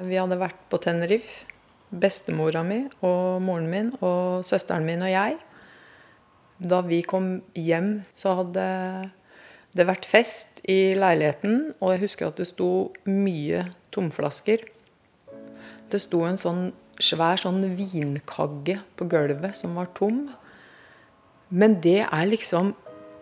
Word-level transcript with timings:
Vi 0.00 0.16
hadde 0.16 0.38
vært 0.40 0.60
på 0.72 0.80
Tenerife. 0.80 1.44
Bestemora 1.90 2.62
mi 2.62 2.84
og 3.02 3.40
moren 3.42 3.66
min 3.66 3.88
og 3.98 4.44
søsteren 4.46 4.86
min 4.86 5.02
og 5.02 5.10
jeg. 5.10 5.38
Da 6.62 6.78
vi 6.86 7.00
kom 7.02 7.40
hjem, 7.58 8.04
så 8.14 8.36
hadde 8.38 8.64
det 9.74 9.86
vært 9.88 10.06
fest 10.06 10.60
i 10.70 10.94
leiligheten, 10.94 11.72
og 11.82 11.94
jeg 11.94 12.04
husker 12.04 12.28
at 12.28 12.38
det 12.38 12.46
sto 12.46 12.92
mye 13.10 13.64
tomflasker. 13.90 14.62
Det 15.90 16.00
sto 16.00 16.22
en 16.28 16.38
sånn 16.38 16.64
svær 17.00 17.40
sånn 17.42 17.64
vinkagge 17.74 18.78
på 18.96 19.08
gulvet 19.10 19.58
som 19.58 19.74
var 19.78 19.90
tom. 19.98 20.28
Men 21.50 21.80
det 21.82 22.04
er 22.06 22.30
liksom 22.30 22.76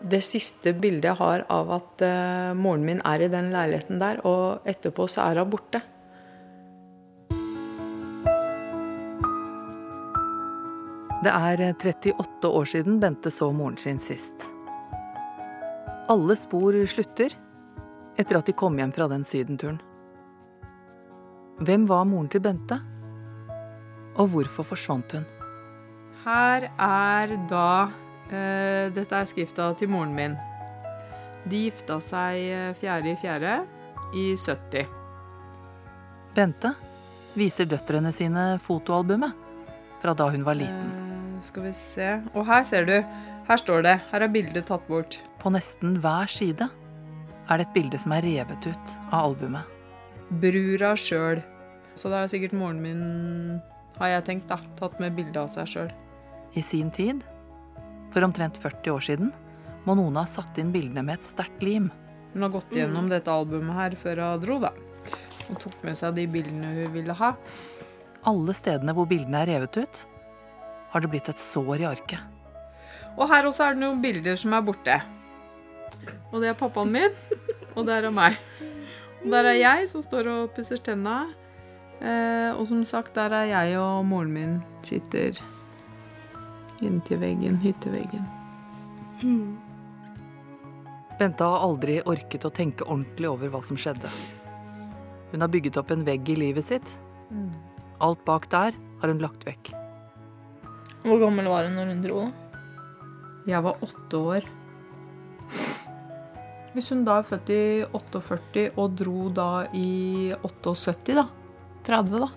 det 0.05 0.21
siste 0.27 0.77
bildet 0.79 1.09
jeg 1.09 1.19
har 1.25 1.47
av 1.51 1.71
at 1.81 2.03
uh, 2.05 2.57
moren 2.59 2.85
min 2.87 3.01
er 3.09 3.25
i 3.25 3.33
den 3.33 3.49
leiligheten 3.55 4.03
der, 4.03 4.21
og 4.29 4.69
etterpå 4.69 5.09
så 5.11 5.25
er 5.31 5.41
hun 5.43 5.57
borte. 5.57 5.83
Det 11.19 11.31
er 11.35 11.61
38 11.75 12.49
år 12.49 12.65
siden 12.65 13.01
Bente 13.01 13.31
så 13.31 13.51
moren 13.53 13.77
sin 13.77 13.99
sist. 13.99 14.45
Alle 16.09 16.37
spor 16.39 16.77
slutter 16.87 17.35
etter 18.19 18.39
at 18.39 18.47
de 18.47 18.55
kom 18.55 18.79
hjem 18.79 18.93
fra 18.95 19.09
den 19.11 19.25
sydenturen. 19.27 19.81
Hvem 21.59 21.89
var 21.91 22.05
moren 22.07 22.29
til 22.31 22.43
Bente? 22.45 22.79
Og 24.15 24.31
hvorfor 24.31 24.63
forsvant 24.63 25.17
hun? 25.17 25.27
Her 26.23 26.69
er 26.71 27.35
da 27.51 27.89
uh, 27.89 28.87
Dette 28.95 29.19
er 29.19 29.27
skrifta 29.27 29.73
til 29.79 29.91
moren 29.91 30.15
min. 30.15 30.39
De 31.51 31.65
gifta 31.67 31.99
seg 31.99 32.79
4.4. 32.79 33.59
i 34.15 34.25
70. 34.39 34.87
Bente 36.39 36.75
viser 37.35 37.67
døtrene 37.67 38.15
sine 38.15 38.47
fotoalbumet 38.63 39.47
fra 39.99 40.15
da 40.15 40.31
hun 40.31 40.47
var 40.47 40.55
liten. 40.55 41.08
Skal 41.41 41.69
vi 41.69 41.73
se 41.77 42.09
Og 42.35 42.47
her 42.49 42.65
ser 42.67 42.87
du. 42.89 42.97
Her 43.49 43.61
står 43.61 43.85
det. 43.87 43.97
Her 44.11 44.25
er 44.27 44.33
bildet 44.33 44.67
tatt 44.69 44.85
bort. 44.91 45.19
På 45.41 45.53
nesten 45.55 45.99
hver 46.03 46.29
side 46.31 46.69
er 47.49 47.61
det 47.61 47.69
et 47.69 47.77
bilde 47.77 47.99
som 48.01 48.13
er 48.13 48.27
revet 48.27 48.67
ut 48.69 48.95
av 49.09 49.31
albumet. 49.31 49.65
Brura 50.43 50.93
sjøl. 50.99 51.41
Så 51.97 52.11
det 52.13 52.19
er 52.19 52.31
sikkert 52.31 52.57
moren 52.59 52.83
min, 52.83 53.61
har 53.97 54.13
jeg 54.13 54.27
tenkt, 54.27 54.51
da, 54.51 54.59
tatt 54.79 54.99
med 55.03 55.17
bilde 55.17 55.41
av 55.41 55.49
seg 55.51 55.71
sjøl. 55.71 55.89
I 56.55 56.63
sin 56.63 56.93
tid, 56.95 57.25
for 58.13 58.27
omtrent 58.27 58.61
40 58.61 58.93
år 58.93 59.07
siden, 59.09 59.33
må 59.87 59.97
noen 59.97 60.21
ha 60.21 60.27
satt 60.29 60.61
inn 60.61 60.75
bildene 60.75 61.03
med 61.07 61.19
et 61.19 61.27
sterkt 61.27 61.65
lim. 61.65 61.89
Hun 62.35 62.45
har 62.45 62.53
gått 62.53 62.77
gjennom 62.77 63.09
dette 63.11 63.33
albumet 63.33 63.79
her 63.79 63.97
før 63.99 64.23
hun 64.27 64.45
dro, 64.45 64.61
da. 64.63 64.75
Og 65.49 65.57
tok 65.63 65.81
med 65.87 65.97
seg 65.99 66.15
de 66.19 66.29
bildene 66.31 66.75
hun 66.77 66.95
ville 66.95 67.17
ha. 67.17 67.33
Alle 68.29 68.55
stedene 68.55 68.93
hvor 68.95 69.09
bildene 69.09 69.43
er 69.43 69.55
revet 69.55 69.81
ut, 69.81 70.05
har 70.93 71.05
det 71.05 71.11
blitt 71.13 71.29
et 71.31 71.43
sår 71.43 71.85
i 71.85 71.89
arket. 71.89 72.21
Og 73.19 73.29
her 73.33 73.49
også 73.49 73.67
er 73.67 73.77
det 73.77 73.83
noen 73.83 74.03
bilder 74.03 74.39
som 74.39 74.55
er 74.55 74.65
borte. 74.65 74.97
Og 76.31 76.41
det 76.43 76.53
er 76.53 76.59
pappaen 76.59 76.93
min, 76.95 77.15
og 77.77 77.87
der 77.89 78.09
er 78.09 78.15
meg. 78.15 78.39
Og 79.25 79.31
der 79.35 79.51
er 79.51 79.59
jeg 79.59 79.89
som 79.91 80.05
står 80.05 80.31
og 80.33 80.51
pusser 80.57 80.81
tenna. 80.83 81.25
Eh, 81.99 82.51
og 82.55 82.69
som 82.71 82.85
sagt, 82.87 83.17
der 83.19 83.35
er 83.35 83.49
jeg 83.51 83.79
og 83.81 84.05
moren 84.07 84.31
min 84.35 84.59
sitter 84.87 85.39
inntil 86.85 87.19
veggen, 87.19 87.59
hytteveggen. 87.59 88.27
Bente 91.19 91.43
har 91.43 91.65
aldri 91.67 91.99
orket 92.07 92.47
å 92.47 92.53
tenke 92.55 92.87
ordentlig 92.87 93.27
over 93.27 93.51
hva 93.51 93.63
som 93.67 93.81
skjedde. 93.81 94.11
Hun 95.33 95.43
har 95.43 95.51
bygget 95.51 95.81
opp 95.81 95.91
en 95.91 96.07
vegg 96.07 96.31
i 96.31 96.39
livet 96.39 96.71
sitt. 96.71 96.95
Alt 97.99 98.23
bak 98.29 98.47
der 98.55 98.79
har 99.03 99.11
hun 99.11 99.23
lagt 99.23 99.43
vekk. 99.49 99.75
Hvor 101.09 101.23
gammel 101.23 101.49
var 101.49 101.65
hun 101.65 101.79
når 101.79 101.93
hun 101.95 102.05
dro? 102.05 102.21
da? 102.27 102.33
Jeg 103.49 103.65
var 103.65 103.85
åtte 103.85 104.19
år. 104.21 104.49
Hvis 106.75 106.91
hun 106.93 107.01
da 107.07 107.15
er 107.19 107.25
født 107.27 107.49
i 107.55 107.63
48 107.97 108.65
og 108.77 108.99
dro 108.99 109.31
da 109.33 109.49
i 109.73 110.35
78, 110.45 111.17
da. 111.17 111.25
30, 111.89 112.27
da. 112.27 112.29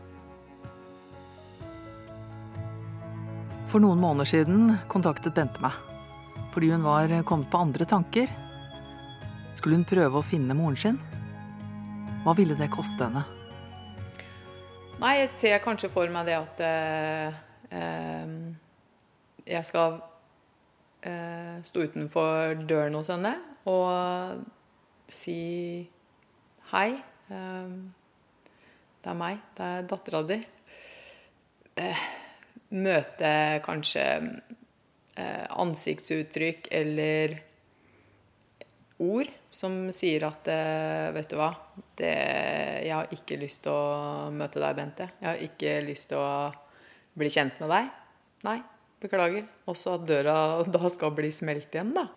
For 3.68 3.84
noen 3.84 4.00
måneder 4.00 4.30
siden 4.32 4.78
kontaktet 4.92 5.36
Bente 5.36 5.60
meg. 5.64 5.76
Fordi 6.56 6.72
hun 6.72 6.88
var 6.88 7.12
kommet 7.28 7.52
på 7.52 7.60
andre 7.60 7.88
tanker. 7.88 8.32
Skulle 9.60 9.82
hun 9.82 9.88
prøve 9.88 10.20
å 10.20 10.26
finne 10.26 10.56
moren 10.56 10.80
sin? 10.80 10.98
Hva 12.24 12.36
ville 12.40 12.56
det 12.56 12.72
koste 12.72 13.04
henne? 13.04 13.28
Nei, 15.02 15.16
jeg 15.24 15.32
ser 15.34 15.64
kanskje 15.64 15.90
for 15.92 16.12
meg 16.14 16.28
det 16.30 16.36
at 16.38 16.60
eh, 16.66 17.40
eh, 17.74 18.36
jeg 19.46 19.66
skal 19.68 20.00
eh, 21.06 21.58
stå 21.66 21.88
utenfor 21.90 22.62
døren 22.70 22.98
hos 22.98 23.10
henne 23.14 23.36
og 23.70 24.42
si 25.12 25.84
hei. 26.72 26.90
eh, 27.30 27.74
det 29.02 29.10
er 29.10 29.18
meg. 29.18 29.40
Det 29.58 29.68
er 29.68 29.88
dattera 29.90 30.22
di. 30.30 30.38
Eh, 31.82 32.08
møte 32.72 33.32
kanskje 33.66 34.06
eh, 35.18 35.46
ansiktsuttrykk 35.50 36.70
eller 36.72 37.40
ord 39.02 39.32
som 39.52 39.90
sier 39.92 40.24
at 40.24 40.46
vet 41.12 41.28
du 41.28 41.36
hva, 41.36 41.50
det, 42.00 42.12
jeg 42.86 42.94
har 42.94 43.10
ikke 43.12 43.40
lyst 43.42 43.66
til 43.66 43.74
å 43.74 44.30
møte 44.32 44.62
deg, 44.62 44.78
Bente. 44.78 45.08
Jeg 45.20 45.28
har 45.28 45.42
ikke 45.44 45.74
lyst 45.84 46.08
til 46.14 46.22
å 46.22 46.52
bli 47.20 47.28
kjent 47.34 47.58
med 47.60 47.74
deg. 47.74 47.90
Nei, 48.48 48.60
beklager. 49.02 49.48
Også 49.70 49.96
at 49.98 50.08
døra 50.10 50.36
da 50.76 50.92
skal 50.94 51.14
bli 51.18 51.32
smelt 51.34 51.74
igjen, 51.74 51.94
da. 51.98 52.08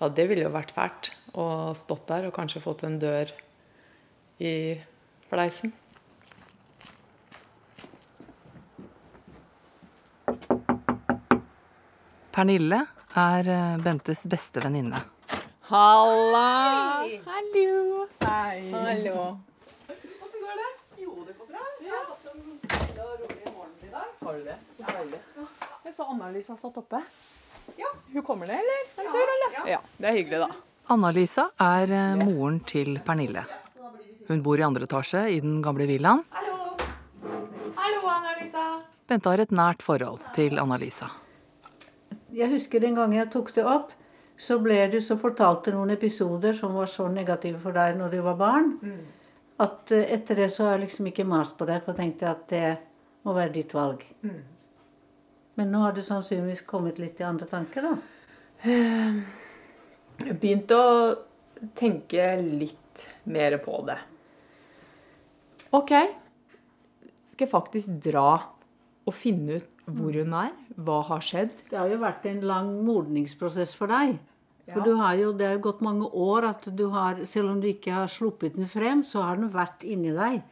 Ja, 0.00 0.10
det 0.12 0.26
ville 0.28 0.44
jo 0.44 0.52
vært 0.52 0.74
fælt 0.76 1.10
å 1.32 1.72
stått 1.76 2.04
der 2.10 2.28
og 2.28 2.36
kanskje 2.36 2.60
fått 2.64 2.84
en 2.84 2.98
dør 3.00 3.32
i 4.44 4.76
fleisen. 5.30 5.72
Pernille 12.36 12.82
er 13.16 13.48
eh, 13.48 13.78
Bentes 13.80 14.26
beste 14.28 14.60
venninne. 14.60 15.00
Halla! 15.70 17.08
Hallo! 17.24 18.04
Hei. 18.20 18.68
Hallo. 18.74 19.22
Åssen 19.88 20.44
går 20.44 20.60
det? 20.60 20.68
Jo, 21.00 21.24
det 21.24 21.38
går 21.38 21.48
bra. 21.48 21.64
Jeg 21.80 21.94
har 21.94 22.04
hatt 22.10 22.28
en 22.34 22.44
rolig 23.00 23.40
morgen 23.48 23.72
i 23.80 23.90
dag. 23.96 24.12
Har 24.20 24.36
du 24.36 24.44
det? 24.50 24.58
Så 24.76 24.92
deilig. 24.92 25.22
Jeg 25.86 25.94
så 25.94 26.04
Anna-Lisa 26.10 26.56
satt 26.58 26.78
oppe. 26.80 26.98
Ja. 27.78 27.86
Hun 28.12 28.22
kommer 28.26 28.48
ned, 28.50 28.58
eller? 28.58 28.78
En 28.98 29.12
tur, 29.12 29.30
eller? 29.34 29.68
Ja. 29.70 29.76
Det 29.96 30.08
er 30.10 30.16
hyggelig, 30.16 30.40
da. 30.42 30.80
Anna-Lisa 30.90 31.44
er 31.62 31.92
eh, 31.94 32.16
moren 32.26 32.56
til 32.66 32.96
Pernille. 33.06 33.44
Hun 34.26 34.42
bor 34.42 34.58
i 34.58 34.64
andre 34.66 34.88
etasje 34.88 35.20
i 35.30 35.36
den 35.44 35.60
gamle 35.62 35.86
villaen. 35.86 36.24
Hallo, 36.34 36.56
Hallo, 37.76 38.00
Anna-Lisa. 38.16 38.64
Bente 39.06 39.30
har 39.30 39.44
et 39.44 39.54
nært 39.54 39.84
forhold 39.86 40.24
til 40.34 40.58
Anna-Lisa. 40.58 41.12
Jeg 42.34 42.50
husker 42.56 42.82
den 42.82 42.98
gangen 42.98 43.20
jeg 43.20 43.30
tok 43.36 43.54
det 43.54 43.68
opp, 43.70 43.94
så 44.42 44.58
ble 44.66 44.80
du 44.90 44.98
så 44.98 45.14
fortalte 45.22 45.70
noen 45.76 45.94
episoder 45.94 46.58
som 46.58 46.74
var 46.74 46.90
så 46.90 47.06
negative 47.06 47.62
for 47.62 47.78
deg 47.78 47.94
når 48.00 48.18
du 48.18 48.18
var 48.26 48.40
barn, 48.42 48.74
at 49.62 49.94
eh, 49.94 50.10
etter 50.18 50.42
det 50.42 50.50
så 50.50 50.66
har 50.66 50.80
jeg 50.80 50.88
liksom 50.88 51.12
ikke 51.14 51.30
mast 51.30 51.54
på 51.54 51.70
deg, 51.70 51.86
for 51.86 51.94
jeg 51.94 52.02
tenkte 52.02 52.34
at 52.34 52.44
det 52.50 52.66
må 53.22 53.38
være 53.38 53.54
ditt 53.60 53.78
valg. 53.78 54.02
Men 55.56 55.70
nå 55.72 55.80
har 55.84 55.92
du 55.96 56.02
sannsynligvis 56.04 56.64
kommet 56.68 56.98
litt 57.00 57.20
i 57.20 57.26
andre 57.26 57.46
tanker, 57.48 57.86
da. 57.86 57.94
Jeg 58.66 60.36
begynte 60.40 60.76
å 60.76 60.92
tenke 61.76 62.28
litt 62.42 63.06
mer 63.28 63.56
på 63.64 63.78
det. 63.88 63.96
OK. 65.76 65.92
Skal 67.26 67.46
jeg 67.46 67.52
faktisk 67.52 67.96
dra 68.04 68.28
og 69.06 69.14
finne 69.14 69.58
ut 69.60 69.72
hvor 69.86 70.16
hun 70.18 70.32
er? 70.34 70.54
Hva 70.76 71.00
har 71.10 71.22
skjedd? 71.24 71.52
Det 71.70 71.78
har 71.78 71.90
jo 71.92 72.00
vært 72.02 72.24
en 72.30 72.40
lang 72.48 72.72
modningsprosess 72.86 73.74
for 73.78 73.92
deg. 73.92 74.16
For 74.66 74.80
Ja. 74.80 74.84
du 74.84 74.96
har 74.98 75.14
jo, 75.14 75.32
det 75.32 75.46
har 75.46 75.54
jo 75.54 75.62
gått 75.70 75.80
mange 75.80 76.08
år 76.10 76.48
at 76.48 76.64
du 76.74 76.88
har, 76.90 77.20
selv 77.24 77.50
om 77.52 77.60
du 77.60 77.68
ikke 77.68 77.92
har 77.92 78.08
sluppet 78.10 78.56
den 78.56 78.66
frem, 78.66 79.04
så 79.04 79.22
har 79.22 79.36
den 79.36 79.48
vært 79.52 79.84
inni 79.86 80.10
deg. 80.10 80.42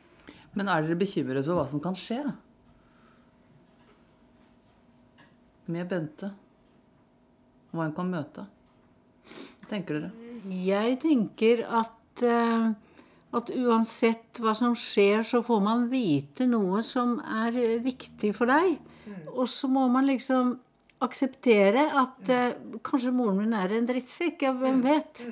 Men 0.54 0.68
er 0.68 0.82
dere 0.82 0.94
bekymret 0.94 1.44
for 1.44 1.58
hva 1.58 1.68
som 1.68 1.80
kan 1.82 1.94
skje? 1.98 2.20
Med 5.66 5.88
Bente? 5.88 6.30
Hva 7.72 7.88
hun 7.88 7.94
kan 7.96 8.10
møte? 8.12 8.46
Hva 9.24 9.70
tenker 9.70 9.98
dere? 9.98 10.10
Jeg 10.64 10.98
tenker 11.02 11.64
at, 11.64 12.22
eh, 12.22 12.66
at 13.34 13.54
uansett 13.56 14.40
hva 14.44 14.52
som 14.54 14.76
skjer, 14.76 15.24
så 15.24 15.40
får 15.42 15.62
man 15.64 15.88
vite 15.90 16.46
noe 16.46 16.82
som 16.84 17.16
er 17.20 17.56
eh, 17.56 17.80
viktig 17.82 18.34
for 18.36 18.52
deg. 18.52 18.76
Og 19.34 19.48
så 19.50 19.68
må 19.68 19.86
man 19.92 20.06
liksom 20.08 20.54
akseptere 21.04 21.88
at 22.00 22.30
mm. 22.30 22.78
kanskje 22.86 23.12
moren 23.12 23.42
min 23.42 23.56
er 23.56 23.74
en 23.76 23.88
drittsekk. 23.88 24.46
Ja, 24.46 24.54
hvem 24.56 24.80
vet? 24.84 25.24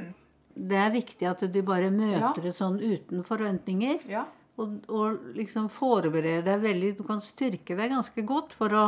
Det 0.52 0.76
er 0.76 0.92
viktig 0.92 1.28
at 1.28 1.44
du 1.48 1.62
bare 1.64 1.92
møter 1.92 2.20
Ja. 2.20 2.32
det 2.44 2.52
sånn 2.56 2.80
uten 2.80 3.22
forventninger. 3.24 4.02
Ja. 4.10 4.26
Og, 4.60 4.82
og 4.92 5.32
liksom 5.36 5.70
forbereder 5.72 6.44
deg 6.44 6.58
veldig 6.60 6.90
Du 6.98 7.06
kan 7.06 7.22
styrke 7.24 7.72
deg 7.72 7.88
ganske 7.94 8.20
godt 8.28 8.52
for, 8.52 8.74
å, 8.76 8.82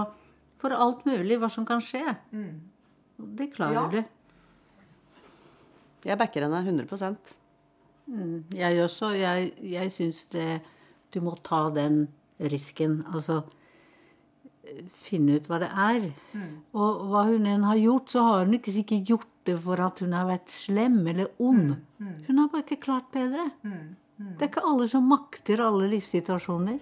for 0.65 0.73
alt 0.73 1.05
mulig 1.09 1.37
hva 1.41 1.51
som 1.53 1.67
kan 1.69 1.83
skje. 1.85 2.03
Mm. 2.33 2.55
Det 3.39 3.51
klarer 3.55 3.91
du. 3.93 4.01
Jeg 6.05 6.21
backer 6.21 6.45
henne 6.45 6.61
100% 6.61 7.35
Jeg 8.53 8.81
også. 8.85 9.15
Jeg, 9.17 9.53
jeg 9.65 9.93
syns 9.93 10.25
det 10.35 10.59
Du 11.15 11.23
må 11.25 11.37
ta 11.41 11.69
den 11.73 12.09
risken. 12.43 12.99
Altså 13.15 13.45
finne 15.05 15.37
ut 15.39 15.47
hva 15.49 15.61
det 15.63 15.69
er. 15.71 16.09
Og 16.75 17.05
hva 17.13 17.27
hun 17.29 17.47
enn 17.49 17.67
har 17.69 17.79
gjort, 17.79 18.11
så 18.11 18.25
har 18.27 18.45
hun 18.45 18.57
ikke 18.59 18.75
sikkert 18.75 19.11
gjort 19.13 19.31
det 19.45 19.59
for 19.61 19.81
at 19.85 20.01
hun 20.01 20.15
har 20.17 20.27
vært 20.29 20.51
slem 20.53 20.99
eller 21.13 21.31
ond. 21.39 21.77
Hun 22.27 22.41
har 22.41 22.51
bare 22.53 22.65
ikke 22.65 22.81
klart 22.87 23.11
bedre. 23.15 23.51
Det 24.17 24.47
er 24.47 24.51
ikke 24.51 24.65
alle 24.67 24.89
som 24.91 25.07
makter 25.11 25.63
alle 25.63 25.91
livssituasjoner. 25.93 26.81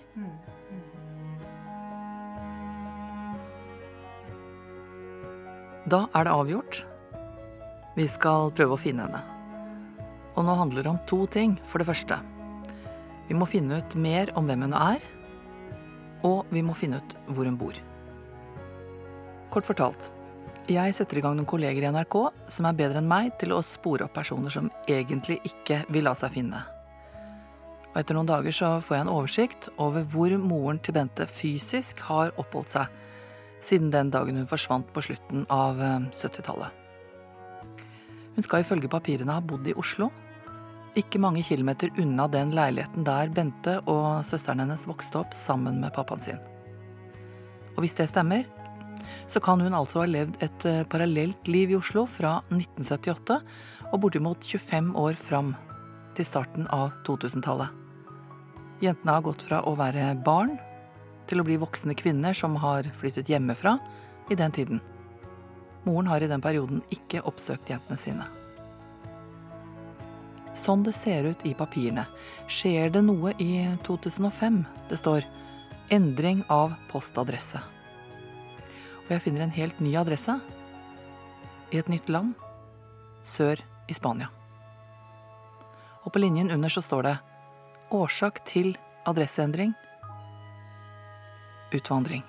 Da 5.90 6.04
er 6.14 6.26
det 6.26 6.32
avgjort. 6.32 6.84
Vi 7.96 8.06
skal 8.08 8.52
prøve 8.54 8.76
å 8.76 8.80
finne 8.80 9.08
henne. 9.08 9.22
Og 10.38 10.46
nå 10.46 10.54
handler 10.56 10.84
det 10.84 10.92
om 10.92 11.00
to 11.10 11.24
ting. 11.26 11.56
For 11.66 11.82
det 11.82 11.88
første, 11.88 12.20
vi 13.28 13.34
må 13.34 13.48
finne 13.50 13.80
ut 13.82 13.96
mer 13.98 14.30
om 14.38 14.46
hvem 14.46 14.68
hun 14.68 14.76
er. 14.78 15.02
Og 16.22 16.46
vi 16.54 16.62
må 16.62 16.76
finne 16.78 17.02
ut 17.02 17.16
hvor 17.34 17.48
hun 17.50 17.58
bor. 17.58 17.76
Kort 19.52 19.66
fortalt, 19.68 20.12
jeg 20.70 20.94
setter 20.94 21.18
i 21.18 21.22
gang 21.24 21.34
noen 21.34 21.48
kolleger 21.50 21.82
i 21.82 21.90
NRK 21.90 22.14
som 22.54 22.68
er 22.68 22.76
bedre 22.78 23.00
enn 23.02 23.10
meg 23.10 23.32
til 23.40 23.50
å 23.52 23.64
spore 23.66 24.06
opp 24.06 24.14
personer 24.14 24.54
som 24.54 24.70
egentlig 24.86 25.40
ikke 25.48 25.82
vil 25.92 26.06
la 26.06 26.14
seg 26.16 26.36
finne. 26.36 26.62
Og 27.90 27.98
etter 28.00 28.16
noen 28.16 28.30
dager 28.30 28.54
så 28.54 28.76
får 28.80 28.96
jeg 28.96 29.04
en 29.04 29.12
oversikt 29.12 29.66
over 29.82 30.06
hvor 30.08 30.32
moren 30.38 30.78
til 30.78 30.94
Bente 30.96 31.26
fysisk 31.26 32.00
har 32.06 32.30
oppholdt 32.40 32.76
seg 32.78 33.02
siden 33.62 33.92
den 33.94 34.10
dagen 34.12 34.38
hun 34.40 34.48
forsvant 34.50 34.90
på 34.94 35.04
slutten 35.08 35.46
av 35.52 35.80
eh, 35.80 36.08
70-tallet. 36.10 36.78
Hun 38.32 38.46
skal 38.46 38.64
ifølge 38.64 38.90
papirene 38.90 39.36
ha 39.36 39.44
bodd 39.44 39.66
i 39.68 39.76
Oslo, 39.78 40.10
ikke 40.98 41.20
mange 41.20 41.40
kilometer 41.44 41.92
unna 42.00 42.26
den 42.28 42.50
leiligheten 42.52 43.04
der 43.06 43.30
Bente 43.32 43.78
og 43.88 44.24
søsteren 44.28 44.60
hennes 44.60 44.84
vokste 44.88 45.22
opp 45.22 45.36
sammen 45.36 45.78
med 45.80 45.92
pappaen 45.96 46.24
sin. 46.24 46.40
Og 47.72 47.84
hvis 47.84 47.96
det 47.96 48.10
stemmer, 48.10 48.44
så 49.30 49.40
kan 49.40 49.60
hun 49.60 49.74
altså 49.76 50.02
ha 50.02 50.08
levd 50.08 50.42
et 50.44 50.66
eh, 50.68 50.82
parallelt 50.88 51.48
liv 51.48 51.72
i 51.72 51.78
Oslo 51.78 52.04
fra 52.04 52.40
1978 52.50 53.38
og 53.92 54.00
bortimot 54.04 54.44
25 54.44 54.92
år 55.00 55.16
fram 55.20 55.54
til 56.16 56.28
starten 56.28 56.68
av 56.72 56.92
2000-tallet. 57.08 57.72
Jentene 58.82 59.16
har 59.16 59.24
gått 59.24 59.44
fra 59.46 59.62
å 59.68 59.76
være 59.78 60.12
barn 60.26 60.56
til 61.32 61.40
å 61.40 61.46
bli 61.48 61.56
voksne 61.56 61.96
kvinner 61.96 62.36
som 62.36 62.58
har 62.60 62.84
flyttet 63.00 63.30
hjemmefra 63.32 63.78
i 64.28 64.36
den 64.36 64.52
tiden. 64.52 64.82
Moren 65.86 66.10
har 66.12 66.20
i 66.20 66.28
den 66.28 66.42
perioden 66.44 66.82
ikke 66.92 67.24
oppsøkt 67.24 67.72
jentene 67.72 67.96
sine. 67.98 68.26
Sånn 70.52 70.84
det 70.84 70.92
ser 70.92 71.24
ut 71.32 71.40
i 71.48 71.54
papirene, 71.56 72.04
skjer 72.52 72.92
det 72.92 73.00
noe 73.06 73.32
i 73.40 73.64
2005. 73.86 74.60
Det 74.90 74.98
står 75.00 75.24
'endring 75.88 76.44
av 76.50 76.74
postadresse'. 76.92 77.62
Og 79.04 79.08
jeg 79.08 79.22
finner 79.22 79.40
en 79.40 79.56
helt 79.56 79.80
ny 79.80 79.96
adresse. 79.96 80.40
I 81.72 81.78
et 81.78 81.88
nytt 81.88 82.08
land. 82.08 82.34
Sør 83.24 83.56
i 83.88 83.94
Spania. 83.94 84.28
Og 86.04 86.12
på 86.12 86.20
linjen 86.20 86.50
under 86.50 86.68
så 86.68 86.82
står 86.82 87.02
det 87.02 87.18
'årsak 87.90 88.44
til 88.44 88.76
adresseendring'. 89.06 89.74
Utvandring. 91.72 92.24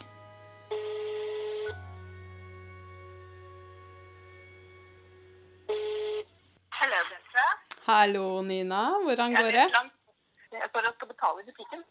Hallo, 6.70 7.00
Bente. 7.10 7.46
Hallo, 7.86 8.42
Nina. 8.42 8.84
Hvordan 9.04 9.32
Jeg 9.32 9.44
går 9.44 9.52
det? 9.52 9.68
Jeg 10.54 10.70
står 10.70 10.88
og 10.88 10.94
skal 10.96 11.08
betale 11.08 11.42
i 11.42 11.46
butikken. 11.50 11.84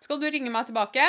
Skal 0.00 0.20
du 0.20 0.26
ringe 0.34 0.50
meg 0.50 0.66
tilbake? 0.66 1.04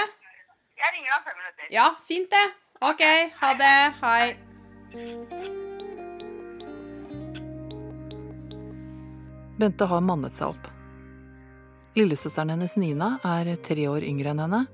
Jeg 0.76 0.94
ringer 0.94 1.10
deg 1.10 1.18
om 1.18 1.26
fem 1.26 1.38
minutter. 1.42 1.68
Ja, 1.72 1.88
fint 2.08 2.30
det. 2.32 2.46
Ok, 2.82 3.04
ha 3.42 3.54
det. 3.62 3.76
Hei. 4.04 4.24
Bente 9.60 9.88
har 9.88 10.02
mannet 10.04 10.36
seg 10.36 10.52
opp. 10.52 10.72
Lillesøsteren 11.96 12.52
hennes 12.52 12.76
Nina 12.76 13.14
er 13.24 13.56
tre 13.64 13.88
år 13.88 14.04
yngre 14.04 14.34
enn 14.36 14.44
henne. 14.44 14.66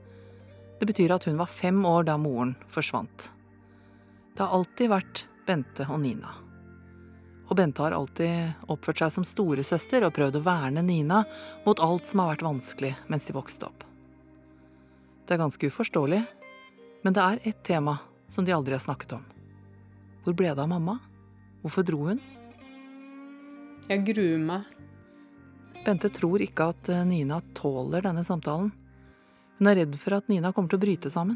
Det 0.81 0.87
betyr 0.89 1.11
at 1.13 1.27
hun 1.29 1.37
var 1.37 1.45
fem 1.45 1.83
år 1.85 2.07
da 2.07 2.15
moren 2.17 2.55
forsvant. 2.73 3.27
Det 4.33 4.41
har 4.41 4.55
alltid 4.55 4.89
vært 4.89 5.19
Bente 5.45 5.85
og 5.85 5.99
Nina. 6.01 6.31
Og 7.45 7.53
Bente 7.59 7.83
har 7.83 7.93
alltid 7.93 8.65
oppført 8.65 9.03
seg 9.03 9.11
som 9.13 9.27
storesøster 9.27 10.01
og 10.07 10.15
prøvd 10.15 10.39
å 10.39 10.41
verne 10.47 10.81
Nina 10.81 11.19
mot 11.67 11.83
alt 11.85 12.09
som 12.09 12.23
har 12.23 12.31
vært 12.31 12.47
vanskelig 12.47 12.95
mens 13.13 13.29
de 13.29 13.37
vokste 13.37 13.69
opp. 13.69 13.85
Det 15.29 15.37
er 15.37 15.43
ganske 15.43 15.69
uforståelig, 15.69 16.23
men 17.05 17.19
det 17.19 17.27
er 17.27 17.45
ett 17.53 17.61
tema 17.61 17.99
som 18.25 18.49
de 18.49 18.57
aldri 18.57 18.73
har 18.73 18.81
snakket 18.81 19.19
om. 19.19 19.31
Hvor 20.25 20.33
ble 20.33 20.49
det 20.49 20.65
av 20.65 20.73
mamma? 20.73 20.97
Hvorfor 21.61 21.85
dro 21.85 22.07
hun? 22.09 22.25
Jeg 23.85 24.01
gruer 24.09 24.41
meg. 24.49 24.65
Bente 25.85 26.09
tror 26.09 26.41
ikke 26.41 26.71
at 26.73 26.89
eh, 26.89 27.05
Nina 27.05 27.43
tåler 27.53 28.09
denne 28.09 28.25
samtalen. 28.25 28.73
Hun 29.61 29.69
er 29.69 29.75
redd 29.77 29.93
for 30.01 30.15
at 30.17 30.25
Nina 30.25 30.49
kommer 30.57 30.71
til 30.71 30.79
å 30.79 30.81
bryte 30.81 31.09
sammen. 31.13 31.35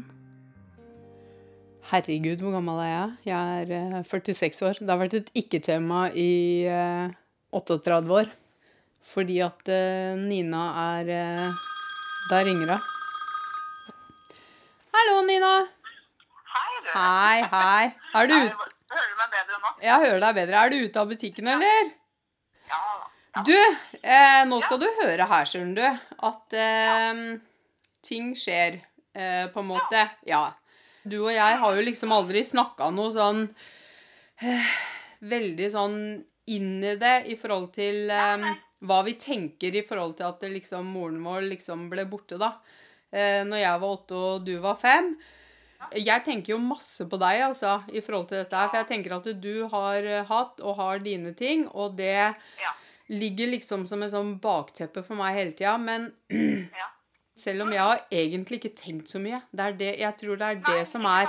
Herregud, 1.92 2.40
hvor 2.42 2.56
gammel 2.56 2.80
er 2.82 2.88
jeg? 2.90 3.12
Jeg 3.28 3.60
er 3.60 3.70
eh, 3.76 4.08
46 4.10 4.64
år. 4.66 4.80
Det 4.80 4.90
har 4.90 4.98
vært 4.98 5.14
et 5.14 5.30
ikke-tema 5.38 6.08
i 6.10 6.32
eh, 6.66 7.14
38 7.54 8.10
år. 8.18 8.34
Fordi 9.12 9.38
at 9.46 9.70
eh, 9.70 10.18
Nina 10.18 10.64
er 10.96 11.14
eh, 11.20 11.62
Der 12.32 12.44
ringer 12.50 12.74
hun. 12.74 12.90
Hallo, 14.98 15.16
Nina. 15.30 15.54
Hei, 16.56 16.68
du. 16.82 16.92
Hei, 16.98 17.40
hei. 17.54 17.88
Er 18.10 18.26
du 18.26 18.38
ute? 18.40 18.70
Hører 18.90 19.10
du 19.12 19.18
meg 19.22 19.34
bedre 19.38 19.62
nå? 19.62 19.74
Jeg 19.86 20.06
hører 20.08 20.22
deg 20.26 20.38
bedre. 20.42 20.64
Er 20.64 20.74
du 20.74 20.80
ute 20.82 21.04
av 21.04 21.14
butikken, 21.14 21.54
eller? 21.54 21.92
Ja 22.74 22.86
ja. 22.90 23.42
Du, 23.46 23.58
eh, 24.02 24.42
nå 24.50 24.64
skal 24.66 24.82
du 24.82 24.90
høre 25.04 25.26
her, 25.30 25.46
skjønner 25.46 25.76
du, 25.78 26.08
at 26.26 26.54
eh, 26.66 27.28
ting 28.06 28.30
skjer, 28.38 28.78
eh, 29.14 29.46
på 29.52 29.60
en 29.64 29.70
måte. 29.74 30.04
Ja. 30.30 30.44
Du 31.06 31.18
og 31.24 31.32
jeg 31.34 31.58
har 31.62 31.76
jo 31.76 31.82
liksom 31.86 32.14
aldri 32.14 32.40
snakka 32.46 32.88
noe 32.94 33.12
sånn 33.14 33.44
eh, 34.42 34.70
Veldig 35.26 35.68
sånn 35.72 35.98
inn 36.52 36.72
i 36.84 36.94
det 37.00 37.14
i 37.32 37.36
forhold 37.40 37.70
til 37.74 38.10
eh, 38.12 38.42
hva 38.86 38.98
vi 39.06 39.14
tenker 39.18 39.74
i 39.74 39.82
forhold 39.86 40.16
til 40.18 40.26
at 40.28 40.42
liksom, 40.52 40.86
moren 40.92 41.22
vår 41.24 41.46
liksom 41.48 41.86
ble 41.90 42.04
borte, 42.10 42.36
da. 42.38 42.52
Eh, 43.10 43.40
når 43.48 43.62
jeg 43.62 43.80
var 43.82 43.94
åtte 43.96 44.18
og 44.18 44.44
du 44.46 44.52
var 44.62 44.76
fem. 44.82 45.14
Jeg 45.96 46.22
tenker 46.26 46.54
jo 46.54 46.58
masse 46.62 47.04
på 47.08 47.18
deg, 47.20 47.42
altså, 47.48 47.78
i 47.92 48.00
forhold 48.04 48.28
til 48.30 48.40
dette 48.42 48.56
her. 48.58 48.68
For 48.72 48.80
jeg 48.82 48.88
tenker 48.90 49.14
at 49.16 49.26
du 49.42 49.54
har 49.72 50.06
eh, 50.08 50.24
hatt 50.28 50.60
og 50.64 50.76
har 50.82 51.00
dine 51.04 51.32
ting, 51.38 51.66
og 51.72 51.96
det 51.98 52.12
Ja. 52.60 52.72
ligger 53.08 53.52
liksom 53.54 53.86
som 53.86 54.02
et 54.02 54.10
sånn 54.12 54.36
bakteppe 54.42 55.02
for 55.06 55.14
meg 55.18 55.36
hele 55.38 55.52
tida. 55.56 55.76
Men 55.78 56.12
Ja. 56.76 56.90
Selv 57.36 57.66
om 57.66 57.72
jeg 57.72 57.82
har 57.82 58.02
egentlig 58.10 58.60
ikke 58.60 58.74
tenkt 58.78 59.12
så 59.12 59.20
mye. 59.22 59.42
Det 59.52 59.64
er 59.66 59.76
det, 59.80 59.92
jeg 60.00 60.16
tror 60.20 60.40
det 60.40 60.48
er 60.48 60.60
det 60.66 60.78
Nei, 60.80 60.88
som 60.88 61.06
er? 61.10 61.28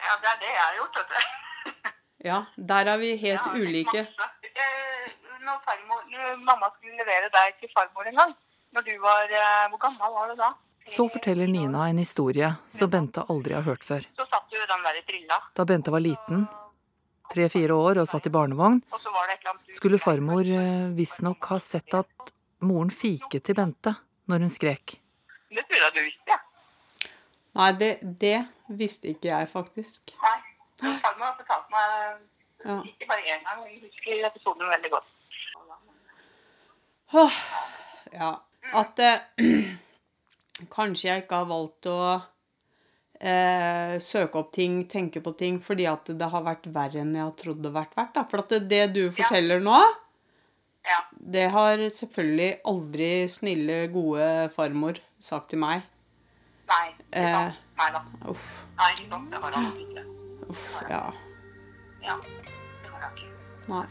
Ja, 0.00 0.16
det 0.22 0.30
er 0.32 0.38
det 0.42 0.50
jeg 0.50 0.62
har 0.62 0.76
gjort, 0.80 0.98
vet 1.00 1.14
du. 1.14 1.92
Ja, 2.24 2.38
der 2.72 2.90
er 2.92 2.98
vi 3.00 3.14
helt 3.16 3.46
ja, 3.46 3.52
ulike. 3.56 4.04
Eh, 4.04 5.06
Når, 5.40 5.60
farmor, 5.64 6.02
når 6.12 6.34
mamma 6.44 6.68
skulle 6.74 6.98
levere 7.00 7.30
deg 7.32 7.54
til 7.62 7.70
farmor 7.72 8.10
en 8.10 8.18
gang, 8.20 8.34
når 8.76 8.84
du 8.86 8.92
var 9.00 9.32
eh, 9.32 9.68
Hvor 9.72 9.80
gammel 9.86 10.12
var 10.18 10.28
du 10.28 10.34
da? 10.36 10.50
Så 10.90 11.06
forteller 11.12 11.48
Nina 11.48 11.86
en 11.88 11.98
historie 12.00 12.50
som 12.68 12.90
Bente 12.92 13.24
aldri 13.32 13.56
har 13.56 13.64
hørt 13.64 13.84
før. 13.84 14.04
Så 14.16 14.26
satt 14.28 14.52
du 14.52 14.58
den 14.58 14.84
der 14.84 15.00
trilla, 15.08 15.40
Da 15.56 15.64
Bente 15.64 15.92
var 15.92 16.04
liten, 16.04 16.44
tre-fire 17.32 17.72
år 17.72 18.02
og 18.02 18.08
satt 18.10 18.28
i 18.28 18.34
barnevogn, 18.34 18.82
skulle 19.76 20.00
farmor 20.02 20.44
eh, 20.44 20.92
visstnok 20.96 21.50
ha 21.54 21.58
sett 21.62 21.94
at 21.96 22.32
moren 22.60 22.92
fiket 22.92 23.48
til 23.48 23.56
Bente 23.56 23.96
når 24.30 24.46
hun 24.46 24.52
skrek. 24.54 24.96
Det 25.50 25.64
tror 25.66 25.82
jeg 25.82 25.94
du 25.96 26.00
visste, 26.06 26.30
ja. 26.30 26.38
Nei, 27.58 27.70
det, 27.80 27.90
det 28.22 28.36
visste 28.78 29.10
ikke 29.10 29.32
jeg 29.32 29.48
faktisk. 29.50 30.12
Nei. 30.22 30.36
Farmor 30.80 31.26
har 31.32 31.38
fortalt 31.40 31.72
meg 31.74 32.20
Ja. 32.64 32.76
ikke 32.86 33.08
bare 33.08 33.24
én 33.34 33.42
gang, 33.44 33.58
men 33.64 33.80
husker 33.82 34.26
episoden 34.28 34.68
veldig 34.70 34.90
godt. 34.92 35.08
Åh, 37.12 37.38
ja. 38.14 38.30
At 38.76 38.98
eh, 39.02 39.46
kanskje 40.76 41.08
jeg 41.08 41.24
ikke 41.24 41.40
har 41.40 41.48
valgt 41.50 41.88
å 41.90 41.96
eh, 43.20 43.96
søke 44.04 44.38
opp 44.44 44.52
ting, 44.54 44.84
tenke 44.88 45.22
på 45.24 45.32
ting, 45.40 45.58
fordi 45.64 45.88
at 45.90 46.12
det 46.20 46.28
har 46.32 46.44
vært 46.46 46.68
verre 46.74 47.02
enn 47.02 47.16
jeg 47.16 47.24
har 47.26 47.34
trodd 47.40 47.62
det 47.64 47.72
har 47.72 47.78
vært 47.80 47.96
verdt. 47.98 48.14
Da. 48.14 48.24
For 48.30 48.44
at 48.44 48.54
det, 48.54 48.62
det 48.70 48.82
du 48.94 49.02
forteller 49.16 49.62
nå, 49.64 49.80
Ja. 50.90 50.98
Det 51.32 51.44
har 51.54 51.78
selvfølgelig 51.94 52.50
aldri 52.66 53.10
snille, 53.30 53.76
gode 53.94 54.26
farmor 54.56 54.98
sagt 55.22 55.50
til 55.52 55.60
meg. 55.62 55.84
Nei. 56.70 56.86
Ikke 56.90 57.22
Eh. 57.22 57.34
sant? 57.34 57.54
Nei 57.80 57.90
da. 57.94 58.02
Uff, 58.30 58.46
Nei, 58.76 58.90
ikke 58.96 59.08
sant. 59.12 59.30
Det 59.30 59.40
har 59.42 59.52
han 59.56 59.72
ikke. 59.84 60.04
uff, 60.50 60.66
ja. 60.90 61.02
Ja. 62.02 62.16
Det 62.26 62.90
har 62.90 63.00
han 63.06 63.16
ikke. 63.16 63.32
Nei. 63.68 63.86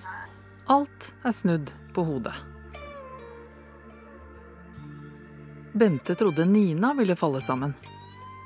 Alt 0.70 1.12
er 1.26 1.32
snudd 1.34 1.72
på 1.96 2.04
hodet. 2.06 2.36
Bente 5.74 6.16
trodde 6.16 6.46
Nina 6.46 6.94
ville 6.94 7.16
falle 7.16 7.42
sammen. 7.42 7.74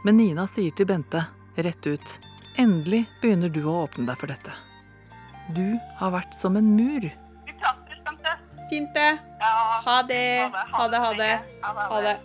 Men 0.03 0.17
Nina 0.17 0.45
sier 0.47 0.71
til 0.75 0.85
Bente 0.85 1.25
rett 1.55 1.87
ut 1.87 2.19
Endelig 2.59 3.05
begynner 3.21 3.49
du 3.49 3.63
å 3.65 3.79
åpne 3.87 4.05
deg 4.05 4.17
for 4.19 4.27
dette. 4.29 4.51
Du 5.55 5.79
har 5.97 6.11
vært 6.13 6.35
som 6.37 6.55
en 6.59 6.67
mur. 6.77 7.07
Fint, 8.73 8.95
det. 8.95 9.17
Ha 9.85 10.01
det. 10.01 10.51
Ha 10.71 10.87
det, 10.87 10.97
ha 10.97 11.13
det. 11.13 11.39
Ha 11.61 12.01
det. 12.01 12.19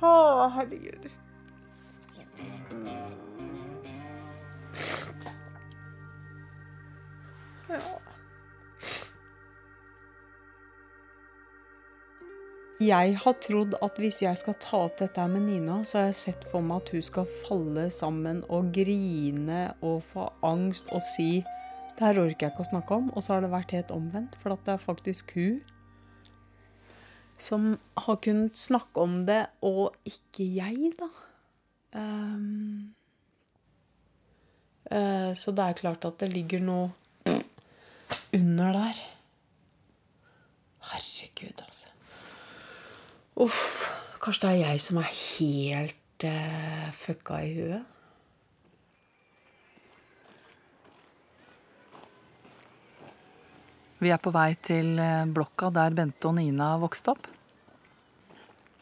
Å, 0.00 0.48
herregud. 0.56 1.06
Ja. 7.68 8.13
Jeg 12.84 13.16
har 13.22 13.36
trodd 13.40 13.76
at 13.84 13.98
hvis 14.02 14.20
jeg 14.24 14.36
skal 14.36 14.56
ta 14.60 14.84
opp 14.88 14.98
dette 14.98 15.20
her 15.20 15.30
med 15.30 15.46
Nina, 15.46 15.78
så 15.86 16.00
har 16.00 16.08
jeg 16.10 16.16
sett 16.20 16.46
for 16.50 16.64
meg 16.64 16.82
at 16.82 16.90
hun 16.92 17.04
skal 17.06 17.28
falle 17.46 17.86
sammen 17.94 18.42
og 18.52 18.72
grine 18.74 19.60
og 19.80 20.02
få 20.10 20.26
angst 20.44 20.90
og 20.92 21.00
si 21.14 21.44
det 21.94 22.02
her 22.02 22.18
orker 22.18 22.48
jeg 22.48 22.52
ikke 22.52 22.64
å 22.64 22.70
snakke 22.72 22.98
om. 22.98 23.06
Og 23.14 23.22
så 23.22 23.36
har 23.36 23.44
det 23.44 23.52
vært 23.52 23.76
helt 23.76 23.94
omvendt, 23.94 24.34
for 24.42 24.56
at 24.56 24.66
det 24.66 24.74
er 24.74 24.82
faktisk 24.82 25.36
hun 25.38 25.62
som 27.44 27.72
har 27.98 28.20
kunnet 28.22 28.58
snakke 28.58 29.02
om 29.02 29.16
det, 29.26 29.40
og 29.66 29.96
ikke 30.06 30.46
jeg, 30.54 30.92
da. 30.98 31.08
Um, 31.94 32.94
uh, 34.90 35.30
så 35.34 35.54
det 35.54 35.66
er 35.66 35.80
klart 35.82 36.06
at 36.06 36.20
det 36.22 36.30
ligger 36.32 36.62
noe 36.62 37.34
under 38.34 38.78
der. 38.78 39.02
Herregud, 40.92 41.64
altså. 41.66 41.93
Uff. 43.34 43.90
Kanskje 44.22 44.46
det 44.46 44.50
er 44.52 44.60
jeg 44.62 44.80
som 44.80 45.00
er 45.00 45.10
helt 45.10 46.24
uh, 46.24 46.86
fucka 46.94 47.40
i 47.42 47.50
huet? 47.56 47.90
Vi 53.98 54.12
er 54.12 54.20
på 54.20 54.30
vei 54.34 54.50
til 54.60 54.98
eh, 55.00 55.24
blokka 55.32 55.70
der 55.72 55.94
Bente 55.96 56.28
og 56.28 56.34
Nina 56.36 56.74
vokste 56.76 57.14
opp. 57.14 57.22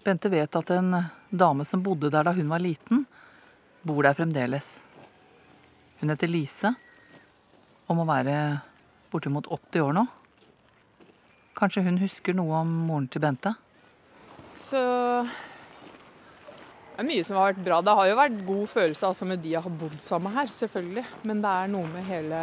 Bente 0.02 0.30
vet 0.32 0.56
at 0.58 0.72
en 0.74 0.96
dame 1.30 1.66
som 1.68 1.84
bodde 1.84 2.10
der 2.10 2.26
da 2.26 2.32
hun 2.34 2.50
var 2.50 2.58
liten, 2.58 3.04
bor 3.86 4.02
der 4.02 4.16
fremdeles. 4.18 4.80
Hun 6.00 6.10
heter 6.10 6.32
Lise 6.32 6.72
og 7.86 8.00
må 8.00 8.08
være 8.08 8.34
bortimot 9.14 9.46
80 9.46 9.84
år 9.84 9.94
nå. 10.00 10.06
Kanskje 11.54 11.84
hun 11.86 12.02
husker 12.02 12.34
noe 12.34 12.64
om 12.64 12.74
moren 12.88 13.06
til 13.06 13.22
Bente? 13.22 13.54
Så 14.72 14.82
det 16.92 17.00
er 17.02 17.08
mye 17.08 17.24
som 17.26 17.36
har 17.36 17.50
vært 17.50 17.64
bra. 17.66 17.80
Det 17.84 17.94
har 17.98 18.08
jo 18.08 18.18
vært 18.18 18.38
god 18.46 18.68
følelse 18.72 19.08
altså, 19.08 19.26
med 19.28 19.42
de 19.44 19.52
jeg 19.52 19.64
har 19.64 19.74
bodd 19.80 19.98
sammen 20.00 20.32
her, 20.36 20.48
selvfølgelig. 20.48 21.04
Men 21.28 21.42
det 21.44 21.52
er 21.52 21.72
noe 21.72 21.88
med 21.92 22.06
hele, 22.08 22.40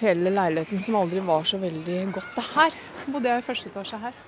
hele 0.00 0.32
leiligheten 0.34 0.82
som 0.86 0.98
aldri 0.98 1.22
var 1.26 1.46
så 1.46 1.60
veldig 1.62 1.98
godt. 2.16 2.32
Det 2.34 2.46
her 2.56 2.78
bodde 3.06 3.30
jeg 3.30 3.42
i 3.42 3.46
første 3.46 3.70
etasje 3.70 4.00
her. 4.02 4.18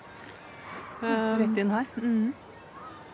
Um, 1.00 1.40
Rett 1.40 1.60
inn 1.62 1.72
her. 1.72 1.90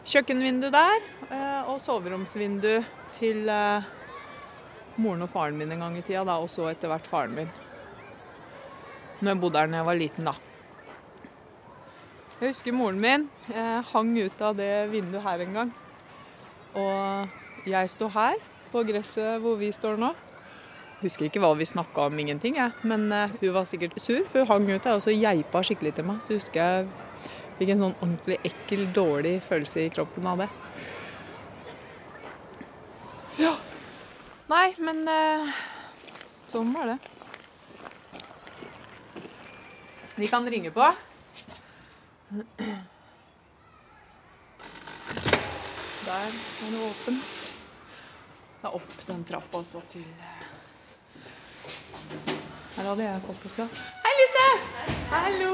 Kjøkkenvindu 0.06 0.68
der, 0.70 1.06
eh, 1.34 1.70
og 1.70 1.80
soveromsvindu 1.82 2.72
til 3.16 3.48
eh, 3.50 3.86
moren 5.02 5.24
og 5.26 5.32
faren 5.32 5.56
min 5.58 5.72
en 5.74 5.82
gang 5.82 5.96
i 5.98 6.02
tida, 6.06 6.22
da, 6.26 6.36
og 6.42 6.50
så 6.52 6.68
etter 6.70 6.92
hvert 6.92 7.08
faren 7.10 7.34
min. 7.34 7.50
Når 9.20 9.32
jeg 9.32 9.40
bodde 9.42 9.62
her 9.62 9.72
da 9.72 9.80
jeg 9.80 9.88
var 9.88 9.98
liten, 9.98 10.30
da. 10.30 10.36
Jeg 12.36 12.52
husker 12.52 12.74
moren 12.76 12.98
min 13.00 13.22
eh, 13.48 13.80
hang 13.94 14.10
ut 14.20 14.40
av 14.44 14.58
det 14.58 14.90
vinduet 14.92 15.24
her 15.24 15.40
en 15.40 15.54
gang. 15.56 15.70
Og 16.76 17.64
jeg 17.64 17.92
sto 17.94 18.10
her, 18.12 18.36
på 18.68 18.82
gresset 18.84 19.38
hvor 19.40 19.56
vi 19.56 19.70
står 19.72 19.96
nå. 20.02 20.10
Husker 21.00 21.30
ikke 21.30 21.40
hva 21.40 21.54
vi 21.56 21.64
snakka 21.68 22.10
om, 22.10 22.18
ingenting, 22.20 22.58
jeg. 22.60 22.74
Men 22.84 23.08
eh, 23.08 23.32
hun 23.40 23.54
var 23.56 23.64
sikkert 23.64 23.96
sur, 23.96 24.20
for 24.28 24.44
hun 24.44 24.52
hang 24.52 24.68
ut 24.74 24.84
der 24.84 24.98
og 24.98 25.02
så 25.06 25.16
geipa 25.16 25.64
skikkelig 25.64 25.94
til 25.96 26.08
meg. 26.10 26.20
Så 26.20 26.36
husker 26.36 26.60
jeg 26.60 27.24
fikk 27.56 27.72
en 27.72 27.86
sånn 27.86 27.96
ordentlig 28.02 28.38
ekkel, 28.50 28.84
dårlig 28.92 29.34
følelse 29.48 29.86
i 29.86 29.94
kroppen 29.96 30.28
av 30.28 30.44
det. 30.44 30.50
Ja. 33.40 33.56
Nei, 34.52 34.68
men 34.84 35.06
eh, 35.08 35.56
sånn 36.52 36.76
var 36.76 36.92
det. 36.92 37.00
Vi 40.20 40.28
kan 40.28 40.44
ringe 40.52 40.76
på. 40.76 40.84
Der 42.30 42.42
er 46.12 46.30
det 46.70 46.80
åpent. 46.82 47.52
Det 48.62 48.66
er 48.66 48.74
opp 48.74 48.96
den 49.06 49.24
trappa 49.28 49.58
også 49.60 49.80
til 49.88 50.02
eh, 50.02 50.46
Her 52.76 52.88
hadde 52.88 53.04
jeg 53.04 53.22
postkassa. 53.26 53.66
Hei, 54.02 54.12
Lise! 54.20 54.46
Hallo! 55.12 55.52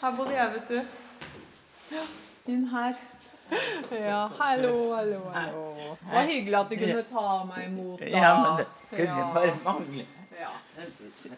Her 0.00 0.16
bodde 0.16 0.34
jeg, 0.38 0.52
vet 0.54 0.68
du. 0.72 0.80
Ja, 1.92 2.04
inn 2.52 2.64
her. 2.72 2.96
Ja, 3.92 4.26
hallo, 4.40 4.72
hallo, 4.96 5.20
hallo. 5.34 5.66
Det 6.00 6.12
var 6.14 6.24
hyggelig 6.32 6.58
at 6.60 6.70
du 6.70 6.76
kunne 6.80 7.02
ta 7.12 7.26
meg 7.52 7.66
imot. 7.68 8.00
da. 8.00 8.06
Ja, 8.08 8.32
men 8.40 8.56
det 8.62 8.66
skulle 8.88 9.28
bare 9.34 9.52
mangle. 9.64 10.06
Ja. 10.36 10.50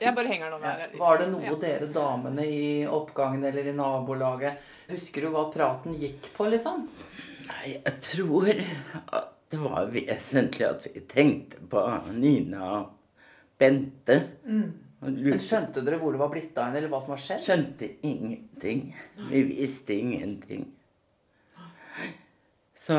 Jeg 0.00 0.14
bare 0.16 0.26
henger 0.26 0.50
den 0.50 0.60
der. 0.64 0.78
liksom. 0.88 0.98
Var 0.98 1.18
det 1.18 1.28
noe 1.30 1.44
Ja. 1.44 1.54
dere 1.62 1.86
damene 1.94 2.44
i 2.46 2.86
oppgangen 2.86 3.44
eller 3.44 3.66
i 3.70 3.72
nabolaget 3.72 4.58
Husker 4.88 5.20
du 5.22 5.28
hva 5.30 5.44
praten 5.52 5.94
gikk 5.94 6.30
på, 6.34 6.48
liksom? 6.50 6.88
Nei, 7.48 7.78
jeg 7.84 8.00
tror 8.02 8.48
at 8.50 9.34
det 9.50 9.58
var 9.62 9.86
vesentlig 9.92 10.66
at 10.68 10.84
vi 10.90 11.00
tenkte 11.08 11.56
på 11.70 11.84
Nina 12.12 12.72
og 12.80 12.90
Bente. 13.58 14.18
Mm. 14.46 14.72
Men 15.00 15.38
Skjønte 15.38 15.84
dere 15.86 15.98
hvor 16.02 16.12
det 16.12 16.18
var 16.20 16.28
blitt 16.32 16.58
av 16.58 16.66
henne, 16.68 16.78
eller 16.82 16.88
hva 16.92 17.00
som 17.04 17.14
har 17.14 17.22
skjedd? 17.22 17.40
skjønte 17.46 17.88
ingenting. 18.02 18.94
Vi 19.30 19.42
visste 19.54 19.94
ingenting. 19.94 20.66
Så 22.74 22.98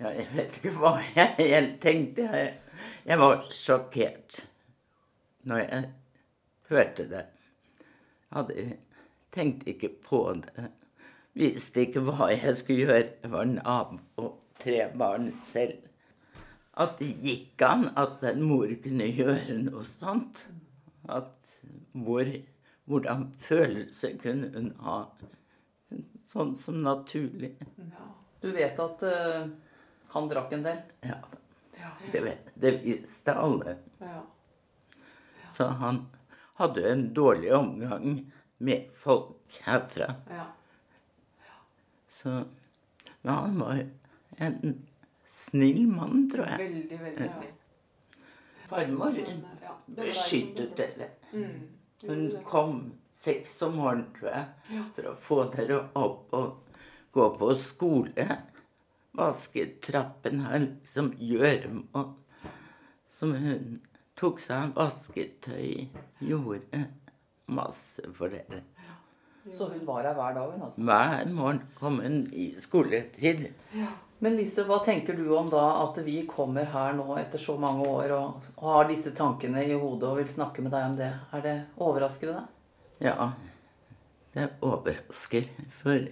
Ja, 0.00 0.10
jeg 0.10 0.26
vet 0.34 0.56
ikke 0.58 0.72
hva 0.80 0.96
jeg 1.14 1.34
helt 1.38 1.76
tenkte. 1.80 2.24
Jeg, 2.32 2.54
jeg 3.06 3.18
var 3.20 3.44
sjokkert 3.50 4.42
når 5.48 5.62
jeg 5.64 5.90
hørte 6.70 7.08
det. 7.10 7.26
Jeg 8.30 8.36
hadde 8.38 8.66
tenkte 9.32 9.72
ikke 9.72 9.90
på 10.04 10.22
det. 10.44 10.68
Visste 11.38 11.86
ikke 11.86 12.04
hva 12.04 12.28
jeg 12.32 12.56
skulle 12.60 12.86
gjøre. 12.86 13.08
Jeg 13.24 13.32
var 13.32 13.48
nabo 13.48 13.98
og 14.20 14.30
tre 14.60 14.84
barn 14.98 15.32
selv. 15.46 15.88
At 16.72 16.96
det 17.00 17.10
gikk 17.20 17.62
an 17.66 17.90
at 18.00 18.22
en 18.30 18.44
mor 18.48 18.70
kunne 18.84 19.08
gjøre 19.08 19.58
noe 19.64 19.84
sånt. 19.88 20.46
At 21.08 21.52
hvor, 21.92 22.28
hvordan 22.88 23.28
følelse 23.42 24.14
kunne 24.22 24.52
hun 24.54 24.72
ha. 24.84 25.02
Sånn 26.24 26.54
som 26.56 26.80
naturlig. 26.84 27.54
Du 28.40 28.48
vet 28.54 28.78
at 28.80 29.04
uh, 29.04 29.48
han 30.14 30.28
drakk 30.30 30.54
en 30.56 30.64
del? 30.64 30.80
Ja, 31.04 31.18
det, 32.12 32.38
det 32.54 32.70
visste 32.84 33.34
alle. 33.34 33.76
Ja. 33.98 34.22
Så 35.50 35.66
han 35.66 36.06
hadde 36.60 36.92
en 36.92 37.14
dårlig 37.14 37.54
omgang 37.54 38.32
med 38.58 38.88
folk 38.94 39.60
herfra. 39.62 40.14
Ja. 40.30 40.44
Så 42.08 42.44
Men 43.22 43.34
han 43.34 43.58
var 43.58 43.86
en 44.36 44.86
snill 45.26 45.88
mann, 45.88 46.30
tror 46.30 46.46
jeg. 46.46 46.58
Veldig, 46.58 46.98
veldig 47.00 47.30
snill. 47.30 47.52
Farmor 48.68 49.18
Ja, 49.62 49.76
beskyttet 49.86 50.76
dere. 50.76 51.08
Mm. 51.32 51.68
Hun 52.02 52.24
kom 52.44 52.92
seks 53.10 53.62
om 53.62 53.76
morgenen, 53.78 54.08
tror 54.16 54.30
jeg, 54.32 54.84
for 54.96 55.10
å 55.10 55.14
få 55.14 55.38
dere 55.52 55.78
opp 55.98 56.34
og 56.34 56.78
gå 57.14 57.28
på 57.38 57.52
skole. 57.60 58.26
Vaske 59.16 59.66
trappen 59.84 60.40
her, 60.46 60.58
liksom 60.64 61.12
gjøremål. 61.20 62.12
Som 63.12 63.34
hun 63.36 63.80
tok 64.18 64.40
seg 64.40 64.70
av 64.70 64.76
vasketøy, 64.78 65.88
gjorde 66.24 66.86
masse 67.52 68.04
for 68.16 68.32
dere. 68.32 68.62
Så 69.50 69.66
hun 69.72 69.82
var 69.84 70.06
her 70.06 70.14
hver 70.16 70.36
dag, 70.36 70.54
altså? 70.54 70.84
Hver 70.86 71.28
morgen 71.34 71.60
kom 71.78 71.98
hun 72.00 72.22
i 72.32 72.52
skoletid. 72.60 73.48
Men 74.22 74.36
Lise, 74.38 74.62
hva 74.68 74.78
tenker 74.84 75.16
du 75.18 75.24
om 75.34 75.48
da 75.50 75.64
at 75.82 75.98
vi 76.06 76.20
kommer 76.30 76.68
her 76.70 76.94
nå 76.94 77.16
etter 77.18 77.42
så 77.42 77.56
mange 77.58 77.88
år 77.90 78.14
og, 78.14 78.44
og 78.60 78.68
har 78.70 78.86
disse 78.86 79.10
tankene 79.18 79.64
i 79.66 79.74
hodet 79.74 80.06
og 80.06 80.20
vil 80.20 80.30
snakke 80.30 80.62
med 80.62 80.70
deg 80.70 80.92
om 80.92 80.94
det? 81.00 81.10
Er 81.34 81.42
det 81.42 81.54
Overrasker 81.82 82.30
det 82.30 82.36
deg? 82.38 82.52
Ja, 83.02 83.32
det 84.36 84.46
overrasker. 84.62 85.50
For 85.80 86.06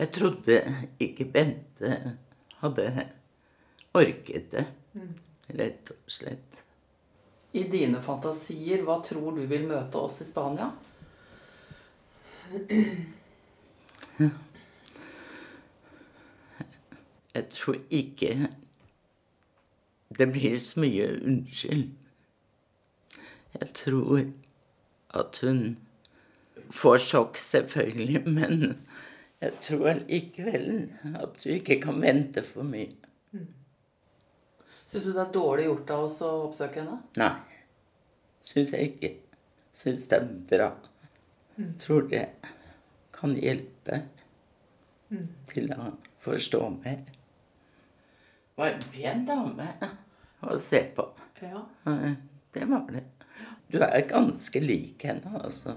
jeg 0.00 0.12
trodde 0.16 0.56
ikke 1.04 1.28
Bente 1.34 2.16
hadde 2.60 3.06
orket 3.96 4.50
det. 4.52 4.66
Rett 5.50 5.90
og 5.94 6.12
slett. 6.12 6.62
I 7.52 7.64
dine 7.66 7.98
fantasier, 8.02 8.84
hva 8.86 9.00
tror 9.02 9.34
du 9.34 9.42
vil 9.50 9.66
møte 9.66 9.98
oss 9.98 10.20
i 10.22 10.26
Spania? 10.28 10.70
Jeg 17.34 17.44
tror 17.54 17.78
ikke 17.90 18.50
det 20.18 20.26
blir 20.32 20.56
så 20.58 20.80
mye 20.82 21.06
unnskyld. 21.16 21.90
Jeg 23.60 23.68
tror 23.74 24.24
at 25.14 25.38
hun 25.42 25.62
får 26.70 26.98
sjokk, 27.02 27.38
selvfølgelig, 27.38 28.22
men 28.26 28.78
jeg 29.40 29.56
tror 29.64 30.02
likevel 30.04 30.66
at 31.16 31.38
du 31.40 31.48
ikke 31.54 31.78
kan 31.82 32.00
vente 32.02 32.42
for 32.44 32.66
mye. 32.66 32.92
Syns 34.90 35.04
du 35.06 35.12
det 35.14 35.22
er 35.22 35.32
dårlig 35.32 35.64
gjort 35.68 35.90
av 35.94 36.04
oss 36.08 36.16
å 36.26 36.30
oppsøke 36.48 36.82
henne? 36.82 36.96
Nei, 37.20 37.60
syns 38.42 38.72
jeg 38.74 38.90
ikke. 38.90 39.10
Syns 39.80 40.08
det 40.10 40.18
er 40.18 40.26
bra. 40.50 40.70
Tror 41.80 42.08
det 42.10 42.24
kan 43.14 43.36
hjelpe 43.38 44.00
til 45.50 45.70
å 45.76 45.92
forstå 46.24 46.60
mer. 46.80 47.04
Var 48.58 48.74
en 48.74 48.84
pen 48.92 49.24
dame 49.28 49.68
å 50.42 50.58
se 50.60 50.82
på. 50.96 51.06
Ja. 51.40 51.62
Det 52.52 52.66
var 52.68 52.90
det. 52.90 53.06
Du 53.70 53.78
er 53.86 54.02
ganske 54.10 54.60
lik 54.60 55.04
henne, 55.06 55.38
altså. 55.38 55.76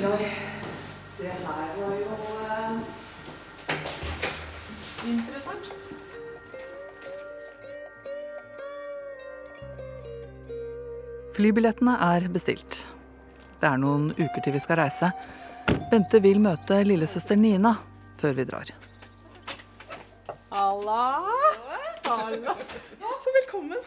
Oi. 0.00 0.28
Det 1.18 1.28
her 1.28 1.72
var 1.76 1.90
jo 2.00 2.14
eh, 2.48 2.76
interessant. 5.10 5.66
Flybillettene 11.36 11.98
er 12.08 12.30
bestilt. 12.32 12.80
Det 13.60 13.68
er 13.68 13.76
noen 13.84 14.08
uker 14.16 14.40
til 14.40 14.56
vi 14.56 14.64
skal 14.64 14.80
reise. 14.80 15.12
Bente 15.92 16.24
vil 16.24 16.40
møte 16.40 16.80
lillesøster 16.88 17.36
Nina 17.36 17.76
før 18.24 18.40
vi 18.40 18.48
drar. 18.48 18.72
Halla! 20.56 21.04
Halla. 22.08 22.56
Så 23.20 23.36
velkommen. 23.36 23.84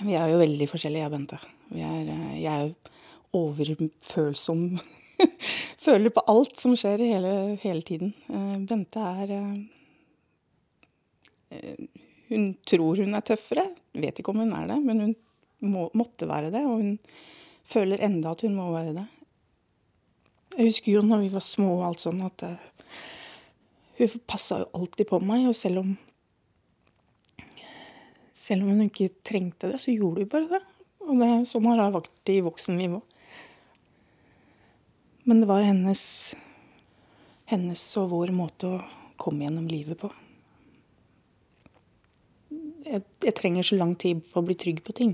Vi 0.00 0.18
er 0.18 0.26
jo 0.26 0.42
veldig 0.42 0.66
forskjellige, 0.74 1.04
jeg 1.04 1.12
og 1.12 1.20
Bente. 1.20 1.44
Vi 1.70 1.86
er, 1.86 2.16
eh, 2.18 2.40
jeg 2.42 2.50
er 2.50 2.66
jo 2.66 2.98
overfølsom. 3.36 4.64
Føler 5.86 6.12
på 6.14 6.24
alt 6.30 6.56
som 6.60 6.76
skjer 6.78 7.02
hele, 7.04 7.32
hele 7.62 7.84
tiden. 7.86 8.12
Eh, 8.28 8.56
Bente 8.68 9.04
er 9.22 9.34
eh, 9.36 9.54
eh, 11.56 12.02
Hun 12.30 12.52
tror 12.66 13.02
hun 13.02 13.14
er 13.18 13.26
tøffere. 13.26 13.66
Vet 13.92 14.20
ikke 14.20 14.34
om 14.34 14.42
hun 14.44 14.52
er 14.56 14.68
det, 14.70 14.80
men 14.84 15.04
hun 15.04 15.14
må, 15.66 15.88
måtte 15.98 16.28
være 16.30 16.52
det. 16.54 16.64
Og 16.66 16.82
hun 16.82 16.92
føler 17.66 18.02
enda 18.06 18.34
at 18.34 18.44
hun 18.46 18.54
må 18.58 18.70
være 18.74 18.94
det. 19.00 19.08
Jeg 20.56 20.70
husker 20.72 20.92
jo 20.96 21.06
når 21.06 21.24
vi 21.24 21.32
var 21.32 21.46
små 21.46 21.72
og 21.78 21.88
alt 21.88 22.02
sånn, 22.02 22.22
at 22.26 22.42
hun 24.00 24.22
passa 24.26 24.62
jo 24.62 24.70
alltid 24.78 25.06
på 25.10 25.20
meg. 25.22 25.46
Og 25.50 25.58
selv 25.58 25.84
om 25.84 25.92
selv 28.40 28.64
om 28.64 28.72
hun 28.72 28.86
ikke 28.86 29.10
trengte 29.26 29.68
det, 29.68 29.78
så 29.82 29.92
gjorde 29.92 30.24
hun 30.24 30.30
bare 30.32 30.48
det. 30.48 30.60
Og 31.04 31.18
det, 31.20 31.30
sånn 31.50 31.66
har 31.68 31.80
det 31.80 31.88
vært 31.98 32.32
i 32.32 32.40
voksenlivet 32.44 33.00
òg. 33.00 33.09
Men 35.30 35.40
det 35.40 35.46
var 35.46 35.62
hennes, 35.62 36.00
hennes 37.52 37.82
og 38.00 38.08
vår 38.10 38.32
måte 38.34 38.66
å 38.66 38.78
komme 39.14 39.44
gjennom 39.44 39.68
livet 39.70 40.00
på. 40.00 40.08
Jeg, 42.82 43.04
jeg 43.22 43.34
trenger 43.38 43.68
så 43.68 43.78
lang 43.78 43.92
tid 43.94 44.24
på 44.26 44.40
å 44.40 44.48
bli 44.48 44.56
trygg 44.58 44.80
på 44.82 44.94
ting. 44.98 45.12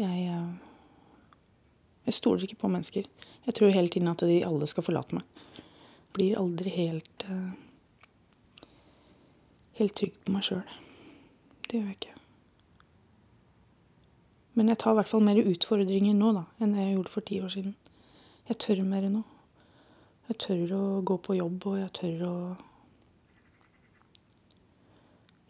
Jeg, 0.00 0.30
eh, 0.32 1.66
jeg 2.08 2.16
stoler 2.16 2.46
ikke 2.46 2.62
på 2.62 2.72
mennesker. 2.72 3.04
Jeg 3.44 3.58
tror 3.58 3.76
hele 3.76 3.92
tiden 3.92 4.08
at 4.08 4.24
de 4.24 4.38
alle 4.48 4.70
skal 4.72 4.86
forlate 4.86 5.20
meg. 5.20 5.44
Blir 6.16 6.40
aldri 6.40 6.72
helt 6.72 7.28
eh, 7.28 7.52
helt 9.82 9.98
trygg 10.00 10.16
på 10.24 10.38
meg 10.38 10.48
sjøl. 10.48 10.64
Det 11.68 11.82
gjør 11.82 11.92
jeg 11.92 12.00
ikke. 12.00 12.18
Men 14.56 14.72
jeg 14.72 14.80
tar 14.80 14.96
i 14.96 15.02
hvert 15.02 15.12
fall 15.12 15.28
mer 15.28 15.44
utfordringer 15.44 16.16
nå 16.16 16.32
da, 16.40 16.48
enn 16.64 16.80
jeg 16.80 16.96
gjorde 16.96 17.18
for 17.20 17.28
ti 17.28 17.44
år 17.44 17.52
siden. 17.60 17.76
Jeg 18.52 18.58
tør 18.60 18.82
mer 18.84 19.06
nå. 19.08 19.22
Jeg 20.28 20.36
tør 20.44 20.72
å 20.76 20.80
gå 21.08 21.14
på 21.24 21.38
jobb, 21.38 21.62
og 21.70 21.76
jeg 21.80 21.92
tør 21.96 22.24
å 22.28 22.32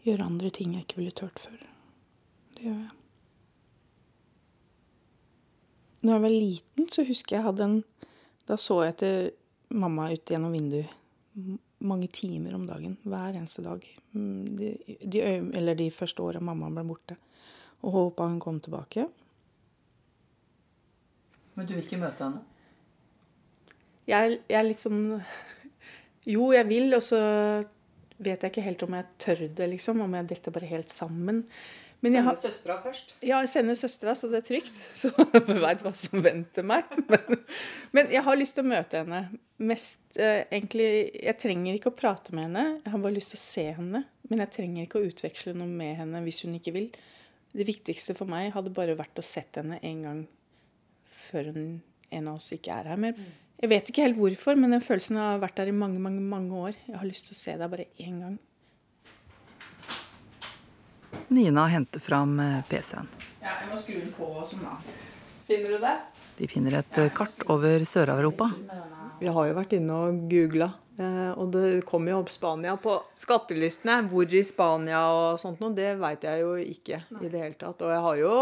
gjøre 0.05 0.27
andre 0.29 0.51
ting 0.55 0.71
jeg 0.71 0.85
ikke 0.85 1.01
ville 1.01 1.15
turt 1.19 1.41
før. 1.43 1.57
Det 2.55 2.63
gjør 2.63 2.77
jeg. 2.77 2.93
Når 6.03 6.15
jeg 6.15 6.23
var 6.23 6.33
liten, 6.35 6.87
så 6.95 7.05
husker 7.09 7.37
jeg 7.37 7.47
hadde 7.49 7.67
en 7.67 7.75
Da 8.47 8.55
så 8.59 8.81
jeg 8.83 8.91
etter 8.93 9.29
mamma 9.71 10.09
ut 10.11 10.31
gjennom 10.31 10.55
vinduet 10.55 10.91
mange 11.83 12.07
timer 12.11 12.55
om 12.55 12.65
dagen. 12.67 12.97
Hver 13.03 13.35
eneste 13.35 13.63
dag. 13.63 13.83
Mm, 14.15 14.55
De, 14.59 14.71
de, 14.99 15.21
eller 15.59 15.75
de 15.75 15.89
første 15.91 16.23
åra 16.23 16.39
mamma 16.43 16.71
ble 16.71 16.87
borte. 16.87 17.19
Og 17.83 17.99
håpa 17.99 18.27
hun 18.31 18.39
kom 18.43 18.63
tilbake. 18.63 19.07
Men 21.55 21.67
du 21.67 21.75
vil 21.75 21.83
ikke 21.83 21.99
møte 21.99 22.27
henne? 22.27 22.43
Jeg, 24.09 24.39
jeg 24.49 24.59
er 24.59 24.67
litt 24.67 24.83
sånn 24.83 25.03
Jo, 26.27 26.49
jeg 26.55 26.67
vil, 26.67 26.91
og 26.95 27.03
så 27.03 27.19
vet 28.23 28.43
jeg 28.43 28.51
ikke 28.51 28.65
helt 28.65 28.83
om 28.85 28.97
jeg 28.97 29.07
tør 29.19 29.47
det, 29.57 29.69
liksom. 29.75 30.03
Om 30.05 30.19
jeg 30.19 30.29
detter 30.31 30.53
bare 30.55 30.69
helt 30.69 30.93
sammen. 30.93 31.43
Men 32.03 32.17
jeg 32.17 32.25
har, 32.25 32.35
søstera 32.35 32.75
først. 32.83 33.13
ja, 33.23 33.37
jeg 33.45 33.49
sender 33.53 33.77
søstera, 33.79 34.11
så 34.19 34.27
det 34.27 34.41
er 34.41 34.47
trygt. 34.49 34.79
Så 34.99 35.11
jeg 35.15 35.61
veit 35.63 35.83
hva 35.85 35.93
som 35.95 36.23
venter 36.23 36.65
meg. 36.67 36.89
Men, 37.13 37.39
men 37.95 38.09
jeg 38.11 38.23
har 38.25 38.35
lyst 38.35 38.57
til 38.57 38.65
å 38.65 38.71
møte 38.73 38.99
henne. 39.03 39.21
Mest 39.63 40.17
eh, 40.19 40.43
egentlig 40.51 40.87
Jeg 41.13 41.37
trenger 41.39 41.77
ikke 41.77 41.93
å 41.93 41.95
prate 41.95 42.35
med 42.35 42.49
henne. 42.49 42.65
Jeg 42.81 42.91
har 42.91 43.03
bare 43.05 43.15
lyst 43.15 43.31
til 43.31 43.39
å 43.39 43.43
se 43.43 43.65
henne. 43.77 44.03
Men 44.27 44.43
jeg 44.43 44.51
trenger 44.57 44.87
ikke 44.87 44.99
å 44.99 45.07
utveksle 45.07 45.53
noe 45.55 45.69
med 45.69 45.95
henne 46.01 46.23
hvis 46.25 46.41
hun 46.43 46.57
ikke 46.57 46.75
vil. 46.75 46.89
Det 47.53 47.67
viktigste 47.69 48.17
for 48.17 48.27
meg 48.27 48.51
hadde 48.55 48.73
bare 48.75 48.97
vært 48.99 49.21
å 49.21 49.25
sette 49.25 49.61
henne 49.63 49.79
en 49.85 50.03
gang 50.07 50.21
før 51.29 51.53
hun, 51.53 51.67
en 52.11 52.29
av 52.33 52.41
oss 52.41 52.51
ikke 52.55 52.75
er 52.81 52.91
her 52.91 52.99
mer. 52.99 53.15
Jeg 53.63 53.69
vet 53.71 53.87
ikke 53.87 54.03
helt 54.03 54.17
hvorfor, 54.19 54.57
men 54.59 54.73
den 54.75 54.81
følelsen 54.83 55.15
har 55.21 55.37
vært 55.39 55.55
der 55.55 55.69
i 55.71 55.73
mange, 55.75 55.95
mange, 56.03 56.19
mange 56.19 56.57
år. 56.67 56.73
Jeg 56.83 56.97
har 56.99 57.07
lyst 57.07 57.29
til 57.29 57.31
å 57.31 57.37
se 57.39 57.53
deg 57.55 57.69
bare 57.71 57.85
én 58.03 58.17
gang. 58.19 58.33
Nina 61.31 61.63
henter 61.71 62.03
fram 62.03 62.33
eh, 62.43 62.57
PC-en. 62.67 63.07
Ja, 63.39 63.53
jeg 63.61 63.69
må 63.69 63.79
skru 63.79 63.95
den 64.01 64.11
på 64.17 64.27
sånn, 64.49 64.65
da. 64.67 64.75
Finner 65.47 65.77
du 65.77 65.79
det? 65.79 65.93
De 66.41 66.51
finner 66.51 66.75
et 66.81 66.99
eh, 67.05 67.07
kart 67.15 67.47
over 67.55 67.87
Sør-Europa. 67.87 68.49
Vi 69.23 69.31
har 69.31 69.47
jo 69.47 69.55
vært 69.61 69.77
inne 69.79 70.01
og 70.09 70.19
googla, 70.27 70.67
og 71.39 71.55
det 71.55 71.85
kom 71.87 72.11
jo 72.11 72.19
opp 72.19 72.35
Spania 72.35 72.75
på 72.75 72.97
skattelistene. 73.15 74.01
Hvor 74.11 74.27
i 74.27 74.43
Spania 74.43 75.05
og 75.07 75.39
sånt 75.39 75.63
noe, 75.63 75.71
det 75.71 75.93
veit 76.03 76.27
jeg 76.27 76.43
jo 76.43 76.57
ikke 76.59 76.99
i 77.21 77.31
det 77.31 77.39
hele 77.39 77.55
tatt. 77.55 77.79
Og 77.79 77.95
jeg 77.95 78.03
har 78.09 78.19
jo 78.25 78.35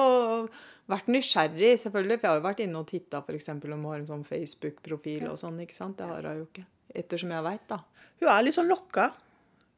vært 0.92 1.10
nysgjerrig, 1.12 1.72
selvfølgelig, 1.84 2.18
for 2.20 2.28
jeg 2.28 2.32
har 2.32 2.40
jo 2.40 2.48
vært 2.48 2.64
inne 2.66 2.82
og 2.82 2.90
titta 2.90 3.22
f.eks. 3.24 3.50
om 3.56 3.62
hun 3.72 3.88
har 3.90 4.00
en 4.02 4.10
sånn 4.10 4.28
Facebook-profil 4.28 5.30
og 5.32 5.40
sånn, 5.42 5.60
ikke 5.64 5.78
sant. 5.78 5.98
Det 6.00 6.10
har 6.10 6.28
hun 6.28 6.42
jo 6.42 6.48
ikke. 6.50 6.66
Ettersom 7.02 7.32
jeg 7.34 7.46
veit, 7.48 7.64
da. 7.72 7.80
Hun 8.22 8.32
er 8.32 8.44
litt 8.46 8.58
sånn 8.58 8.70
lokka. 8.70 9.12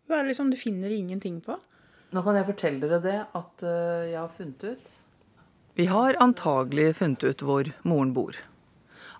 Hun 0.09 0.17
er 0.17 0.27
liksom, 0.27 0.49
Du 0.51 0.57
finner 0.59 0.91
ingenting 0.91 1.39
på. 1.45 1.57
Nå 2.13 2.21
kan 2.25 2.37
jeg 2.37 2.49
fortelle 2.49 2.85
dere 2.85 3.01
det 3.01 3.19
at 3.33 3.63
eh, 3.65 4.09
jeg 4.11 4.19
har 4.19 4.33
funnet 4.35 4.65
ut 4.67 4.89
Vi 5.79 5.85
har 5.89 6.19
antagelig 6.21 6.91
funnet 6.99 7.23
ut 7.25 7.41
hvor 7.41 7.69
moren 7.81 8.11
bor. 8.13 8.37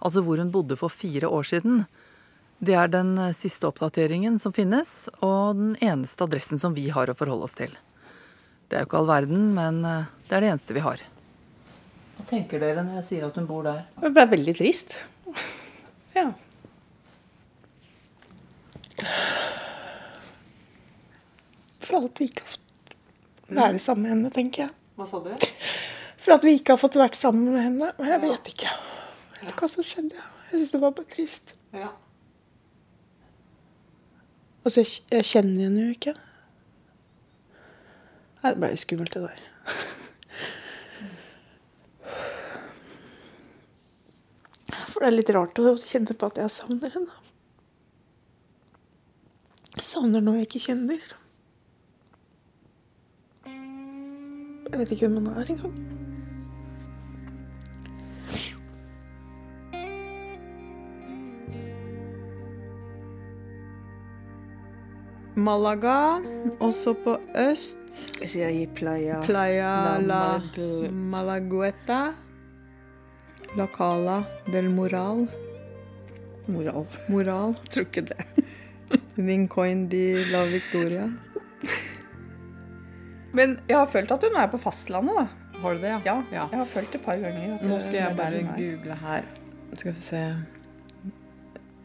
Altså 0.03 0.21
hvor 0.21 0.38
hun 0.38 0.51
bodde 0.53 0.77
for 0.77 0.93
fire 0.93 1.29
år 1.32 1.47
siden. 1.49 1.86
Det 2.63 2.75
er 2.77 2.91
den 2.91 3.15
eh, 3.17 3.34
siste 3.38 3.69
oppdateringen 3.69 4.38
som 4.39 4.53
finnes, 4.53 5.08
og 5.25 5.58
den 5.58 5.73
eneste 5.82 6.27
adressen 6.27 6.62
som 6.62 6.75
vi 6.77 6.89
har 6.93 7.10
å 7.10 7.17
forholde 7.17 7.49
oss 7.49 7.58
til. 7.58 7.73
Det 8.69 8.77
er 8.77 8.86
jo 8.86 8.91
ikke 8.91 9.01
all 9.01 9.10
verden, 9.10 9.49
men 9.58 9.82
eh, 9.88 10.12
det 10.27 10.38
er 10.38 10.45
det 10.45 10.53
eneste 10.53 10.77
vi 10.77 10.86
har. 10.86 11.01
Hva 12.17 12.26
tenker 12.30 12.62
dere 12.62 12.84
når 12.86 12.99
jeg 13.02 13.06
sier 13.10 13.28
at 13.28 13.38
hun 13.39 13.47
bor 13.49 13.65
der? 13.65 13.86
Det 13.99 14.12
ble 14.13 14.26
veldig 14.36 14.56
trist. 14.60 14.93
Ja. 16.13 16.28
For 21.84 22.06
at 22.06 22.21
vi 22.21 22.30
ikke 22.30 22.43
har 22.45 22.54
fått 22.54 22.62
være 23.54 23.80
sammen 23.82 24.06
med 24.06 24.13
henne, 24.15 24.32
tenker 24.34 24.65
jeg. 24.65 24.76
Hva 24.97 25.08
sa 25.10 25.19
du? 25.26 25.32
For 26.23 26.36
at 26.38 26.45
vi 26.45 26.54
ikke 26.58 26.76
har 26.76 26.82
fått 26.82 26.99
vært 27.02 27.17
sammen 27.19 27.49
med 27.52 27.65
henne. 27.65 27.89
Jeg 27.99 28.21
vet 28.23 28.54
ikke. 28.54 28.69
Jeg 28.69 29.41
vet 29.41 29.52
ikke 29.52 29.65
hva 29.65 29.71
som 29.73 29.88
skjedde. 29.88 30.28
Jeg 30.52 30.62
syns 30.62 30.76
det 30.76 30.82
var 30.84 30.93
bare 30.95 31.10
trist. 31.12 31.56
Ja. 31.76 31.89
Altså, 34.63 34.80
jeg, 34.80 35.02
jeg 35.12 35.28
kjenner 35.28 35.65
henne 35.67 35.88
jo 35.89 35.97
ikke. 35.97 36.13
Nei, 38.43 38.54
det 38.54 38.60
ble 38.62 38.71
skummelt, 38.80 39.17
det 39.17 39.26
der. 39.26 39.43
For 45.03 45.09
det 45.11 45.15
er 45.17 45.19
litt 45.19 45.29
rart 45.35 45.59
å 45.59 45.71
kjenne 45.83 46.13
på 46.15 46.27
at 46.31 46.37
jeg 46.39 46.51
savner 46.53 46.93
henne. 46.93 47.15
Jeg 49.73 49.83
savner 49.83 50.23
noe 50.23 50.37
jeg 50.37 50.47
ikke 50.47 50.61
kjenner. 50.63 51.03
Jeg 53.49 54.79
vet 54.79 54.93
ikke 54.95 55.09
hvem 55.09 55.17
hun 55.19 55.27
er 55.41 55.51
engang. 55.57 55.75
Malaga, 65.35 66.19
også 66.61 66.93
på 67.03 67.15
øst. 67.35 67.77
Playa 68.75 69.21
Playa 69.25 69.99
la 70.01 70.39
Mal- 70.39 70.91
Malagueta. 70.91 72.13
La 73.57 73.67
Cala 73.67 74.23
del 74.51 74.69
Moral. 74.69 75.27
Moral. 76.47 76.85
Moral. 77.09 77.53
Tror 77.71 77.85
ikke 77.85 78.05
det. 78.09 78.17
Vincoin 79.15 79.85
de 79.91 80.03
la 80.31 80.43
Victoria. 80.49 81.05
Men 83.33 83.55
jeg 83.69 83.77
har 83.79 83.87
følt 83.89 84.11
at 84.13 84.25
hun 84.27 84.35
er 84.37 84.49
på 84.51 84.59
fastlandet, 84.61 85.15
da. 85.17 85.59
Har 85.63 85.77
du 85.77 85.81
det, 85.81 85.89
ja? 85.93 85.99
Ja, 86.05 86.15
Ja. 86.33 86.47
jeg 86.51 86.59
har 86.59 86.65
følt 86.69 86.91
det 86.91 86.99
et 86.99 87.05
par 87.05 87.17
ganger. 87.21 87.53
At 87.55 87.65
Nå 87.69 87.77
skal 87.81 87.99
jeg 88.01 88.17
bare 88.17 88.41
google 88.57 88.97
her. 88.99 89.25
Skal 89.73 89.93
vi 89.93 89.99
se 89.99 90.23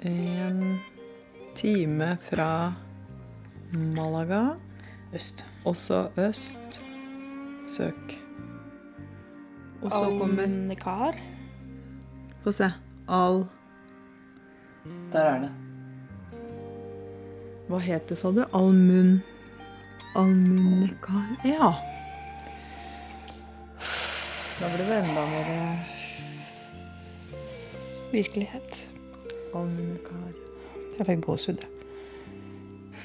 En 0.09 0.79
time 1.55 2.17
fra 2.23 2.75
Malaga. 3.73 4.43
Øst. 5.15 5.45
Også 5.65 6.09
øst. 6.19 6.81
Søk. 7.69 8.19
Og 9.83 9.91
så 9.93 10.05
kommer 10.19 10.43
Alnikar. 10.43 11.15
Få 12.49 12.53
se. 12.53 12.71
Al 13.07 13.43
Der 15.13 15.27
er 15.27 15.41
det. 15.43 15.49
Hva 17.69 17.81
het 17.85 18.09
det, 18.09 18.17
sa 18.17 18.31
du? 18.33 18.41
Almun... 18.57 19.19
Almunekar 20.17 21.35
Ja. 21.45 21.75
Da 24.63 24.73
blir 24.73 24.89
det 24.89 24.97
enda 25.03 25.27
mer 25.35 25.53
Virkelighet. 28.17 28.81
Almunekar. 29.53 30.33
Jeg 30.97 31.07
fikk 31.07 31.25
gåsehud. 31.29 31.61
jeg. 31.61 31.71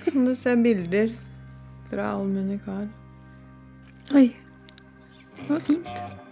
Kan 0.06 0.26
du 0.26 0.36
se 0.36 0.56
bilder 0.56 1.16
fra 1.92 2.14
Almunekar? 2.16 2.88
Oi. 4.16 4.28
Det 5.36 5.50
var 5.50 5.60
fint. 5.60 6.23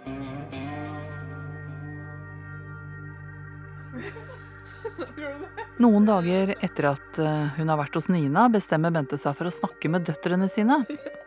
Noen 5.81 6.05
dager 6.05 6.55
etter 6.59 6.91
at 6.91 7.19
eh, 7.21 7.47
hun 7.57 7.71
har 7.71 7.79
vært 7.79 7.95
hos 7.97 8.09
Nina, 8.11 8.47
bestemmer 8.53 8.93
Bente 8.93 9.17
seg 9.19 9.35
for 9.37 9.49
å 9.49 9.53
snakke 9.53 9.91
med 9.91 10.07
døtrene 10.09 10.49
sine. 10.51 10.83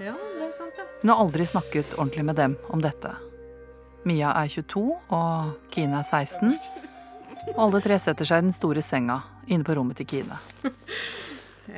Ja, 0.00 0.14
det 0.16 0.46
sant, 0.56 0.72
ja. 0.74 0.86
Hun 1.02 1.10
har 1.12 1.20
aldri 1.20 1.44
snakket 1.46 1.92
ordentlig 1.98 2.24
med 2.24 2.38
dem 2.40 2.54
om 2.72 2.80
dette. 2.82 3.10
Mia 4.08 4.32
er 4.40 4.48
22, 4.50 4.80
og 5.14 5.68
Kine 5.70 6.00
er 6.00 6.06
16. 6.08 6.56
Og 7.52 7.60
alle 7.66 7.82
tre 7.84 7.98
setter 8.00 8.26
seg 8.26 8.40
i 8.40 8.46
den 8.48 8.56
store 8.56 8.82
senga 8.82 9.20
inne 9.46 9.68
på 9.68 9.76
rommet 9.76 10.00
til 10.00 10.08
Kine. 10.10 10.40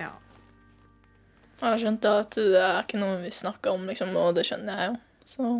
ja. 0.05 0.13
Jeg 1.59 1.67
har 1.67 1.83
skjønt 1.83 2.09
at 2.09 2.39
det 2.39 2.63
er 2.63 2.81
ikke 2.87 3.03
noe 3.03 3.19
vi 3.27 3.35
snakker 3.35 3.75
om, 3.75 3.85
liksom, 3.91 4.15
og 4.21 4.39
det 4.39 4.47
skjønner 4.49 4.81
jeg 4.81 4.93
jo. 4.93 4.97
Så 5.35 5.53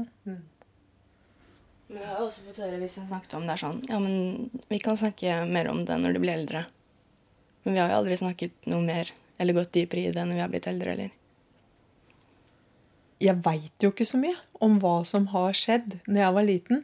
Men 1.89 2.01
jeg 2.01 2.11
har 2.11 2.23
også 2.25 2.47
fått 2.47 2.63
høre 2.65 2.79
hvis 2.81 2.97
vi 2.99 3.05
snakket 3.09 3.35
om 3.37 3.45
det 3.45 3.55
er 3.55 3.61
sånn 3.61 3.83
Ja, 3.91 3.99
men 4.01 4.49
vi 4.71 4.79
kan 4.83 4.97
snakke 4.97 5.43
mer 5.51 5.69
om 5.73 5.83
det 5.85 5.99
når 6.01 6.17
du 6.17 6.23
blir 6.23 6.37
eldre. 6.39 6.65
Men 7.65 7.77
vi 7.77 7.83
har 7.83 7.93
jo 7.93 7.99
aldri 8.01 8.17
snakket 8.21 8.71
noe 8.71 8.85
mer 8.85 9.13
eller 9.41 9.57
gått 9.57 9.75
dypere 9.75 10.09
i 10.09 10.15
det 10.15 10.25
når 10.25 10.39
vi 10.39 10.45
har 10.45 10.53
blitt 10.53 10.69
eldre, 10.71 10.95
eller? 10.95 11.13
Jeg 13.25 13.41
veit 13.45 13.85
jo 13.85 13.91
ikke 13.93 14.07
så 14.09 14.21
mye 14.21 14.37
om 14.65 14.79
hva 14.83 14.99
som 15.09 15.29
har 15.33 15.57
skjedd 15.57 15.99
når 16.07 16.21
jeg 16.21 16.37
var 16.37 16.49
liten. 16.49 16.83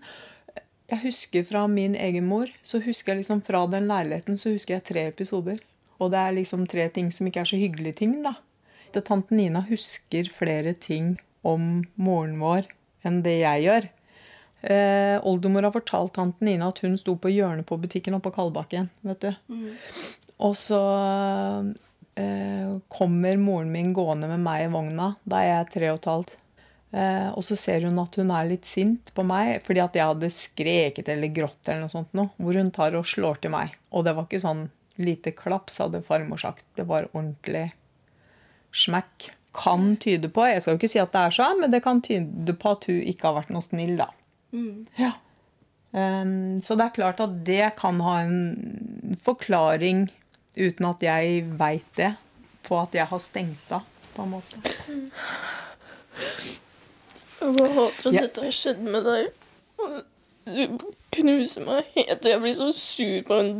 Jeg 0.90 1.02
husker 1.04 1.44
fra 1.46 1.66
min 1.70 1.94
egen 1.94 2.26
mor, 2.26 2.50
så 2.66 2.80
husker 2.82 3.12
jeg 3.12 3.22
liksom 3.22 3.42
fra 3.46 3.62
den 3.70 3.86
leiligheten 3.90 4.38
så 4.40 4.54
husker 4.54 4.78
jeg 4.78 4.86
tre 4.88 5.06
episoder. 5.10 5.60
Og 6.00 6.12
det 6.14 6.20
er 6.20 6.36
liksom 6.38 6.64
tre 6.70 6.88
ting 6.92 7.10
som 7.12 7.28
ikke 7.28 7.44
er 7.44 7.50
så 7.50 7.60
hyggelige 7.60 8.00
ting, 8.00 8.16
da. 8.24 8.34
Det 8.90 9.04
Tante 9.06 9.36
Nina 9.36 9.62
husker 9.68 10.30
flere 10.34 10.72
ting 10.74 11.14
om 11.46 11.84
moren 11.94 12.40
vår 12.40 12.66
enn 13.06 13.20
det 13.22 13.36
jeg 13.42 13.66
gjør. 13.68 13.86
Eh, 14.62 15.16
oldemor 15.24 15.64
har 15.64 15.72
fortalt 15.72 16.12
tante 16.18 16.44
Nina 16.44 16.68
at 16.68 16.82
hun 16.84 16.98
sto 17.00 17.14
på 17.16 17.32
hjørnet 17.32 17.64
på 17.68 17.78
butikken 17.80 18.18
oppe 18.18 18.28
på 18.28 18.36
Kalbakken. 18.40 18.90
vet 19.00 19.20
du. 19.24 19.30
Og 20.40 20.56
så 20.56 20.80
eh, 22.20 22.76
kommer 22.92 23.40
moren 23.40 23.72
min 23.72 23.94
gående 23.96 24.28
med 24.28 24.44
meg 24.44 24.66
i 24.66 24.70
vogna. 24.72 25.14
Da 25.24 25.40
er 25.40 25.52
jeg 25.54 25.72
tre 25.76 25.90
og 25.92 26.00
et 26.00 26.10
halvt. 26.12 26.36
Eh, 26.90 27.28
og 27.30 27.44
så 27.46 27.56
ser 27.56 27.86
hun 27.86 27.98
at 28.02 28.16
hun 28.18 28.32
er 28.34 28.48
litt 28.50 28.66
sint 28.66 29.12
på 29.14 29.22
meg 29.22 29.60
fordi 29.62 29.78
at 29.84 29.94
jeg 29.94 30.10
hadde 30.10 30.32
skreket 30.34 31.10
eller 31.12 31.30
grått. 31.32 31.60
eller 31.66 31.84
noe 31.84 31.92
sånt 31.92 32.14
noe, 32.18 32.32
Hvor 32.36 32.58
hun 32.58 32.70
tar 32.74 32.96
og 32.98 33.06
slår 33.06 33.40
til 33.40 33.54
meg. 33.54 33.76
Og 33.92 34.04
det 34.04 34.16
var 34.16 34.26
ikke 34.26 34.42
sånn 34.42 34.68
lite 35.00 35.32
klaps, 35.32 35.78
hadde 35.80 36.02
farmor 36.04 36.40
sagt. 36.42 36.64
Det 36.76 36.84
var 36.84 37.08
ordentlig 37.14 37.70
smekk. 38.72 39.30
Kan 39.56 39.96
tyde 39.96 40.28
på 40.30 40.44
Jeg 40.46 40.62
skal 40.62 40.76
jo 40.76 40.78
ikke 40.78 40.92
si 40.92 41.00
at 41.02 41.12
det 41.14 41.20
er 41.26 41.34
sånn, 41.34 41.60
men 41.62 41.72
det 41.72 41.82
kan 41.82 42.02
tyde 42.04 42.54
på 42.54 42.74
at 42.76 42.84
hun 42.86 43.00
ikke 43.02 43.26
har 43.26 43.38
vært 43.40 43.54
noe 43.54 43.64
snill, 43.66 43.96
da. 43.98 44.10
Ja. 44.98 45.12
Um, 45.92 46.60
så 46.62 46.76
det 46.78 46.84
er 46.86 46.94
klart 46.94 47.20
at 47.22 47.32
det 47.46 47.72
kan 47.80 48.00
ha 48.04 48.20
en 48.22 49.16
forklaring, 49.22 50.04
uten 50.56 50.86
at 50.86 51.02
jeg 51.02 51.44
veit 51.58 51.86
det, 51.98 52.12
på 52.66 52.78
at 52.80 52.94
jeg 52.94 53.06
har 53.10 53.18
stengt 53.22 53.72
av, 53.74 53.82
på 54.14 54.22
en 54.22 54.30
måte. 54.36 54.60
jeg 57.40 57.54
bare 57.56 57.72
hater 57.74 58.08
at 58.08 58.14
Ja. 58.14 58.20
dette 58.26 58.44
har 58.44 58.54
skjedd 58.54 58.80
med 58.86 59.04
deg. 59.08 59.30
Du 60.50 60.78
knuser 61.16 61.64
meg 61.66 61.84
helt, 61.96 62.24
og 62.24 62.30
jeg 62.30 62.40
blir 62.42 62.54
så 62.58 62.70
sur 62.76 63.22
på 63.26 63.34
en 63.40 63.52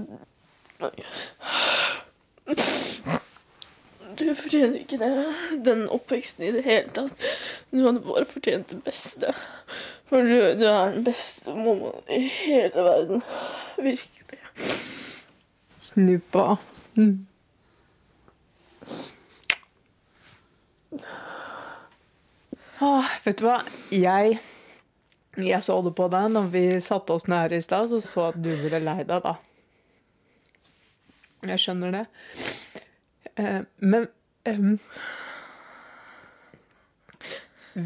Du 4.18 4.26
fortjener 4.34 4.80
ikke 4.82 4.98
det. 5.00 5.10
Den 5.66 5.86
oppveksten 5.92 6.46
i 6.48 6.52
det 6.56 6.64
hele 6.66 6.90
tatt. 6.96 7.26
Du 7.70 7.82
hadde 7.84 8.02
bare 8.04 8.26
fortjent 8.28 8.72
det 8.72 8.80
beste. 8.86 9.34
For 10.10 10.26
du, 10.26 10.36
du 10.58 10.64
er 10.66 10.94
den 10.94 11.04
beste 11.06 11.54
mammaen 11.54 12.06
i 12.10 12.22
hele 12.26 12.84
verden. 12.86 13.24
Virkelig. 13.78 14.40
Snuppa. 15.80 16.56
Mm. 16.96 17.26
Åh, 22.80 23.12
vet 23.24 23.38
du 23.38 23.44
hva? 23.44 23.58
Jeg, 23.92 24.38
jeg 25.36 25.62
så 25.62 25.76
det 25.84 25.92
på 25.98 26.08
deg 26.12 26.30
når 26.32 26.50
vi 26.54 26.64
satte 26.84 27.14
oss 27.14 27.28
ned 27.30 27.52
i 27.52 27.60
stad, 27.64 27.90
så 27.92 28.00
så 28.02 28.30
at 28.30 28.40
du 28.40 28.50
ble 28.64 28.80
lei 28.82 29.02
deg, 29.04 29.20
da. 29.26 29.36
Jeg 31.46 31.60
skjønner 31.62 31.94
det. 31.94 32.04
Eh, 33.40 33.60
men 33.76 34.06
um, 34.48 34.78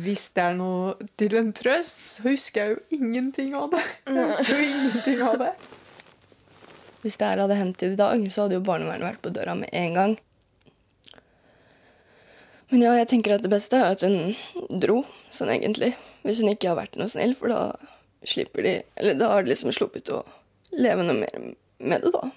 Hvis 0.05 0.29
det 0.35 0.43
er 0.43 0.59
noe 0.59 1.09
til 1.21 1.37
en 1.39 1.53
trøst, 1.55 2.03
så 2.09 2.27
husker 2.27 2.61
jeg 2.61 2.75
jo 2.75 3.01
ingenting 3.01 3.55
av 3.59 3.71
det. 3.75 3.83
Jeg 4.09 4.29
husker 4.33 4.53
jo 4.55 4.69
ingenting 4.69 5.25
av 5.29 5.41
det. 5.43 5.51
Hvis 7.05 7.19
det 7.21 7.29
her 7.29 7.43
hadde 7.45 7.59
hendt 7.59 7.83
i 7.85 7.93
dag, 8.01 8.23
så 8.33 8.47
hadde 8.47 8.57
jo 8.57 8.65
barnevernet 8.65 9.05
vært 9.11 9.23
på 9.23 9.33
døra 9.35 9.55
med 9.59 9.69
en 9.77 9.99
gang. 9.99 10.15
Men 12.73 12.87
ja, 12.87 12.95
jeg 12.97 13.11
tenker 13.13 13.37
at 13.37 13.45
det 13.45 13.53
beste 13.53 13.77
er 13.77 13.93
at 13.93 14.03
hun 14.03 14.33
dro, 14.81 15.03
sånn 15.31 15.53
egentlig. 15.53 15.93
Hvis 16.25 16.41
hun 16.41 16.49
ikke 16.51 16.73
har 16.73 16.81
vært 16.81 16.97
noe 16.97 17.13
snill, 17.13 17.37
for 17.37 17.53
da 17.53 17.75
slipper 18.25 18.65
de 18.65 18.73
Eller 18.97 19.19
da 19.21 19.29
har 19.35 19.45
de 19.45 19.53
liksom 19.53 19.75
sluppet 19.77 20.09
å 20.09 20.23
leve 20.73 21.05
noe 21.05 21.21
mer 21.21 21.53
med 21.85 22.07
det, 22.07 22.15
da. 22.15 22.31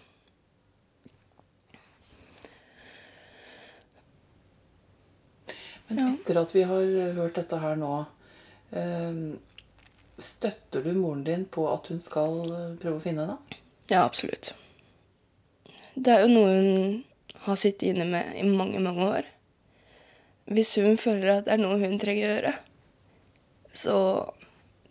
Men 5.88 6.14
etter 6.14 6.40
at 6.42 6.56
vi 6.56 6.64
har 6.68 6.96
hørt 7.16 7.38
dette 7.40 7.60
her 7.62 7.78
nå, 7.80 7.94
eh, 8.72 9.20
støtter 10.18 10.84
du 10.84 10.94
moren 10.98 11.24
din 11.24 11.46
på 11.46 11.68
at 11.72 11.88
hun 11.92 12.02
skal 12.04 12.40
eh, 12.52 12.74
prøve 12.82 12.98
å 12.98 13.04
finne 13.04 13.26
henne? 13.26 13.60
Ja, 13.88 14.04
absolutt. 14.04 14.54
Det 15.96 16.14
er 16.14 16.26
jo 16.26 16.34
noe 16.34 16.56
hun 16.58 17.04
har 17.48 17.60
sittet 17.60 17.94
inne 17.94 18.06
med 18.10 18.36
i 18.36 18.44
mange, 18.46 18.82
mange 18.84 19.08
år. 19.08 19.30
Hvis 20.52 20.76
hun 20.80 21.00
føler 21.00 21.38
at 21.38 21.48
det 21.48 21.56
er 21.56 21.64
noe 21.64 21.80
hun 21.80 21.98
trenger 22.02 22.28
å 22.28 22.36
gjøre, 22.36 22.54
så 23.78 23.96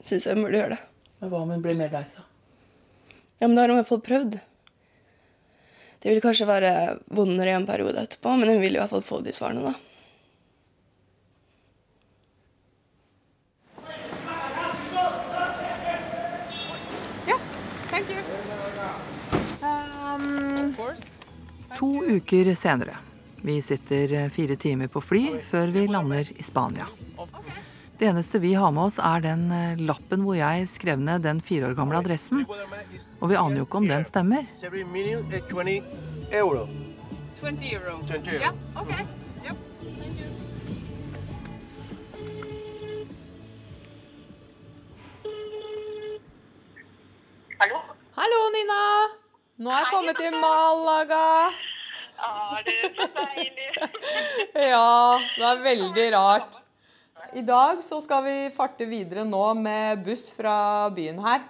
syns 0.07 0.27
jeg 0.27 0.37
hun 0.37 0.47
burde 0.47 0.61
gjøre 0.61 0.77
det. 0.77 0.83
Men 1.21 1.33
hva 1.33 1.43
om 1.45 1.53
hun 1.55 1.65
blir 1.65 1.79
mer 1.79 1.93
lei 1.93 2.05
seg? 2.09 2.25
Ja, 3.39 3.47
men 3.47 3.57
da 3.57 3.65
har 3.65 3.73
hun 3.73 3.77
i 3.77 3.81
hvert 3.83 3.91
fall 3.91 4.05
prøvd. 4.05 4.39
Det 6.01 6.13
vil 6.13 6.23
kanskje 6.25 6.49
være 6.49 6.73
vondere 7.17 7.53
i 7.53 7.57
en 7.57 7.69
periode 7.69 8.05
etterpå, 8.05 8.37
men 8.39 8.53
hun 8.53 8.63
vil 8.63 8.77
i 8.77 8.81
hvert 8.81 8.93
fall 8.93 9.05
få 9.05 9.21
de 9.25 9.35
svarene, 9.37 9.73
da. 9.73 9.86
To 21.77 22.05
uker 22.05 22.55
senere. 22.55 22.97
Vi 23.43 23.63
sitter 23.63 24.29
fire 24.29 24.57
timer 24.57 24.89
på 24.89 25.01
fly 25.05 25.27
før 25.45 25.73
vi 25.75 25.87
lander 25.89 26.31
i 26.37 26.43
Spania. 26.43 26.87
Det 27.99 28.07
eneste 28.07 28.39
vi 28.39 28.55
har 28.55 28.73
med 28.73 28.91
oss, 28.91 28.99
er 29.01 29.23
den 29.25 29.47
eh, 29.53 29.79
lappen 29.81 30.25
hvor 30.27 30.37
jeg 30.37 30.67
skrev 30.69 31.01
ned 31.01 31.23
den 31.25 31.41
fire 31.41 31.71
år 31.71 31.77
gamle 31.79 31.97
adressen. 32.03 32.43
Og 33.21 33.31
vi 33.31 33.39
aner 33.41 33.63
jo 33.63 33.69
ikke 33.69 33.81
om 33.81 33.89
den 33.89 34.05
stemmer. 34.05 34.45
Every 34.63 34.85
minute 34.85 35.25
is 35.33 35.47
20 35.49 35.81
euro. 36.33 36.67
20 37.41 37.73
euros. 37.73 38.09
20 38.09 38.35
euro. 38.35 38.43
Yeah, 38.43 38.53
okay. 38.77 39.26
Nå 49.67 49.73
er 49.75 49.81
jeg 49.83 49.87
kommet 49.91 50.19
til 50.23 50.35
Malaga. 50.39 51.23
Ja, 52.17 52.59
det 52.63 52.75
er 52.87 52.93
så 52.95 53.07
deilig. 53.17 53.65
Ja, 54.71 55.19
det 55.19 55.49
er 55.49 55.63
veldig 55.65 56.05
rart. 56.15 56.59
I 57.35 57.43
dag 57.43 57.81
så 57.83 57.99
skal 58.05 58.23
vi 58.29 58.35
farte 58.55 58.87
videre 58.87 59.25
nå 59.27 59.43
med 59.59 60.05
buss 60.07 60.29
fra 60.37 60.87
byen 60.95 61.19
her. 61.25 61.43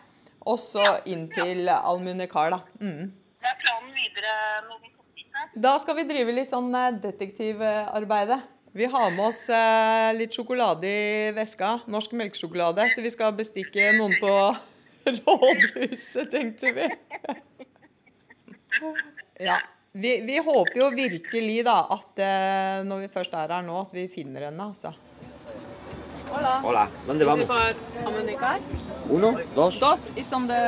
Og 0.49 0.57
så 0.63 0.87
inn 1.05 1.27
til 1.29 1.69
Almunecar, 1.69 2.55
da. 2.55 2.63
Mm. 2.81 3.13
Det 3.13 3.51
er 3.51 3.59
planen 3.61 3.93
videre 3.93 4.37
når 4.71 4.81
vi 4.81 4.95
kommer 4.95 5.21
dit. 5.21 5.61
Da 5.69 5.75
skal 5.85 5.99
vi 6.01 6.09
drive 6.09 6.37
litt 6.39 6.55
sånn 6.55 6.73
eh, 6.73 6.95
detektivarbeide. 7.03 8.41
Vi 8.81 8.89
har 8.97 9.13
med 9.13 9.27
oss 9.27 9.43
eh, 9.53 10.15
litt 10.17 10.33
sjokolade 10.33 10.89
i 10.89 11.35
veska. 11.37 11.83
Norsk 11.85 12.17
melkesjokolade. 12.17 12.89
Så 12.97 13.05
vi 13.05 13.13
skal 13.13 13.37
bestikke 13.37 13.93
noen 14.01 14.17
på 14.25 14.33
rådhuset, 15.21 16.33
tenkte 16.33 16.73
vi. 16.81 16.89
Ja. 19.39 19.59
Vi, 19.93 20.21
vi 20.21 20.39
håper 20.39 20.79
jo 20.79 20.91
virkelig 20.93 21.65
da 21.65 21.77
at 21.95 22.21
eh, 22.21 22.83
når 22.85 23.07
vi 23.07 23.13
først 23.13 23.35
er 23.35 23.53
her 23.55 23.63
nå, 23.65 23.79
at 23.87 23.95
vi 23.97 24.05
finner 24.13 24.51
henne, 24.51 24.67
altså. 24.69 24.93
Hola. 26.27 26.59
Hola, 26.63 26.89
¿dónde 27.07 27.25
vamos? 27.25 27.47
for 27.47 28.05
Almunicar? 28.05 28.59
Uno, 29.09 29.39
dos. 29.55 29.79
Dos 29.81 30.09
is 30.17 30.33
on 30.33 30.49
the 30.49 30.61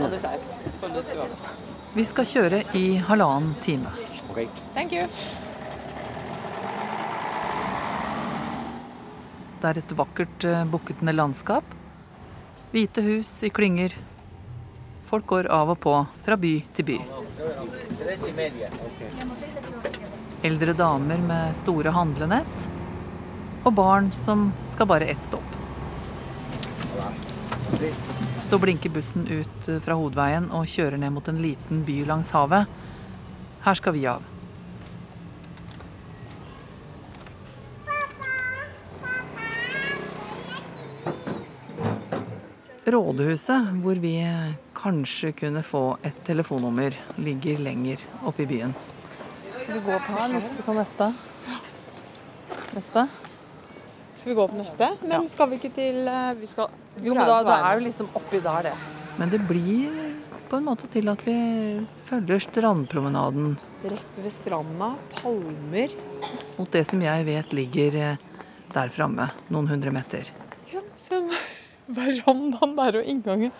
other 0.00 0.18
side. 0.18 0.40
It's 0.66 0.78
for 0.80 0.88
the 0.88 1.02
two 1.10 1.20
of 1.20 1.32
us. 1.34 1.50
Vi 1.94 2.04
skal 2.04 2.24
kjøre 2.24 2.62
i 2.78 2.84
halvannen 3.08 3.54
time. 3.60 3.90
Okay. 4.30 4.46
Thank 4.74 4.92
you. 4.92 5.08
Det 9.58 9.72
er 9.72 9.80
et 9.82 9.96
vakkert, 9.98 10.44
eh, 10.44 10.64
bukketende 10.70 11.12
landskap. 11.12 11.64
Hvite 12.72 13.02
hus 13.02 13.42
i 13.42 13.50
klynger. 13.50 13.96
Folk 15.08 15.26
går 15.26 15.46
av 15.48 15.70
og 15.72 15.78
på 15.80 15.92
fra 16.24 16.36
by 16.36 16.50
til 16.76 16.84
by. 16.84 16.96
Eldre 20.44 20.74
damer 20.76 21.22
med 21.24 21.56
store 21.56 21.94
handlenett. 21.96 22.66
Og 23.64 23.72
barn 23.72 24.10
som 24.12 24.50
skal 24.68 24.90
bare 24.90 25.08
ett 25.08 25.24
stopp. 25.24 25.56
Så 28.48 28.60
blinker 28.60 28.92
bussen 28.92 29.24
ut 29.28 29.70
fra 29.84 29.96
hovedveien 29.96 30.50
og 30.52 30.68
kjører 30.68 31.00
ned 31.00 31.16
mot 31.16 31.32
en 31.32 31.40
liten 31.40 31.82
by 31.88 32.02
langs 32.08 32.34
havet. 32.36 32.68
Her 33.64 33.80
skal 33.80 33.96
vi 33.96 34.04
av. 34.12 34.24
Rådhuset, 42.88 43.74
hvor 43.82 44.00
vi 44.00 44.14
kanskje 44.78 45.32
kunne 45.36 45.62
få 45.66 45.82
et 46.06 46.18
telefonnummer, 46.26 46.94
ligger 47.18 47.58
lenger 47.62 48.02
oppe 48.26 48.44
i 48.44 48.50
byen. 48.50 48.74
Skal 49.62 49.74
vi 49.74 49.80
gå 49.84 49.96
på 49.98 50.12
her, 50.14 50.28
eller 50.28 50.62
ta 50.64 50.76
neste? 50.76 51.08
Neste? 52.76 53.08
Skal 54.18 54.30
vi 54.32 54.36
gå 54.38 54.46
på 54.50 54.58
neste? 54.58 54.90
Men 55.02 55.26
skal 55.30 55.50
vi 55.50 55.58
ikke 55.60 55.70
til 55.74 56.08
eh, 56.10 56.30
Vi 56.38 56.48
skal 56.50 56.70
Jo, 57.02 57.14
men 57.14 57.26
da, 57.28 57.42
det 57.46 57.58
er 57.58 57.78
jo 57.78 57.84
liksom 57.84 58.08
oppi 58.18 58.40
der, 58.42 58.70
det. 58.70 58.72
Men 59.18 59.30
det 59.30 59.42
blir 59.46 59.98
på 60.48 60.58
en 60.58 60.66
måte 60.66 60.88
til 60.90 61.10
at 61.12 61.20
vi 61.26 61.36
følger 62.08 62.40
strandpromenaden 62.40 63.58
Rett 63.84 64.18
ved 64.18 64.32
stranda. 64.32 64.94
Palmer. 65.20 65.92
mot 66.56 66.72
det 66.72 66.86
som 66.88 67.02
jeg 67.04 67.26
vet 67.28 67.52
ligger 67.54 67.98
eh, 68.00 68.24
der 68.72 68.90
framme, 68.94 69.28
noen 69.52 69.68
hundre 69.70 69.92
meter. 69.94 70.32
Ja, 70.72 70.82
verandaen 71.98 72.74
der 72.76 72.98
og 73.00 73.06
inngangen. 73.12 73.52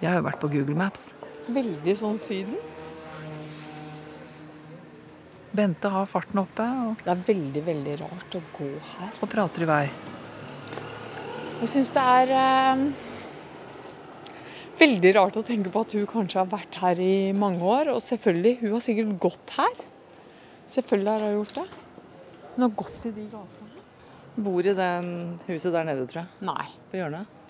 Jeg 0.00 0.10
har 0.10 0.18
jo 0.18 0.26
vært 0.26 0.40
på 0.42 0.50
Google 0.52 0.76
Maps. 0.78 1.12
Veldig 1.54 1.94
sånn 1.98 2.16
Syden. 2.20 2.56
Bente 5.54 5.90
har 5.92 6.08
farten 6.10 6.40
oppe 6.42 6.64
og, 6.66 7.02
Det 7.04 7.12
er 7.12 7.20
veldig, 7.28 7.62
veldig 7.68 7.96
rart 8.00 8.34
å 8.34 8.40
gå 8.56 8.70
her. 8.96 9.12
og 9.22 9.30
prater 9.30 9.62
i 9.62 9.68
vei. 9.70 9.84
Jeg 11.60 11.70
syns 11.70 11.92
det 11.94 12.02
er 12.02 12.32
eh, 12.34 12.82
veldig 14.80 15.12
rart 15.14 15.38
å 15.38 15.44
tenke 15.46 15.70
på 15.70 15.84
at 15.86 15.94
hun 15.94 16.08
kanskje 16.10 16.42
har 16.42 16.50
vært 16.50 16.80
her 16.82 16.98
i 16.98 17.30
mange 17.38 17.62
år. 17.62 17.92
Og 17.94 18.02
selvfølgelig, 18.02 18.56
hun 18.64 18.74
har 18.74 18.84
sikkert 18.84 19.14
gått 19.22 19.54
her. 19.60 19.78
Selvfølgelig 20.74 21.12
har 21.12 21.26
hun 21.28 21.38
gjort 21.38 21.56
det. 21.60 21.66
Hun 22.56 22.66
har 22.66 22.76
gått 22.82 23.06
i 23.06 23.14
de 23.14 23.30
gatene. 23.30 23.82
Bor 24.44 24.66
i 24.66 24.74
den 24.74 25.10
huset 25.46 25.70
der 25.70 25.86
nede, 25.86 26.08
tror 26.10 26.24
jeg. 26.24 26.46
Nei. 26.50 26.66
På 26.90 26.98
hjørnet. 26.98 27.42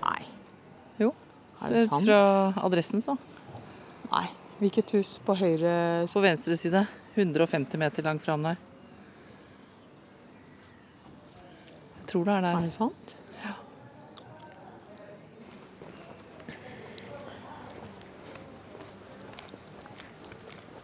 Nei. 0.00 0.39
Er 1.60 1.74
det 1.74 1.84
sant? 1.86 2.06
Fra 2.06 2.52
adressen, 2.64 3.02
så. 3.04 3.16
Nei. 4.10 4.26
Hvilket 4.60 4.92
hus 4.96 5.14
på 5.24 5.34
høyre 5.40 5.72
På 6.12 6.20
venstre 6.24 6.56
side. 6.60 6.86
150 7.14 7.80
meter 7.80 8.04
langt 8.06 8.22
fram 8.24 8.44
der. 8.44 8.58
Jeg 12.00 12.06
tror 12.12 12.24
det 12.26 12.36
er 12.36 12.46
der. 12.46 12.56
Er 12.58 12.66
det 12.66 12.74
sant? 12.74 13.14
Ja. 13.44 13.54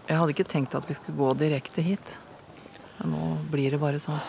Jeg 0.07 0.21
hadde 0.21 0.37
ikke 0.37 0.51
tenkt 0.51 0.77
at 0.79 0.87
vi 0.89 0.95
skulle 0.99 1.19
gå 1.19 1.33
direkte 1.41 1.83
hit. 1.83 2.17
Men 3.01 3.17
nå 3.17 3.33
blir 3.53 3.75
det 3.75 3.81
bare 3.83 3.99
sånn. 4.03 4.21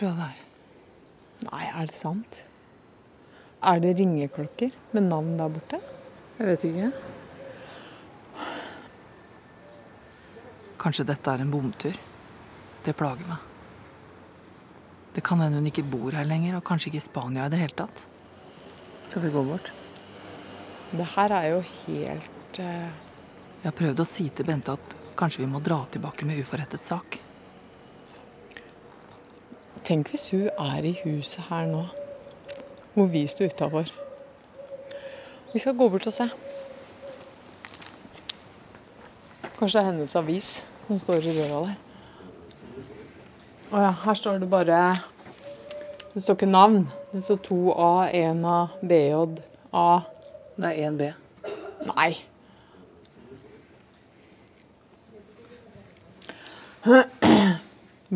Tror 0.00 0.14
jeg 0.14 0.16
det 0.16 0.28
er. 0.32 0.38
Nei, 1.50 1.64
er 1.68 1.88
det 1.90 1.96
sant? 1.96 2.40
Er 3.60 3.80
det 3.82 3.92
ringeklokker 3.98 4.72
med 4.96 5.04
navn 5.04 5.34
der 5.36 5.52
borte? 5.52 5.80
Jeg 6.38 6.48
vet 6.48 6.64
ikke. 6.70 6.88
Kanskje 10.80 11.04
dette 11.10 11.34
er 11.34 11.44
en 11.44 11.52
bomtur. 11.52 12.00
Det 12.86 12.96
plager 12.96 13.28
meg. 13.28 13.44
Det 15.12 15.24
kan 15.26 15.42
hende 15.42 15.60
hun 15.60 15.68
ikke 15.68 15.84
bor 15.84 16.14
her 16.16 16.24
lenger, 16.24 16.56
og 16.56 16.64
kanskje 16.64 16.88
ikke 16.88 17.02
i 17.02 17.04
Spania 17.04 17.44
i 17.44 17.52
det 17.52 17.60
hele 17.60 17.76
tatt. 17.76 18.06
Skal 19.10 19.26
vi 19.26 19.34
gå 19.34 19.44
bort? 19.44 19.72
Det 20.96 21.08
her 21.16 21.34
er 21.36 21.48
jo 21.52 21.64
helt 21.84 22.62
uh... 22.62 23.08
Jeg 23.60 23.66
har 23.68 23.76
prøvd 23.76 24.00
å 24.00 24.08
si 24.08 24.30
til 24.32 24.48
Bente 24.48 24.72
at 24.72 24.94
kanskje 25.18 25.42
vi 25.42 25.50
må 25.50 25.60
dra 25.60 25.82
tilbake 25.92 26.24
med 26.24 26.40
uforrettet 26.40 26.88
sak. 26.88 27.20
Tenk 29.90 30.12
hvis 30.12 30.28
hun 30.30 30.44
er 30.54 30.84
i 30.86 30.92
huset 31.02 31.48
her 31.48 31.64
nå, 31.66 31.80
hvor 32.94 33.08
vi 33.10 33.24
sto 33.26 33.42
utafor. 33.44 33.88
Vi 35.50 35.58
skal 35.58 35.74
gå 35.74 35.88
bort 35.90 36.06
og 36.06 36.12
se. 36.14 36.28
Kanskje 39.56 39.80
det 39.80 39.80
er 39.80 39.88
hennes 39.88 40.14
avis 40.14 40.64
som 40.86 40.98
står 41.02 41.26
i 41.26 41.34
døra 41.40 41.64
der. 41.64 41.74
Å 43.72 43.82
ja, 43.88 43.90
her 44.04 44.20
står 44.22 44.38
det 44.44 44.50
bare 44.54 44.78
Det 46.14 46.22
står 46.22 46.38
ikke 46.38 46.52
navn. 46.54 46.86
Det 47.10 47.24
står 47.26 47.42
2A, 47.50 47.90
1A, 48.14 48.56
BJ, 48.86 49.42
A 49.74 50.00
Det 50.54 50.70
er 50.70 50.86
1B. 50.86 51.02
Nei. 51.90 52.12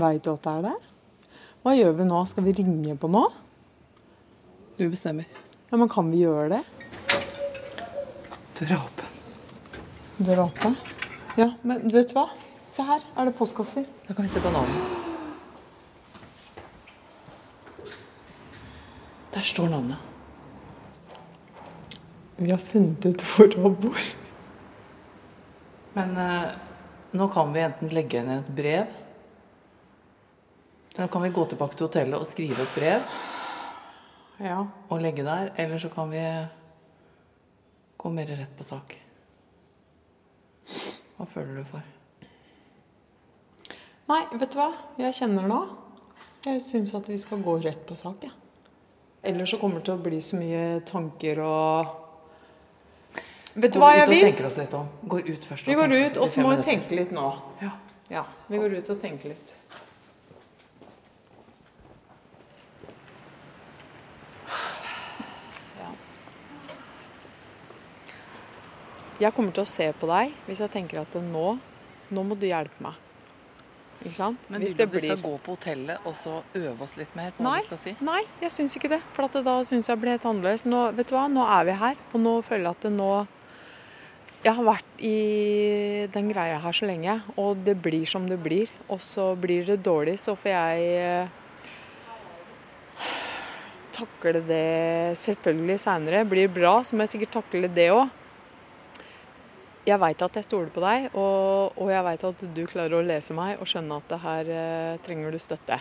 Veit 0.05 0.23
du 0.25 0.37
at 0.39 0.45
det 0.45 0.59
er 0.59 0.67
det? 0.71 0.94
Hva 1.65 1.73
gjør 1.73 1.95
vi 1.97 2.05
nå? 2.05 2.19
Skal 2.29 2.45
vi 2.45 2.53
ringe 2.59 2.93
på 3.01 3.09
nå? 3.09 3.23
Du 4.77 4.83
bestemmer. 4.93 5.25
Ja, 5.71 5.79
men 5.81 5.89
kan 5.89 6.11
vi 6.13 6.19
gjøre 6.21 6.59
det? 6.59 6.59
Døra 8.59 8.75
er 8.75 8.83
åpen. 8.83 9.15
Døra 10.19 10.35
er 10.35 10.43
åpen? 10.45 10.75
Ja, 11.41 11.47
men 11.65 11.87
vet 11.89 12.11
du 12.11 12.19
hva? 12.19 12.27
Se 12.69 12.85
her, 12.85 13.01
er 13.17 13.31
det 13.31 13.33
postkasser. 13.39 13.87
Da 14.05 14.13
kan 14.13 14.27
vi 14.27 14.33
se 14.35 14.43
på 14.45 14.53
navnet. 14.53 14.83
Der 19.33 19.49
står 19.49 19.73
navnet. 19.73 19.97
Vi 22.37 22.51
har 22.51 22.61
funnet 22.61 23.09
ut 23.09 23.25
hvor 23.31 23.57
hun 23.63 23.79
bor. 23.87 24.05
Men 25.97 26.13
eh, 26.27 26.53
nå 27.17 27.31
kan 27.33 27.57
vi 27.57 27.65
enten 27.65 27.97
legge 27.97 28.21
ned 28.29 28.45
et 28.45 28.53
brev 28.61 29.01
Nå 30.99 31.09
kan 31.11 31.23
vi 31.23 31.29
gå 31.35 31.45
tilbake 31.51 31.77
til 31.79 31.87
hotellet 31.89 32.21
og 32.21 32.27
skrive 32.27 32.63
et 32.63 32.75
brev 32.77 33.03
Ja. 34.47 34.61
og 34.91 35.01
legge 35.03 35.25
der. 35.25 35.51
Eller 35.59 35.79
så 35.79 35.89
kan 35.95 36.11
vi 36.11 36.21
gå 37.99 38.11
mer 38.13 38.27
rett 38.27 38.57
på 38.59 38.65
sak. 38.65 38.95
Hva 41.19 41.27
føler 41.35 41.57
du 41.57 41.65
for? 41.71 41.83
Nei, 44.09 44.23
vet 44.37 44.51
du 44.53 44.59
hva? 44.59 44.71
Jeg 45.01 45.15
kjenner 45.15 45.47
nå. 45.49 45.61
Jeg 46.45 46.61
syns 46.61 46.95
at 46.95 47.07
vi 47.09 47.17
skal 47.19 47.41
gå 47.43 47.57
rett 47.65 47.87
på 47.89 47.97
sak, 47.97 48.23
jeg. 48.27 48.33
Ellers 49.25 49.51
så 49.55 49.59
kommer 49.59 49.81
det 49.81 49.87
til 49.87 49.95
å 49.95 50.03
bli 50.05 50.19
så 50.21 50.37
mye 50.37 50.81
tanker 50.85 51.39
og 51.41 52.01
Vet 53.55 53.73
du 53.73 53.79
hva 53.79 53.93
jeg 53.95 54.09
vil? 54.11 54.19
jeg 54.19 54.35
ut 54.35 54.35
og 54.35 54.35
tenker 54.35 54.47
oss 54.51 54.57
litt 54.59 54.75
om? 54.75 54.89
Går 55.09 55.29
ut 55.31 55.45
først. 55.47 55.67
Vi 55.67 55.75
og 55.75 55.81
går 55.81 55.89
tenker 55.89 56.11
ut, 56.11 56.17
og 56.19 56.29
så 56.29 56.41
må 56.43 56.51
vi 56.57 56.63
tenke 56.67 56.97
litt 56.99 57.13
nå. 57.15 57.27
Ja. 57.63 57.71
Ja, 58.11 58.25
vi 58.51 58.59
går 58.59 58.75
ut 58.83 58.91
og 58.91 59.01
tenker 59.01 59.29
litt. 59.33 59.55
Jeg 69.25 69.33
kommer 69.33 69.55
til 69.57 69.65
å 69.65 69.69
se 69.69 69.89
på 69.97 70.09
deg 70.11 70.35
hvis 70.45 70.61
jeg 70.61 70.73
tenker 70.75 71.01
at 71.01 71.17
nå, 71.17 71.55
nå 72.13 72.25
må 72.29 72.37
du 72.37 72.45
hjelpe 72.49 72.85
meg. 72.85 73.01
Ikke 74.05 74.17
sant? 74.19 74.49
Men 74.53 74.61
hvis 74.61 74.75
det 74.77 74.85
blir... 74.91 75.01
vi 75.01 75.09
skal 75.09 75.23
gå 75.23 75.37
på 75.41 75.55
hotellet 75.55 76.05
og 76.05 76.13
så 76.19 76.41
øve 76.59 76.85
oss 76.85 76.97
litt 77.01 77.15
mer 77.17 77.33
på 77.33 77.41
hva 77.41 77.55
Nei, 77.55 77.61
du 77.63 77.69
skal 77.71 77.81
si? 77.81 77.95
nei, 78.05 78.21
jeg 78.43 78.53
syns 78.53 78.75
ikke 78.77 78.91
det. 78.93 78.99
For 79.17 79.25
at 79.25 79.39
det 79.39 79.45
da 79.47 79.55
syns 79.65 79.89
jeg 79.89 80.01
blir 80.03 80.13
helt 80.17 80.27
annerledes. 80.29 80.67
Nå, 80.69 80.83
vet 80.99 81.09
du 81.09 81.15
hva, 81.17 81.25
nå 81.33 81.47
er 81.47 81.71
vi 81.71 81.77
her, 81.81 82.03
og 82.13 82.21
nå 82.21 82.35
føler 82.45 82.67
jeg 82.67 82.77
at 82.77 82.85
det 82.89 82.93
nå 82.99 83.13
Jeg 84.45 84.53
har 84.59 84.67
vært 84.67 84.99
i 85.01 85.19
den 86.13 86.27
greia 86.29 86.59
her 86.61 86.77
så 86.77 86.85
lenge, 86.85 87.15
og 87.41 87.63
det 87.65 87.79
blir 87.81 88.05
som 88.05 88.27
det 88.29 88.37
blir. 88.45 88.69
Og 88.93 89.01
så 89.01 89.31
blir 89.41 89.65
det 89.65 89.79
dårlig, 89.87 90.19
så 90.21 90.35
får 90.37 90.53
jeg 90.53 90.91
eh, 91.01 91.33
takle 93.97 94.43
det 94.45 95.17
selvfølgelig 95.23 95.79
seinere. 95.81 96.27
Blir 96.29 96.53
bra, 96.53 96.83
så 96.85 96.93
må 96.93 97.07
jeg 97.07 97.15
sikkert 97.15 97.39
takle 97.39 97.73
det 97.73 97.89
òg. 97.95 98.13
Jeg 99.85 100.01
veit 100.01 100.23
at 100.25 100.37
jeg 100.39 100.47
stoler 100.47 100.71
på 100.73 100.81
deg, 100.81 101.11
og, 101.13 101.75
og 101.77 101.91
jeg 101.93 102.05
veit 102.07 102.23
at 102.25 102.45
du 102.57 102.63
klarer 102.71 102.97
å 102.97 103.05
lese 103.05 103.35
meg 103.37 103.61
og 103.61 103.69
skjønne 103.69 103.99
at 104.01 104.07
det 104.09 104.19
her 104.23 104.53
eh, 104.55 105.01
trenger 105.05 105.35
du 105.35 105.41
støtte. 105.43 105.77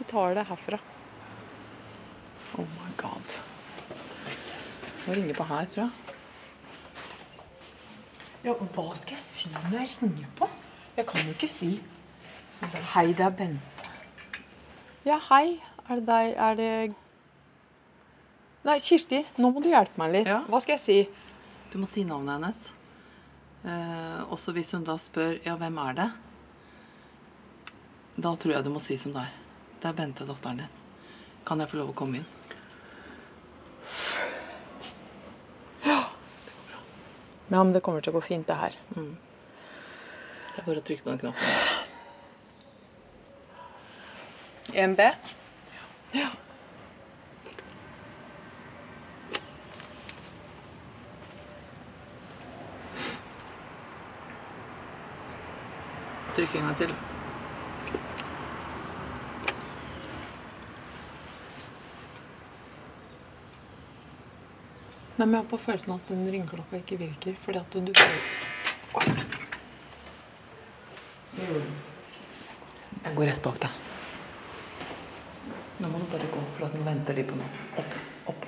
Vi 0.00 0.06
tar 0.10 0.34
det 0.34 0.46
herfra. 0.48 0.80
Oh 2.58 2.66
my 2.66 2.90
god. 2.98 3.36
Må 5.06 5.14
ringe 5.14 5.36
på 5.38 5.46
her, 5.46 5.70
tror 5.70 5.84
jeg. 5.84 6.08
Ja, 8.48 8.54
hva 8.54 8.88
skal 8.98 9.14
jeg 9.14 9.22
si 9.22 9.50
når 9.54 9.78
jeg 9.78 9.94
ringer 10.02 10.34
på? 10.38 10.50
Jeg 10.98 11.06
kan 11.06 11.26
jo 11.26 11.34
ikke 11.36 11.50
si 11.50 11.70
Hei, 12.96 13.12
det 13.14 13.22
er 13.22 13.34
Bente. 13.38 13.90
Ja, 15.06 15.20
hei. 15.28 15.60
Er 15.86 16.00
det 16.00 16.06
deg? 16.08 16.32
Er 16.34 16.56
det 16.58 16.70
Nei, 18.66 18.76
Kirsti, 18.82 19.22
nå 19.38 19.52
må 19.54 19.62
du 19.62 19.70
hjelpe 19.70 20.02
meg 20.02 20.16
litt. 20.16 20.26
Ja. 20.28 20.40
Hva 20.50 20.58
skal 20.60 20.74
jeg 20.74 20.82
si? 20.82 21.27
Du 21.72 21.78
må 21.78 21.86
si 21.86 22.04
navnet 22.08 22.38
hennes. 22.38 22.60
Eh, 23.68 24.20
også 24.32 24.54
hvis 24.56 24.72
hun 24.72 24.86
da 24.86 24.96
spør 25.00 25.36
ja, 25.44 25.56
hvem 25.60 25.78
er 25.82 25.98
det? 25.98 26.08
Da 28.18 28.32
tror 28.34 28.54
jeg 28.54 28.64
du 28.64 28.72
må 28.72 28.80
si 28.82 28.96
som 28.98 29.12
det 29.14 29.26
er. 29.26 29.34
Det 29.78 29.90
er 29.90 29.98
Bente, 29.98 30.26
datteren 30.26 30.64
din. 30.64 30.72
Kan 31.46 31.60
jeg 31.62 31.70
få 31.70 31.78
lov 31.80 31.92
å 31.92 31.98
komme 31.98 32.20
inn? 32.20 32.28
Ja, 37.48 37.62
men 37.62 37.72
det 37.72 37.80
kommer 37.84 38.04
til 38.04 38.12
å 38.12 38.18
gå 38.18 38.24
fint, 38.26 38.48
det 38.48 38.56
her. 38.58 38.74
Det 38.92 40.60
er 40.60 40.66
bare 40.66 40.82
å 40.82 40.84
trykke 40.84 41.04
på 41.04 41.14
den 41.14 41.22
knappen. 41.22 41.46
1B? 44.74 45.00
Ja. 46.18 46.28
Trykk 56.38 56.54
en 56.54 56.66
gang 56.68 56.76
til. 56.78 56.90
Nei, 65.18 65.26
men 65.26 65.34
jeg 65.34 65.40
har 65.40 65.48
på 65.50 65.58
følelsen 65.58 65.96
at 65.96 66.12
den 66.12 66.28
ringeklokka 66.30 66.78
ikke 66.78 67.00
virker, 67.00 67.34
fordi 67.42 67.58
at 67.58 67.72
du 67.74 67.90
Jeg 73.02 73.14
går 73.16 73.26
rett 73.26 73.42
bak 73.42 73.58
deg. 73.64 73.72
Nå 75.82 75.90
må 75.90 75.98
du 75.98 76.06
bare 76.12 76.30
gå, 76.30 76.44
for 76.54 76.66
at 76.68 76.78
nå 76.78 76.86
venter 76.86 77.18
de 77.18 77.26
på 77.26 77.34
noe. 77.40 77.50
Opp, 77.82 77.98
opp. 78.30 78.46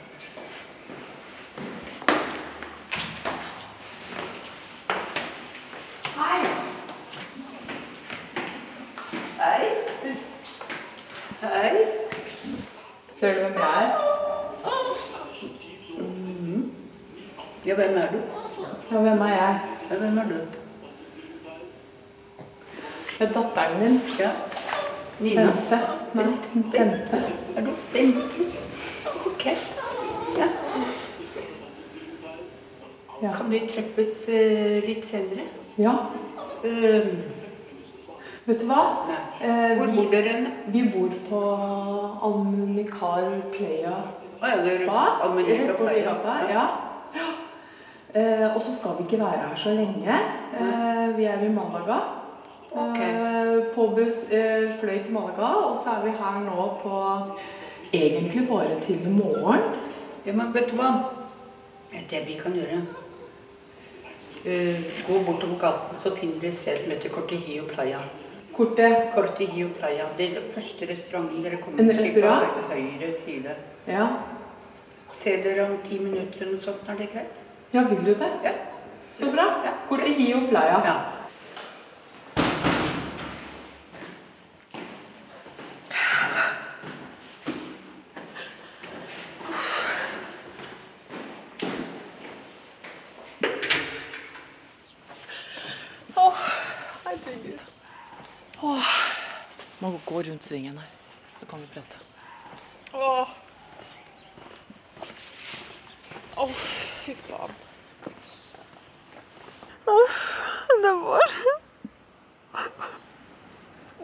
Hei. 11.41 11.87
Ser 13.17 13.35
du 13.35 13.41
hvem 13.41 13.59
jeg 13.59 13.85
er? 13.85 14.11
Ja, 17.71 17.75
hvem 17.75 17.97
er 17.97 18.07
du? 18.13 18.19
Ja, 18.93 18.99
hvem 18.99 19.21
er 19.21 19.29
jeg? 19.29 19.61
Ja, 19.91 19.97
hvem 19.97 20.19
er 20.19 20.23
du? 20.29 20.35
Det 23.19 23.29
er 23.29 23.33
datteren 23.33 23.83
din. 23.83 24.01
Ja. 24.19 24.31
Nina. 25.21 25.43
Bente. 25.45 25.79
Nei, 26.15 26.25
Bente. 26.73 27.21
Er 27.57 27.61
du 27.61 27.71
Bente? 27.93 28.49
Ok. 29.27 29.47
Ja. 30.39 30.49
Ja. 33.23 33.37
Kan 33.37 33.51
vi 33.51 33.63
treffes 33.69 34.29
eh, 34.29 34.83
litt 34.89 35.07
senere? 35.07 35.47
Ja. 35.79 35.95
Um, 36.65 37.17
Vet 38.45 38.61
du 38.61 38.67
hva? 38.67 38.83
Eh, 39.39 39.79
Hvor 39.79 39.95
bor 39.95 40.11
dere? 40.11 40.37
Vi 40.67 40.89
bor 40.91 41.19
på 41.31 41.47
Almunicar 42.27 43.31
Playa 43.55 43.99
ja, 44.43 44.71
Spa. 44.75 45.09
Almunicar 45.23 45.69
Rett 45.69 45.79
borti 45.79 46.01
Playa, 46.03 46.51
ja. 46.51 46.69
Eh, 48.15 48.55
og 48.55 48.63
så 48.63 48.73
skal 48.77 48.97
vi 48.99 49.05
ikke 49.07 49.25
være 49.25 49.49
her 49.49 49.57
så 49.57 49.75
lenge. 49.75 50.17
Eh, 50.61 51.17
vi 51.17 51.25
er 51.25 51.45
i 51.45 51.49
Malaga. 51.49 52.01
Okay. 52.73 53.11
Eh, 53.11 53.75
på 53.75 53.87
eh, 53.99 54.71
fløy 54.81 55.03
til 55.05 55.13
Malaga, 55.13 55.53
og 55.71 55.79
så 55.79 55.91
er 55.99 56.05
vi 56.05 56.11
her 56.11 56.41
nå 56.47 56.69
på 56.83 56.97
Egentlig 57.93 58.49
bare 58.49 58.81
til 58.81 59.07
i 59.07 59.11
morgen. 59.11 59.61
Ja, 60.27 60.33
men 60.33 60.55
vet 60.55 60.71
du 60.71 60.77
hva? 60.79 60.91
Det 62.11 62.21
vi 62.27 62.37
kan 62.39 62.55
gjøre 62.55 62.83
Eh, 64.45 64.81
Gå 65.09 65.19
bortover 65.27 65.59
gaten, 65.61 65.97
så 66.01 66.15
finner 66.17 66.41
dere 66.41 66.49
et 66.49 66.57
sted 66.57 66.79
som 66.81 66.93
heter 66.95 67.13
Cortehio 67.13 67.67
Playa. 67.69 67.99
Korte. 68.57 68.87
Cortehio 69.15 69.69
Playa. 69.77 70.07
Det 70.17 70.31
er 70.31 70.39
den 70.39 70.47
første 70.55 70.89
restauranten 70.89 71.45
dere 71.45 71.59
kommer 71.61 71.83
En 71.83 71.89
til 71.99 72.23
på 72.23 72.71
høyre 72.71 73.13
side. 73.15 73.57
Ja. 73.87 74.07
Ser 75.13 75.43
dere 75.45 75.67
om 75.69 75.77
ti 75.85 75.99
minutter 75.99 76.41
eller 76.41 76.55
noe 76.57 76.65
sånt? 76.65 76.89
Er 76.89 76.97
det 76.97 77.11
greit? 77.13 77.40
Ja, 77.71 77.83
vil 77.83 78.05
du 78.05 78.15
det? 78.15 78.31
Ja. 78.43 78.53
Så 79.15 79.33
bra. 79.33 79.45
Ja. 79.65 79.73
Cortijillo 79.89 80.47
Playa. 80.49 80.83
ja. 80.85 81.01
Herregud. 97.05 97.61
Må 99.79 100.01
gå 100.05 100.23
rundt 100.23 100.45
svingen 100.45 100.79
her, 100.79 100.87
så 101.41 101.47
kan 101.47 101.61
vi 101.61 101.67
prate. 101.67 101.97
Åh. 102.93 103.29
Åh, 106.37 106.51
fy 107.11 107.15
faen. 107.15 107.51
Det 110.83 110.93
var 110.93 111.33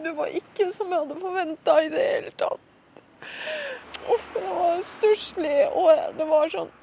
Det 0.03 0.11
var 0.11 0.33
ikke 0.39 0.71
som 0.71 0.91
jeg 0.91 0.99
hadde 1.03 1.19
forventa 1.21 1.77
i 1.83 1.91
det 1.91 2.03
hele 2.03 2.33
tatt. 2.37 2.63
Uff, 4.07 4.25
det 4.33 4.43
var 4.45 4.81
stusslig, 4.85 5.55
og 5.73 6.17
det 6.17 6.27
var 6.29 6.51
sånn 6.51 6.73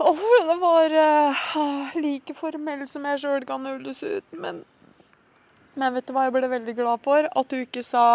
Uff, 0.00 0.22
det 0.48 0.56
var 0.62 0.94
uh, 0.96 1.96
like 2.00 2.32
formell 2.32 2.86
som 2.88 3.04
jeg 3.04 3.20
sjøl 3.20 3.44
kan 3.48 3.66
høres 3.68 4.00
ut. 4.00 4.24
Men, 4.32 4.62
men 5.76 5.92
vet 5.96 6.06
du 6.08 6.14
hva 6.16 6.24
jeg 6.28 6.36
ble 6.38 6.48
veldig 6.48 6.76
glad 6.78 7.02
for? 7.04 7.28
At 7.28 7.52
du 7.52 7.58
ikke 7.60 7.84
sa 7.84 8.06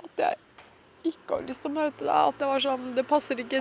at 0.00 0.22
jeg 0.24 1.12
ikke 1.12 1.36
har 1.36 1.44
lyst 1.44 1.66
til 1.66 1.74
å 1.74 1.76
møte 1.76 2.06
deg. 2.06 2.14
At 2.14 2.40
det 2.40 2.48
var 2.48 2.64
sånn 2.64 2.94
Det 2.96 3.04
passer 3.08 3.44
ikke. 3.44 3.60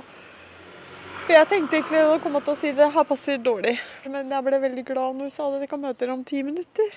For 1.29 1.37
jeg 1.37 1.45
tenkte 1.45 1.77
egentlig 1.77 1.99
å 2.09 2.13
komme 2.23 2.39
til 2.41 2.55
å 2.55 2.57
si 2.57 2.69
det 2.73 2.87
her 2.89 3.03
passer 3.05 3.35
dårlig. 3.37 3.75
Men 4.09 4.31
jeg 4.33 4.41
ble 4.47 4.57
veldig 4.63 4.83
glad 4.87 5.13
når 5.13 5.27
hun 5.27 5.35
sa 5.35 5.45
det. 5.53 5.59
Vi 5.61 5.67
kan 5.69 5.83
møte 5.83 6.01
dere 6.01 6.15
om 6.15 6.23
ti 6.25 6.39
minutter. 6.41 6.95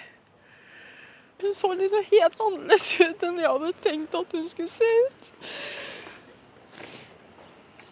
Hun 1.42 1.52
så 1.52 1.68
liksom 1.76 2.06
helt 2.08 2.40
annerledes 2.40 2.86
ut 3.02 3.26
enn 3.28 3.42
jeg 3.42 3.52
hadde 3.52 3.74
tenkt 3.84 4.16
at 4.16 4.32
hun 4.32 4.48
skulle 4.48 4.72
se 4.72 4.88
ut. 5.04 5.30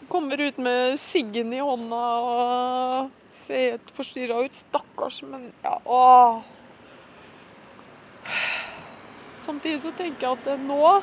Kommer 0.09 0.47
ut 0.47 0.65
med 0.65 0.97
siggen 1.05 1.53
i 1.53 1.61
hånda 1.61 2.03
og 2.33 3.13
ser 3.37 3.67
helt 3.67 3.97
forstyrra 4.01 4.41
ut. 4.41 4.57
Stakkars, 4.65 5.21
men 5.29 5.51
ja, 5.61 5.77
åh. 5.85 6.41
Samtidig 9.45 9.85
så 9.85 9.93
tenker 9.93 10.31
jeg 10.31 10.41
at 10.41 10.55
nå 10.65 11.03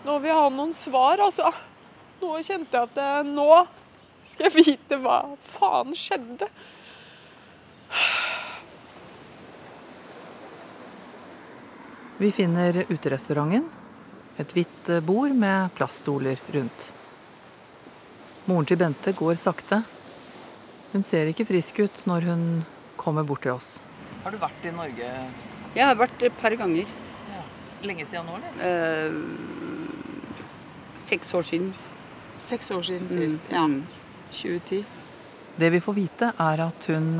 Nå 0.00 0.18
vil 0.18 0.32
jeg 0.32 0.42
ha 0.42 0.50
noen 0.50 0.74
svar, 0.74 1.22
altså. 1.22 1.52
Nå 2.18 2.40
kjente 2.42 2.82
jeg 2.82 2.90
at 2.90 3.28
nå 3.30 3.52
skal 4.24 4.48
jeg 4.50 4.64
vite 4.66 4.98
hva 5.02 5.20
faen 5.42 5.94
skjedde. 5.96 6.48
Vi 12.18 12.32
finner 12.32 12.84
uterestauranten. 12.88 13.64
Et 14.40 14.52
hvitt 14.56 14.88
bord 15.04 15.32
med 15.36 15.68
plaststoler 15.76 16.38
rundt. 16.54 16.90
Moren 18.48 18.66
til 18.68 18.78
Bente 18.80 19.12
går 19.16 19.36
sakte. 19.40 19.82
Hun 20.92 21.02
ser 21.06 21.28
ikke 21.30 21.44
frisk 21.48 21.78
ut 21.84 21.98
når 22.08 22.20
hun 22.30 22.44
kommer 23.00 23.24
bort 23.28 23.42
til 23.44 23.52
oss. 23.52 23.74
Har 24.24 24.32
du 24.34 24.38
vært 24.40 24.64
i 24.68 24.72
Norge 24.74 25.10
Jeg 25.76 25.84
har 25.86 25.94
vært 25.96 26.22
et 26.26 26.36
par 26.40 26.50
ganger. 26.58 26.86
ja. 27.30 27.42
lenge 27.86 28.04
siden 28.06 28.26
nå, 28.26 28.36
eller? 28.36 28.52
Eh, 28.66 29.12
seks 31.06 31.34
år 31.34 31.42
siden. 31.48 31.70
Seks 32.42 32.70
år 32.74 32.82
siden 32.82 33.06
Mm. 33.08 33.38
Ja. 33.50 33.66
Mm. 34.30 34.38
2010. 34.38 34.84
Det 35.60 35.70
vi 35.74 35.82
får 35.82 35.96
vite, 35.98 36.32
er 36.38 36.62
at 36.64 36.86
hun 36.88 37.10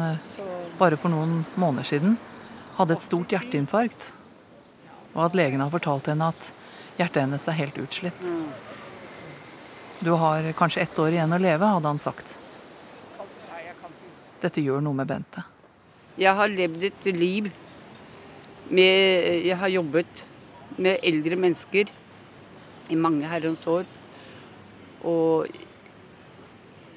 bare 0.79 0.97
for 0.97 1.13
noen 1.13 1.43
måneder 1.61 1.85
siden 1.85 2.17
hadde 2.79 2.97
et 2.97 3.05
stort 3.05 3.35
hjerteinfarkt. 3.35 4.13
Og 5.13 5.25
at 5.27 5.37
legen 5.37 5.61
har 5.61 5.73
fortalt 5.73 6.09
henne 6.09 6.31
at 6.33 6.53
hjertet 7.01 7.25
hennes 7.25 7.49
er 7.51 7.59
helt 7.59 7.81
utslitt. 7.83 8.31
Du 10.01 10.15
har 10.17 10.47
kanskje 10.57 10.87
ett 10.87 10.99
år 10.99 11.13
igjen 11.13 11.37
å 11.37 11.41
leve, 11.41 11.67
hadde 11.67 11.91
han 11.91 12.01
sagt. 12.01 12.37
Dette 14.41 14.63
gjør 14.65 14.81
noe 14.85 14.97
med 14.97 15.11
Bente. 15.11 15.45
Jeg 16.21 16.33
har 16.37 16.49
levd 16.49 16.87
et 16.89 17.09
liv 17.13 17.51
med 18.71 19.45
Jeg 19.45 19.57
har 19.59 19.73
jobbet 19.73 20.25
med 20.81 21.03
eldre 21.05 21.37
mennesker 21.37 21.91
i 22.91 22.97
mange 22.97 23.29
herrens 23.29 23.67
år. 23.69 23.85
Og 25.05 25.51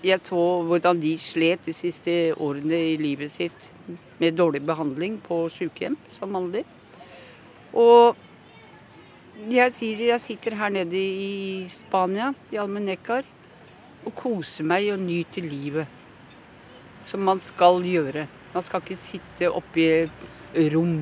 jeg 0.03 0.19
så 0.27 0.43
hvordan 0.67 0.99
de 0.99 1.13
slet 1.19 1.63
de 1.63 1.73
siste 1.75 2.13
årene 2.35 2.79
i 2.91 2.97
livet 2.99 3.31
sitt 3.31 3.69
med 4.19 4.35
dårlig 4.35 4.63
behandling 4.67 5.17
på 5.23 5.45
sykehjem, 5.51 5.95
som 6.11 6.35
vanlig. 6.35 6.65
Og 7.73 8.19
jeg 9.49 9.73
sier 9.73 10.03
jeg 10.11 10.23
sitter 10.23 10.57
her 10.59 10.73
nede 10.75 10.99
i 10.99 11.65
Spania, 11.71 12.33
i 12.51 12.59
Almenekar, 12.61 13.25
og 14.03 14.15
koser 14.19 14.67
meg 14.67 14.89
og 14.93 14.99
nyter 15.01 15.47
livet. 15.47 15.87
Som 17.07 17.23
man 17.27 17.39
skal 17.43 17.81
gjøre. 17.83 18.27
Man 18.53 18.63
skal 18.63 18.83
ikke 18.83 18.99
sitte 18.99 19.49
oppi 19.51 19.87
rom. 20.73 20.99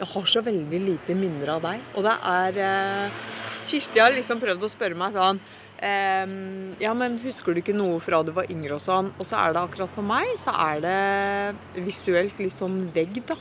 Jeg 0.00 0.08
har 0.08 0.28
så 0.32 0.40
veldig 0.44 0.80
lite 0.82 1.16
minner 1.16 1.54
av 1.56 1.64
deg. 1.68 1.84
Og 1.94 2.04
det 2.04 2.16
er 2.32 2.60
eh, 2.64 3.22
Kirsti 3.60 4.00
har 4.00 4.14
liksom 4.16 4.40
prøvd 4.40 4.64
å 4.64 4.72
spørre 4.72 4.96
meg 4.96 5.12
sånn 5.12 5.40
ehm, 5.80 6.74
Ja, 6.80 6.92
men 6.94 7.18
husker 7.24 7.54
du 7.54 7.60
ikke 7.60 7.74
noe 7.76 7.98
fra 8.00 8.22
du 8.22 8.32
var 8.36 8.48
yngre 8.52 8.76
og 8.78 8.80
sånn? 8.84 9.12
Og 9.18 9.26
så 9.26 9.40
er 9.40 9.52
det 9.56 9.62
akkurat 9.62 9.90
for 9.94 10.06
meg, 10.06 10.34
så 10.40 10.54
er 10.54 10.80
det 10.84 11.84
visuelt 11.84 12.38
litt 12.38 12.54
sånn 12.54 12.90
vegg, 12.94 13.22
da. 13.26 13.36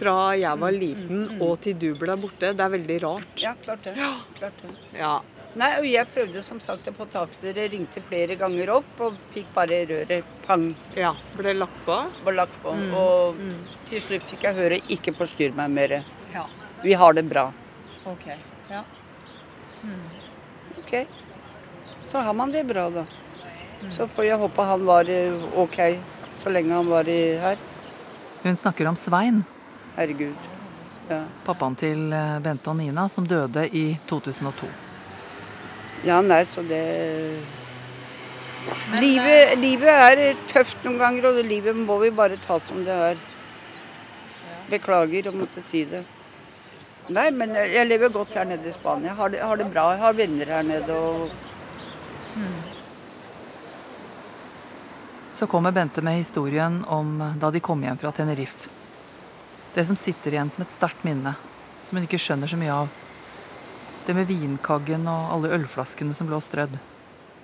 Fra 0.00 0.16
jeg 0.36 0.58
var 0.64 0.72
liten 0.72 1.38
og 1.40 1.60
til 1.64 1.74
du 1.78 1.92
ble 1.98 2.16
borte. 2.20 2.52
Det 2.52 2.64
er 2.66 2.74
veldig 2.76 2.98
rart. 3.02 3.36
Ja, 3.42 3.54
klart 3.62 3.84
det. 3.84 3.96
Ja. 3.96 4.14
Klart 4.38 4.64
det. 4.64 4.74
Ja. 4.98 5.20
Nei, 5.52 5.68
og 5.76 5.84
jeg 5.84 6.08
prøvde 6.14 6.40
som 6.44 6.60
sagt 6.64 6.86
å 6.88 6.94
få 6.96 7.04
tak 7.12 7.34
i 7.36 7.50
dere, 7.50 7.66
ringte 7.74 8.00
flere 8.06 8.38
ganger 8.40 8.70
opp 8.78 9.00
og 9.04 9.18
fikk 9.34 9.50
bare 9.52 9.82
røret 9.90 10.30
pang. 10.46 10.70
Ja, 10.96 11.10
Ble 11.36 11.52
lagt 11.58 11.76
på? 11.84 11.96
Ble 12.24 12.32
lagt 12.38 12.56
på. 12.62 12.72
Mm, 12.72 12.94
Og 12.96 13.36
mm. 13.36 13.58
til 13.90 14.00
slutt 14.00 14.24
fikk 14.30 14.46
jeg 14.48 14.56
høre 14.56 14.80
'ikke 14.88 15.12
forstyrr 15.18 15.52
meg 15.54 15.70
mer'. 15.70 16.04
Ja. 16.32 16.46
Vi 16.82 16.92
har 16.96 17.12
det 17.12 17.28
bra. 17.28 17.52
Ok. 18.06 18.24
Ja. 18.70 18.82
Ok. 20.78 21.06
Så 22.12 22.20
har 22.20 22.34
man 22.36 22.52
det 22.52 22.66
bra, 22.68 22.90
da. 22.92 23.06
Så 23.96 24.04
får 24.12 24.26
jeg 24.28 24.38
håpe 24.38 24.64
han 24.68 24.82
var 24.84 25.08
eh, 25.10 25.46
ok 25.58 25.78
så 26.42 26.50
lenge 26.52 26.74
han 26.74 26.88
var 26.90 27.08
her. 27.08 27.56
Hun 28.42 28.56
snakker 28.56 28.88
om 28.90 28.96
Svein, 28.98 29.44
Herregud. 29.96 30.34
Ja. 31.08 31.22
pappaen 31.46 31.74
til 31.78 32.12
eh, 32.12 32.38
Bente 32.42 32.70
og 32.70 32.76
Nina, 32.76 33.06
som 33.08 33.24
døde 33.26 33.64
i 33.72 33.96
2002. 34.10 34.68
Ja, 36.04 36.20
nei, 36.20 36.42
så 36.50 36.64
det 36.66 36.82
livet, 39.00 39.54
livet 39.62 39.88
er 39.92 40.40
tøft 40.50 40.82
noen 40.84 40.98
ganger, 41.00 41.30
og 41.30 41.46
livet 41.46 41.78
må 41.78 41.96
vi 42.02 42.10
bare 42.14 42.36
ta 42.42 42.58
som 42.60 42.82
det 42.84 42.98
er. 43.12 43.22
Beklager 44.70 45.30
å 45.30 45.36
måtte 45.36 45.64
si 45.68 45.86
det. 45.88 46.02
Nei, 47.12 47.30
men 47.34 47.54
jeg 47.56 47.88
lever 47.88 48.12
godt 48.14 48.36
her 48.38 48.46
nede 48.46 48.68
i 48.68 48.74
Spania. 48.74 49.16
Har 49.18 49.32
det, 49.32 49.40
har 49.42 49.58
det 49.58 49.70
bra. 49.72 49.88
Jeg 49.94 50.04
har 50.04 50.20
venner 50.20 50.52
her 50.58 50.66
nede 50.66 50.98
og 50.98 51.32
Så 55.32 55.46
kommer 55.46 55.72
Bente 55.72 56.02
med 56.02 56.16
historien 56.20 56.84
om 56.84 57.16
da 57.40 57.50
de 57.50 57.60
kom 57.64 57.82
hjem 57.82 57.98
fra 57.98 58.12
Tenerife. 58.12 58.68
Det 59.74 59.84
som 59.88 59.96
sitter 59.96 60.34
igjen 60.36 60.50
som 60.52 60.62
et 60.66 60.74
sterkt 60.74 61.04
minne, 61.06 61.32
som 61.88 61.96
hun 61.96 62.04
ikke 62.06 62.20
skjønner 62.20 62.50
så 62.50 62.58
mye 62.60 62.74
av. 62.82 62.90
Det 64.06 64.14
med 64.18 64.28
vinkaggen 64.28 65.06
og 65.08 65.30
alle 65.36 65.52
ølflaskene 65.56 66.14
som 66.18 66.28
lå 66.28 66.40
strødd. 66.44 66.74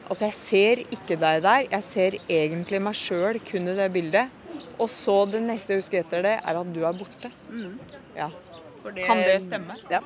Altså, 0.08 0.24
jeg 0.26 0.34
ser 0.36 0.82
ikke 0.94 1.16
deg 1.20 1.42
der. 1.44 1.64
Jeg 1.70 1.84
ser 1.84 2.16
egentlig 2.28 2.80
meg 2.84 2.96
sjøl 2.96 3.38
kun 3.44 3.68
i 3.72 3.76
det 3.78 3.88
bildet. 3.92 4.34
Og 4.80 4.88
så 4.92 5.16
det 5.30 5.40
neste 5.44 5.74
jeg 5.74 5.82
husker 5.82 6.00
etter 6.02 6.24
det, 6.24 6.36
er 6.40 6.60
at 6.60 6.70
du 6.74 6.80
er 6.88 6.96
borte. 6.96 7.30
Ja. 8.16 8.28
Kan 9.04 9.20
det 9.24 9.40
stemme? 9.44 9.76
Ja. 9.92 10.00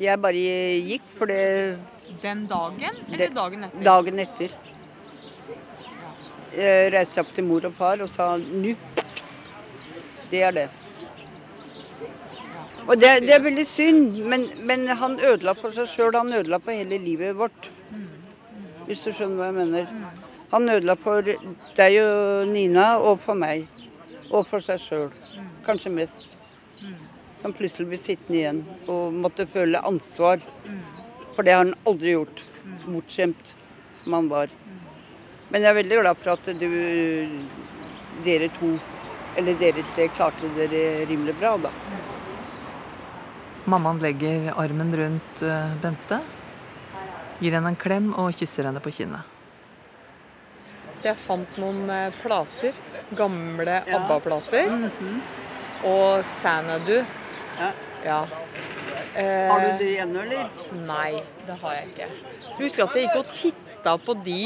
Jeg 0.00 0.20
bare 0.20 0.44
gikk 0.88 1.04
for 1.18 1.28
det 1.30 1.78
Den 2.22 2.44
dagen, 2.46 2.96
eller 3.08 3.16
Det- 3.18 3.34
dagen 3.34 3.64
etter? 3.64 3.84
dagen 3.84 4.18
etter. 4.20 4.50
Jeg 6.54 6.90
reiste 6.94 7.22
opp 7.22 7.32
til 7.34 7.46
mor 7.48 7.64
og 7.66 7.74
far 7.74 8.02
og 8.04 8.10
sa 8.10 8.34
nå. 8.38 8.74
Det 10.30 10.42
er 10.46 10.54
det. 10.54 10.68
Og 12.84 12.98
det, 13.00 13.10
det 13.24 13.32
er 13.34 13.42
veldig 13.42 13.64
synd, 13.66 14.18
men, 14.28 14.44
men 14.68 14.84
han 15.00 15.16
ødela 15.18 15.54
for 15.56 15.74
seg 15.74 15.88
sjøl. 15.88 16.14
Han 16.14 16.32
ødela 16.36 16.60
for 16.62 16.76
hele 16.76 16.98
livet 17.00 17.34
vårt. 17.38 17.70
Hvis 18.84 19.06
du 19.06 19.10
skjønner 19.10 19.40
hva 19.40 19.48
jeg 19.48 19.56
mener. 19.56 19.88
Han 20.52 20.68
ødela 20.70 20.94
for 21.00 21.24
deg 21.24 21.98
og 22.02 22.50
Nina, 22.52 22.90
og 23.00 23.18
for 23.24 23.38
meg. 23.40 23.64
Og 24.30 24.44
for 24.46 24.62
seg 24.62 24.82
sjøl. 24.82 25.08
Kanskje 25.64 25.94
mest. 25.96 26.36
Som 27.40 27.56
plutselig 27.56 27.88
blir 27.90 28.00
sittende 28.00 28.38
igjen 28.40 28.60
og 28.88 29.16
måtte 29.24 29.48
føle 29.50 29.80
ansvar. 29.84 30.44
For 31.34 31.42
det 31.42 31.56
har 31.56 31.64
han 31.64 31.74
aldri 31.88 32.14
gjort. 32.14 32.44
Bortskjemt 32.84 33.56
som 34.02 34.20
han 34.20 34.30
var. 34.30 34.52
Men 35.54 35.62
jeg 35.62 35.70
er 35.70 35.76
veldig 35.78 35.98
glad 36.00 36.18
for 36.18 36.32
at 36.32 36.48
du, 36.58 36.64
dere 38.26 38.48
to, 38.56 38.72
eller 39.38 39.54
dere 39.60 39.84
tre, 39.94 40.08
klarte 40.16 40.48
dere 40.56 40.80
rimelig 41.06 41.36
bra, 41.38 41.52
da. 41.62 41.70
Mammaen 43.70 44.00
legger 44.02 44.48
armen 44.58 44.90
rundt 44.98 45.44
eh, 45.46 45.76
Bente, 45.80 46.18
gir 47.38 47.54
henne 47.54 47.70
en 47.70 47.78
klem 47.78 48.10
og 48.18 48.34
kysser 48.34 48.66
henne 48.66 48.82
på 48.82 48.90
kinnet. 48.96 49.30
Jeg 51.04 51.14
fant 51.22 51.54
noen 51.62 51.86
eh, 51.86 52.10
plater. 52.18 52.74
Gamle 53.14 53.78
Ja. 53.86 54.00
ABBA-plater. 54.00 54.74
Og 55.86 56.24
Sanadu. 56.26 56.96
Ja. 57.60 57.70
Ja. 58.02 58.18
Eh, 59.14 59.46
Har 59.52 59.62
du 59.62 59.70
det 59.84 59.90
igjen, 59.94 60.18
eller? 60.18 60.60
Nei, 60.82 61.22
det 61.46 61.60
har 61.62 61.78
jeg 61.78 61.92
ikke. 61.94 62.10
Husker 62.58 62.88
at 62.88 62.98
jeg 62.98 63.06
gikk 63.06 63.22
og 63.22 63.32
titta 63.38 63.96
på 64.02 64.18
de 64.26 64.40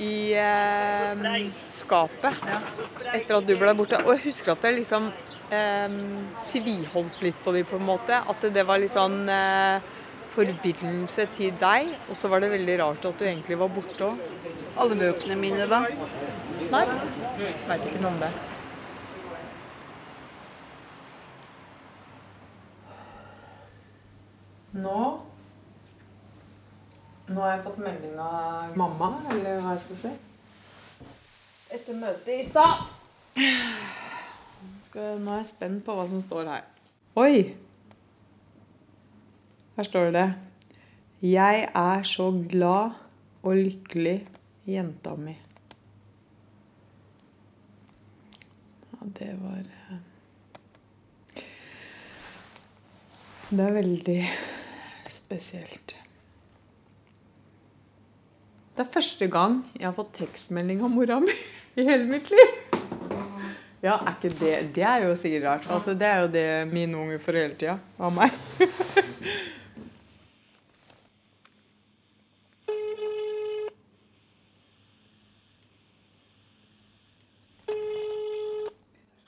i 0.00 0.32
eh, 0.32 1.46
skapet 1.68 2.40
etter 3.12 3.36
at 3.36 3.46
du 3.46 3.54
ble 3.58 3.74
borte. 3.76 4.00
Og 4.06 4.14
jeg 4.16 4.24
husker 4.30 4.54
at 4.54 4.64
jeg 4.64 4.78
liksom 4.78 5.10
eh, 5.52 5.96
tviholdt 6.48 7.24
litt 7.24 7.40
på 7.44 7.54
dem, 7.56 7.68
på 7.68 7.80
en 7.80 7.88
måte. 7.90 8.20
At 8.20 8.46
det 8.54 8.64
var 8.68 8.80
litt 8.80 8.94
sånn 8.94 9.22
eh, 9.28 9.90
forbindelse 10.32 11.28
til 11.36 11.56
deg. 11.60 11.94
Og 12.08 12.16
så 12.18 12.30
var 12.32 12.42
det 12.42 12.52
veldig 12.54 12.78
rart 12.80 13.08
at 13.10 13.18
du 13.20 13.26
egentlig 13.28 13.60
var 13.60 13.72
borte 13.74 14.12
òg. 14.12 14.22
Alle 14.80 14.96
bøkene 14.96 15.36
mine, 15.36 15.66
da? 15.68 15.84
Nei. 16.70 16.86
Veit 17.68 17.90
ikke 17.90 18.00
noe 18.00 18.14
om 18.14 18.22
det. 18.22 18.32
Nå 24.80 25.29
Nå 27.30 27.38
har 27.44 27.52
jeg 27.52 27.62
fått 27.62 27.76
melding 27.78 28.16
av 28.18 28.72
mamma, 28.78 29.12
eller 29.30 29.60
hva 29.62 29.76
jeg 29.76 29.82
skal 29.84 29.98
si. 30.00 30.10
Etter 31.70 31.98
møtet 32.00 32.30
i 32.34 32.42
stad. 32.42 32.80
Nå 34.96 35.30
er 35.30 35.36
jeg 35.38 35.50
spent 35.52 35.84
på 35.86 35.94
hva 35.94 36.08
som 36.10 36.18
står 36.24 36.50
her. 36.50 36.64
Oi! 37.22 37.44
Her 39.76 39.86
står 39.86 40.10
det 40.16 40.26
Jeg 41.22 41.62
er 41.70 42.02
så 42.02 42.26
glad 42.50 42.98
og 43.46 43.56
lykkelig, 43.62 44.18
jenta 44.66 45.14
mi. 45.14 45.36
Ja, 48.90 49.06
det 49.22 49.32
var 49.38 49.62
eh, 49.62 50.04
Det 53.50 53.66
er 53.70 53.74
veldig 53.78 54.20
spesielt. 55.08 56.00
Det 58.76 58.84
er 58.86 58.92
første 58.94 59.26
gang 59.30 59.56
jeg 59.76 59.88
har 59.88 59.94
fått 59.96 60.12
tekstmelding 60.16 60.82
av 60.86 60.92
mora 60.94 61.18
mi 61.22 61.34
i 61.80 61.86
hele 61.86 62.06
mitt 62.08 62.30
liv. 62.30 62.52
Ja, 63.80 63.96
er 63.96 64.12
ikke 64.12 64.30
det 64.36 64.56
Det 64.76 64.84
er 64.84 65.06
jo 65.06 65.14
sikkert 65.16 65.46
rart. 65.48 65.68
At 65.72 65.88
det 65.98 66.06
er 66.06 66.20
jo 66.20 66.28
det 66.34 66.46
mine 66.72 66.98
unge 67.00 67.18
får 67.22 67.38
hele 67.40 67.56
tida 67.56 67.78
av 67.98 68.12
meg. 68.12 68.30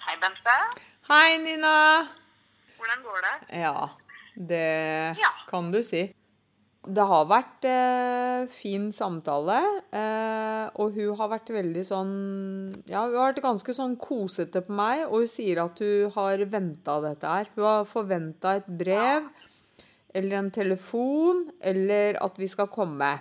Hei, 0.06 0.16
Bente. 0.22 0.56
Hei, 1.08 1.38
Nina. 1.42 1.74
Hvordan 2.76 3.04
går 3.06 3.22
det? 3.26 3.36
Ja, 3.62 3.88
det 4.36 5.16
kan 5.50 5.72
du 5.72 5.82
si. 5.86 6.08
Det 6.82 7.04
har 7.06 7.28
vært 7.30 7.66
eh, 7.70 8.48
fin 8.50 8.88
samtale, 8.90 9.58
eh, 9.94 10.64
og 10.82 10.96
hun 10.96 11.12
har 11.20 11.30
vært 11.30 11.52
veldig 11.54 11.84
sånn 11.86 12.14
Ja, 12.90 13.04
hun 13.04 13.14
har 13.20 13.28
vært 13.28 13.44
ganske 13.44 13.74
sånn 13.76 13.94
kosete 14.02 14.64
på 14.66 14.74
meg, 14.74 15.04
og 15.06 15.22
hun 15.22 15.30
sier 15.30 15.62
at 15.62 15.78
hun 15.78 16.10
har 16.16 16.42
venta 16.50 16.98
dette 17.04 17.36
her. 17.36 17.52
Hun 17.54 17.68
har 17.68 17.86
forventa 17.86 18.56
et 18.58 18.66
brev 18.66 19.30
eller 20.12 20.40
en 20.40 20.50
telefon, 20.50 21.46
eller 21.62 22.18
at 22.20 22.42
vi 22.42 22.50
skal 22.50 22.66
komme. 22.66 23.14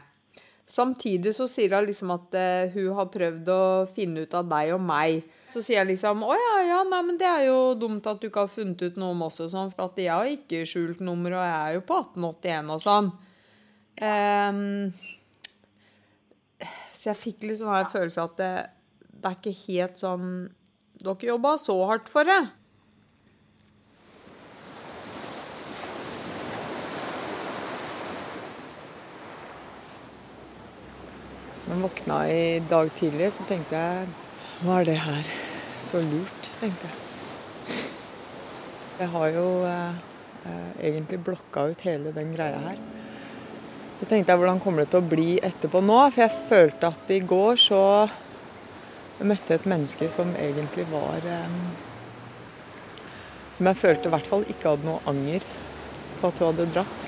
Samtidig 0.65 1.33
så 1.35 1.45
sier 1.45 1.77
hun 1.77 1.85
liksom 1.85 2.17
at 2.17 2.35
eh, 2.37 2.73
hun 2.73 2.97
har 2.97 3.13
prøvd 3.13 3.49
å 3.53 3.63
finne 3.93 4.25
ut 4.25 4.37
av 4.41 4.49
deg 4.49 4.73
og 4.73 4.81
meg. 4.89 5.21
Så 5.45 5.61
sier 5.61 5.83
jeg 5.83 5.93
liksom 5.93 6.25
å 6.25 6.33
ja, 6.33 6.53
ja, 6.65 6.83
nei, 6.87 7.05
men 7.05 7.17
det 7.21 7.29
er 7.29 7.49
jo 7.51 7.75
dumt 7.77 8.09
at 8.09 8.21
du 8.21 8.31
ikke 8.31 8.47
har 8.47 8.53
funnet 8.53 8.81
ut 8.81 8.97
noe 8.97 9.13
om 9.13 9.27
oss 9.29 9.41
og 9.43 9.53
sånn, 9.53 9.69
for 9.69 9.91
at 9.91 10.01
jeg 10.01 10.09
har 10.09 10.33
ikke 10.33 10.65
skjult 10.65 11.05
nummer, 11.05 11.37
og 11.37 11.45
jeg 11.45 11.59
er 11.59 11.75
jo 11.77 11.89
på 11.91 12.05
1881 12.09 12.73
og 12.73 12.89
sånn. 12.89 13.17
Ehm, 13.97 14.93
så 16.95 17.11
jeg 17.11 17.19
fikk 17.19 17.43
litt 17.43 17.59
sånn 17.59 17.73
her 17.73 17.89
følelse 17.91 18.23
at 18.23 18.39
det, 18.39 18.53
det 19.11 19.29
er 19.29 19.37
ikke 19.37 19.59
helt 19.67 20.01
sånn 20.01 20.33
Dere 21.01 21.31
jobba 21.31 21.55
så 21.57 21.73
hardt 21.89 22.11
for 22.13 22.27
det. 22.29 22.43
Jeg 31.65 31.79
våkna 31.81 32.19
i 32.29 32.59
dag 32.69 32.93
tidlig, 32.99 33.31
så 33.33 33.45
tenkte 33.49 33.81
jeg 33.81 34.09
Hva 34.61 34.81
er 34.81 34.89
det 34.91 34.99
her? 35.01 35.33
Så 35.81 36.03
lurt, 36.05 36.49
tenkte 36.59 36.89
jeg. 36.91 37.77
Jeg 39.01 39.09
har 39.15 39.29
jo 39.33 39.45
eh, 39.65 40.01
eh, 40.45 40.71
egentlig 40.91 41.23
blokka 41.25 41.63
ut 41.71 41.85
hele 41.87 42.13
den 42.13 42.35
greia 42.35 42.59
her. 42.67 42.81
Så 44.01 44.07
tenkte 44.09 44.33
jeg 44.33 44.41
hvordan 44.41 44.57
kommer 44.57 44.81
det 44.81 44.89
til 44.95 44.97
å 44.97 45.09
bli 45.11 45.31
etterpå 45.45 45.77
nå? 45.85 45.97
For 46.09 46.23
jeg 46.23 46.37
følte 46.47 46.89
at 46.89 47.11
i 47.13 47.19
går 47.21 47.59
så 47.61 47.81
møtte 49.21 49.53
jeg 49.53 49.59
et 49.59 49.67
menneske 49.69 50.07
som 50.09 50.31
egentlig 50.41 50.87
var 50.89 51.21
eh, 51.29 51.51
Som 53.53 53.67
jeg 53.69 53.77
følte 53.77 54.09
i 54.09 54.13
hvert 54.15 54.25
fall 54.25 54.45
ikke 54.49 54.71
hadde 54.71 54.87
noe 54.87 55.03
anger 55.05 55.45
på 56.17 56.31
at 56.31 56.41
hun 56.41 56.47
hadde 56.47 56.65
dratt. 56.73 57.05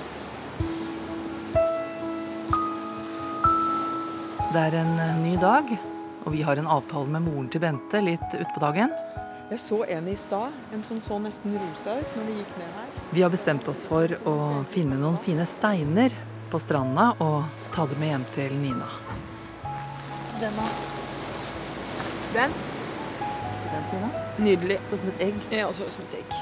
Det 4.52 4.62
er 4.62 4.76
en 4.78 4.92
eh, 5.02 5.18
ny 5.18 5.32
dag, 5.42 5.72
og 6.22 6.28
vi 6.36 6.44
har 6.46 6.62
en 6.62 6.70
avtale 6.76 7.10
med 7.10 7.24
moren 7.24 7.48
til 7.50 7.64
Bente 7.64 8.02
litt 8.06 8.36
utpå 8.38 8.62
dagen. 8.62 8.94
Jeg 9.50 9.58
så 9.64 9.80
en 9.96 10.06
i 10.12 10.14
stad, 10.18 10.54
en 10.70 10.86
som 10.86 11.02
så 11.02 11.18
nesten 11.26 11.58
rosa 11.58 11.98
ut 11.98 12.14
når 12.20 12.30
vi 12.30 12.38
gikk 12.38 12.54
ned 12.60 12.78
her. 12.78 12.94
Vi 13.18 13.26
har 13.26 13.34
bestemt 13.34 13.66
oss 13.72 13.82
for 13.88 14.14
å 14.30 14.36
finne 14.70 15.00
noen 15.02 15.18
fine 15.26 15.48
steiner 15.48 16.14
på 16.54 16.60
stranda 16.62 17.08
og 17.18 17.48
ta 17.74 17.82
det 17.90 17.96
med 17.98 18.12
hjem 18.12 18.24
til 18.30 18.52
Nina. 18.54 18.86
Den, 20.38 20.54
da. 20.54 20.66
Den? 22.36 22.52
Den 23.72 23.88
Nina? 23.90 24.10
Nydelig. 24.38 24.76
Sånn 24.86 25.00
som 25.00 25.10
et 25.10 25.24
egg? 25.26 25.40
Ja, 25.50 25.72
så 25.74 25.88
som 25.90 26.04
et 26.04 26.14
egg. 26.20 26.36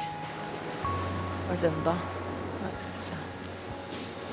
Hva 1.47 1.57
er 1.57 1.63
den, 1.63 1.79
da? 1.87 1.95
Nei, 2.59 2.73
skal 2.83 2.99
vi 2.99 3.07
se. 3.07 3.21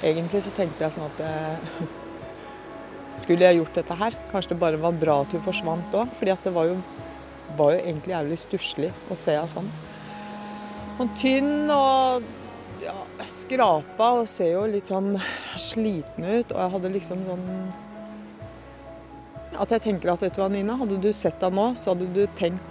Egentlig 0.09 0.41
så 0.43 0.51
tenkte 0.57 0.83
jeg 0.83 0.97
sånn 0.97 1.07
at 1.07 1.23
jeg 1.23 1.87
Skulle 3.23 3.47
jeg 3.47 3.61
gjort 3.61 3.79
dette 3.79 3.99
her? 4.01 4.17
Kanskje 4.33 4.55
det 4.55 4.59
bare 4.65 4.81
var 4.83 4.99
bra 4.99 5.17
at 5.23 5.35
hun 5.35 5.45
forsvant 5.47 5.95
òg. 5.95 6.11
Fordi 6.19 6.35
at 6.35 6.43
det 6.43 6.53
var 6.59 6.67
jo, 6.73 6.75
var 7.55 7.77
jo 7.77 7.79
egentlig 7.85 8.17
jævlig 8.17 8.41
stusslig 8.43 8.91
å 9.07 9.19
se 9.19 9.37
henne 9.37 9.55
sånn. 9.55 9.71
Og 10.99 11.15
tynn 11.19 11.71
og 11.71 12.27
ja, 12.83 12.95
skrapa 13.27 14.09
og 14.19 14.27
ser 14.29 14.53
jo 14.53 14.65
litt 14.69 14.89
sånn 14.89 15.13
sliten 15.59 16.25
ut. 16.25 16.51
Og 16.53 16.59
jeg 16.59 16.73
hadde 16.75 16.91
liksom 16.95 17.23
sånn 17.27 17.47
At 19.59 19.73
jeg 19.73 19.83
tenker 19.83 20.13
at 20.13 20.21
vet 20.23 20.35
du 20.35 20.39
hva, 20.39 20.47
Nina, 20.51 20.77
hadde 20.79 20.99
du 21.01 21.09
sett 21.11 21.39
deg 21.41 21.51
nå, 21.51 21.73
så 21.75 21.91
hadde 21.91 22.05
du 22.15 22.21
tenkt 22.37 22.63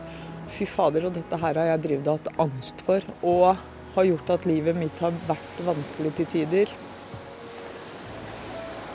fy 0.49 0.65
fader, 0.65 1.05
og 1.05 1.17
dette 1.19 1.37
her 1.37 1.59
har 1.61 1.67
jeg 1.75 1.83
drevet 1.85 2.09
hatt 2.09 2.31
angst 2.41 2.81
for. 2.81 3.05
Og 3.21 3.59
har 3.97 4.07
gjort 4.07 4.31
at 4.33 4.47
livet 4.49 4.79
mitt 4.79 5.03
har 5.03 5.17
vært 5.29 5.63
vanskelig 5.67 6.15
til 6.17 6.31
tider. 6.33 6.73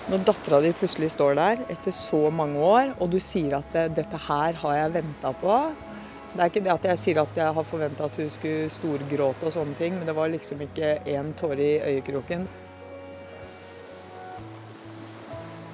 Når 0.10 0.26
dattera 0.28 0.60
di 0.64 0.74
plutselig 0.76 1.12
står 1.14 1.38
der 1.38 1.62
etter 1.72 1.94
så 1.96 2.26
mange 2.34 2.60
år, 2.60 2.96
og 2.98 3.14
du 3.14 3.20
sier 3.24 3.60
at 3.60 3.70
'dette 3.74 4.20
her 4.28 4.58
har 4.64 4.76
jeg 4.76 4.96
venta 4.98 5.32
på' 5.44 5.93
Det 6.34 6.42
er 6.42 6.50
ikke 6.50 6.64
det 6.66 6.74
at 6.74 6.86
jeg 6.90 6.98
sier 6.98 7.20
at 7.22 7.36
jeg 7.38 7.54
har 7.54 7.66
forventa 7.70 8.08
at 8.08 8.16
hun 8.18 8.30
skulle 8.34 8.70
storgråte 8.74 9.46
og 9.46 9.54
sånne 9.54 9.78
ting, 9.78 10.00
men 10.00 10.08
det 10.10 10.16
var 10.18 10.32
liksom 10.34 10.64
ikke 10.66 10.96
én 11.14 11.30
tåre 11.38 11.62
i 11.62 11.82
øyekroken. 11.92 12.48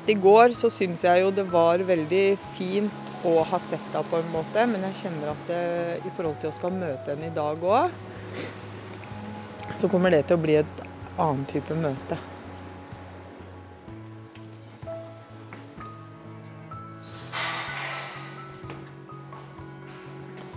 I 0.10 0.16
går 0.20 0.56
så 0.58 0.72
syns 0.74 1.06
jeg 1.06 1.22
jo 1.22 1.30
det 1.32 1.46
var 1.52 1.80
veldig 1.88 2.26
fint 2.58 3.24
å 3.24 3.38
ha 3.48 3.60
sett 3.64 3.88
henne 3.94 4.04
på 4.10 4.20
en 4.20 4.32
måte, 4.34 4.66
men 4.68 4.84
jeg 4.90 4.98
kjenner 5.04 5.32
at 5.32 5.46
det, 5.48 5.62
i 6.04 6.12
forhold 6.18 6.40
til 6.42 6.52
å 6.52 6.58
skal 6.58 6.76
møte 6.76 7.14
henne 7.14 7.30
i 7.30 7.36
dag 7.36 7.64
òg, 7.64 7.96
så 9.80 9.88
kommer 9.88 10.12
det 10.12 10.26
til 10.28 10.40
å 10.40 10.44
bli 10.44 10.60
et 10.60 10.84
annen 11.16 11.48
type 11.48 11.78
møte. 11.78 12.20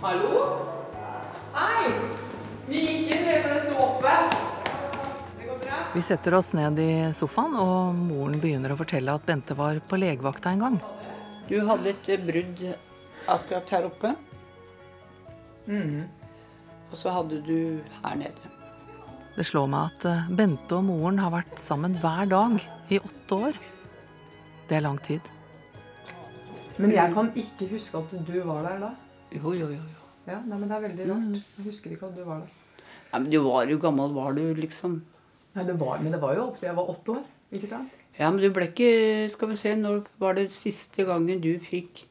Hallo? 0.03 0.39
Hei! 1.55 1.91
Vi 2.67 2.79
gikk 2.83 3.11
inn, 3.15 3.27
for 3.39 3.53
det 3.53 3.59
sto 3.63 3.75
oppe. 3.79 4.15
Det 5.37 5.45
går 5.47 5.59
bra? 5.61 5.77
Vi 5.93 6.01
setter 6.03 6.35
oss 6.35 6.49
ned 6.57 6.81
i 6.83 6.87
sofaen, 7.15 7.53
og 7.55 7.95
moren 7.95 8.35
begynner 8.43 8.73
å 8.73 8.77
fortelle 8.81 9.13
at 9.15 9.23
Bente 9.23 9.55
var 9.55 9.79
på 9.87 9.99
legevakta 10.01 10.51
en 10.51 10.65
gang. 10.65 10.75
Du 11.47 11.55
hadde 11.69 11.93
et 11.93 12.09
brudd 12.25 12.63
akkurat 13.31 13.71
her 13.77 13.87
oppe. 13.87 14.11
Mm. 15.71 16.03
Og 16.89 16.99
så 16.99 17.15
hadde 17.15 17.39
du 17.47 17.79
her 18.01 18.19
nede. 18.19 18.51
Det 19.37 19.47
slår 19.47 19.71
meg 19.71 19.93
at 19.93 20.09
eh, 20.11 20.27
Bente 20.35 20.81
og 20.81 20.83
moren 20.89 21.23
har 21.23 21.31
vært 21.37 21.55
sammen 21.63 21.95
hver 22.03 22.27
dag 22.35 22.59
i 22.91 22.99
åtte 22.99 23.39
år. 23.47 23.63
Det 24.67 24.81
er 24.81 24.83
lang 24.83 24.99
tid. 25.07 25.31
Men 26.75 26.91
jeg 26.91 27.15
kan 27.15 27.31
ikke 27.39 27.71
huske 27.71 28.03
at 28.03 28.19
du 28.27 28.35
var 28.43 28.67
der 28.67 28.83
da. 28.89 28.93
Jo, 29.33 29.53
jo, 29.57 29.69
jo. 29.73 29.81
Ja, 30.27 30.39
nei, 30.45 30.57
men 30.57 30.69
Det 30.69 30.75
er 30.77 30.83
veldig 30.87 31.07
rart. 31.09 31.41
Jeg 31.57 31.65
husker 31.67 31.91
ikke 31.95 32.07
at 32.11 32.15
du 32.17 32.23
var 32.27 32.43
der. 32.43 32.85
Nei, 33.13 33.19
men 33.19 33.29
du 33.31 33.39
var 33.45 33.67
jo 33.69 33.77
gammel, 33.81 34.13
var 34.15 34.33
du, 34.37 34.43
liksom. 34.57 35.01
Nei, 35.55 35.65
det 35.67 35.75
var, 35.79 35.99
Men 36.01 36.15
det 36.15 36.21
var 36.21 36.33
jo 36.37 36.47
opp 36.47 36.57
til 36.57 36.67
jeg 36.69 36.75
var 36.77 36.89
åtte 36.89 37.17
år. 37.17 37.23
ikke 37.53 37.69
sant? 37.69 37.99
Ja, 38.17 38.29
men 38.29 38.41
du 38.41 38.49
ble 38.53 38.67
ikke 38.69 39.29
Skal 39.33 39.49
vi 39.49 39.55
se, 39.57 39.73
når 39.77 40.03
var 40.21 40.35
det 40.37 40.51
siste 40.53 41.05
gangen 41.05 41.41
du 41.41 41.51
fikk 41.59 42.05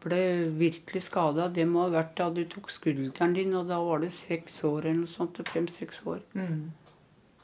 ble 0.00 0.20
virkelig 0.56 1.02
skada? 1.08 1.48
Det 1.52 1.66
må 1.68 1.82
ha 1.84 1.90
vært 1.92 2.14
da 2.16 2.30
du 2.32 2.44
tok 2.48 2.70
skulderen 2.72 3.34
din, 3.36 3.52
og 3.54 3.68
da 3.68 3.80
var 3.84 4.00
det 4.00 4.12
seks 4.16 4.62
år 4.64 4.86
eller 4.86 5.02
noe 5.02 5.12
sånt. 5.12 5.40
Fem-seks 5.52 6.00
år. 6.08 6.22
Mm. 6.32 6.70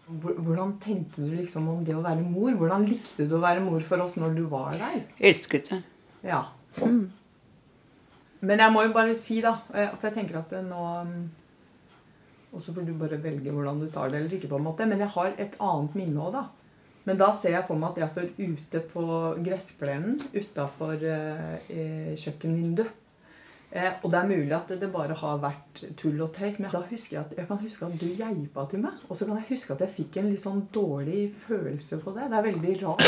Hvordan 0.06 0.76
tenkte 0.80 1.24
du 1.26 1.34
liksom 1.34 1.66
om 1.68 1.84
det 1.84 1.96
å 1.96 2.04
være 2.04 2.22
mor? 2.22 2.52
Hvordan 2.56 2.86
likte 2.88 3.26
du 3.28 3.36
å 3.36 3.42
være 3.42 3.60
mor 3.64 3.80
for 3.84 4.04
oss 4.04 4.14
når 4.16 4.36
du 4.38 4.44
var 4.52 4.76
der? 4.78 5.02
Elsket 5.18 5.72
det. 5.72 5.82
Ja. 6.24 6.44
Men 8.40 8.60
jeg 8.60 8.72
må 8.74 8.84
jo 8.84 8.92
bare 8.92 9.16
si, 9.16 9.40
da 9.44 9.54
eh, 9.72 9.94
For 9.96 10.10
jeg 10.10 10.18
tenker 10.18 10.40
at 10.42 10.52
nå 10.66 10.82
mm, 11.08 11.24
Og 12.52 12.60
så 12.62 12.74
får 12.76 12.84
du 12.84 12.92
bare 13.00 13.20
velge 13.22 13.54
hvordan 13.54 13.80
du 13.80 13.88
tar 13.92 14.12
det 14.12 14.20
eller 14.20 14.36
ikke. 14.36 14.50
på 14.50 14.60
en 14.60 14.66
måte 14.68 14.88
Men 14.88 15.00
jeg 15.00 15.12
har 15.14 15.32
et 15.36 15.56
annet 15.62 15.96
minne 15.98 16.20
òg, 16.26 16.36
da. 16.36 16.44
Men 17.06 17.18
da 17.20 17.30
ser 17.38 17.54
jeg 17.54 17.66
for 17.68 17.78
meg 17.78 17.94
at 17.94 18.02
jeg 18.02 18.12
står 18.12 18.30
ute 18.40 18.80
på 18.90 19.02
gressplenen 19.46 20.16
utafor 20.34 21.04
eh, 21.06 22.14
kjøkkenvinduet. 22.18 23.02
Eh, 23.70 23.92
og 24.02 24.10
det 24.10 24.18
er 24.18 24.28
mulig 24.30 24.54
at 24.56 24.72
det 24.80 24.88
bare 24.90 25.14
har 25.18 25.38
vært 25.42 25.82
tull 25.98 26.18
og 26.24 26.32
tøys, 26.34 26.58
men 26.62 26.70
da 26.72 26.80
husker 26.86 27.16
jeg, 27.16 27.24
at, 27.24 27.34
jeg 27.38 27.48
kan 27.48 27.60
huske 27.62 27.86
at 27.86 27.98
du 28.00 28.06
geipa 28.18 28.66
til 28.70 28.82
meg. 28.82 29.02
Og 29.06 29.18
så 29.18 29.26
kan 29.28 29.38
jeg 29.38 29.50
huske 29.52 29.74
at 29.74 29.84
jeg 29.84 29.94
fikk 30.00 30.18
en 30.18 30.30
litt 30.32 30.42
sånn 30.42 30.64
dårlig 30.74 31.28
følelse 31.46 32.00
på 32.02 32.14
det. 32.16 32.26
Det 32.32 32.40
er 32.40 32.48
veldig 32.50 32.74
rart. 32.82 33.06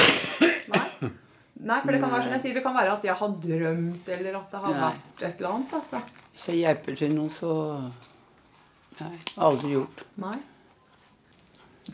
Nei. 0.74 1.10
Nei, 1.58 1.80
for 1.82 1.90
det 1.90 1.98
kan 2.00 2.12
være 2.12 2.22
som 2.22 2.32
jeg 2.36 2.42
sier, 2.44 2.54
det 2.54 2.62
kan 2.62 2.76
være 2.76 2.92
at 2.94 3.02
jeg 3.08 3.14
har 3.18 3.32
drømt, 3.42 4.08
eller 4.14 4.36
at 4.38 4.52
det 4.52 4.60
har 4.62 4.74
Nei. 4.76 4.82
vært 4.84 5.24
et 5.26 5.40
eller 5.40 5.50
annet. 5.56 5.72
altså. 5.80 6.02
Hvis 6.32 6.46
jeg 6.52 6.60
hjelper 6.60 6.98
til 7.00 7.16
noe, 7.16 7.30
så 7.34 7.50
Nei, 9.00 9.16
aldri 9.48 9.72
gjort. 9.74 10.04
Nei. 10.22 10.36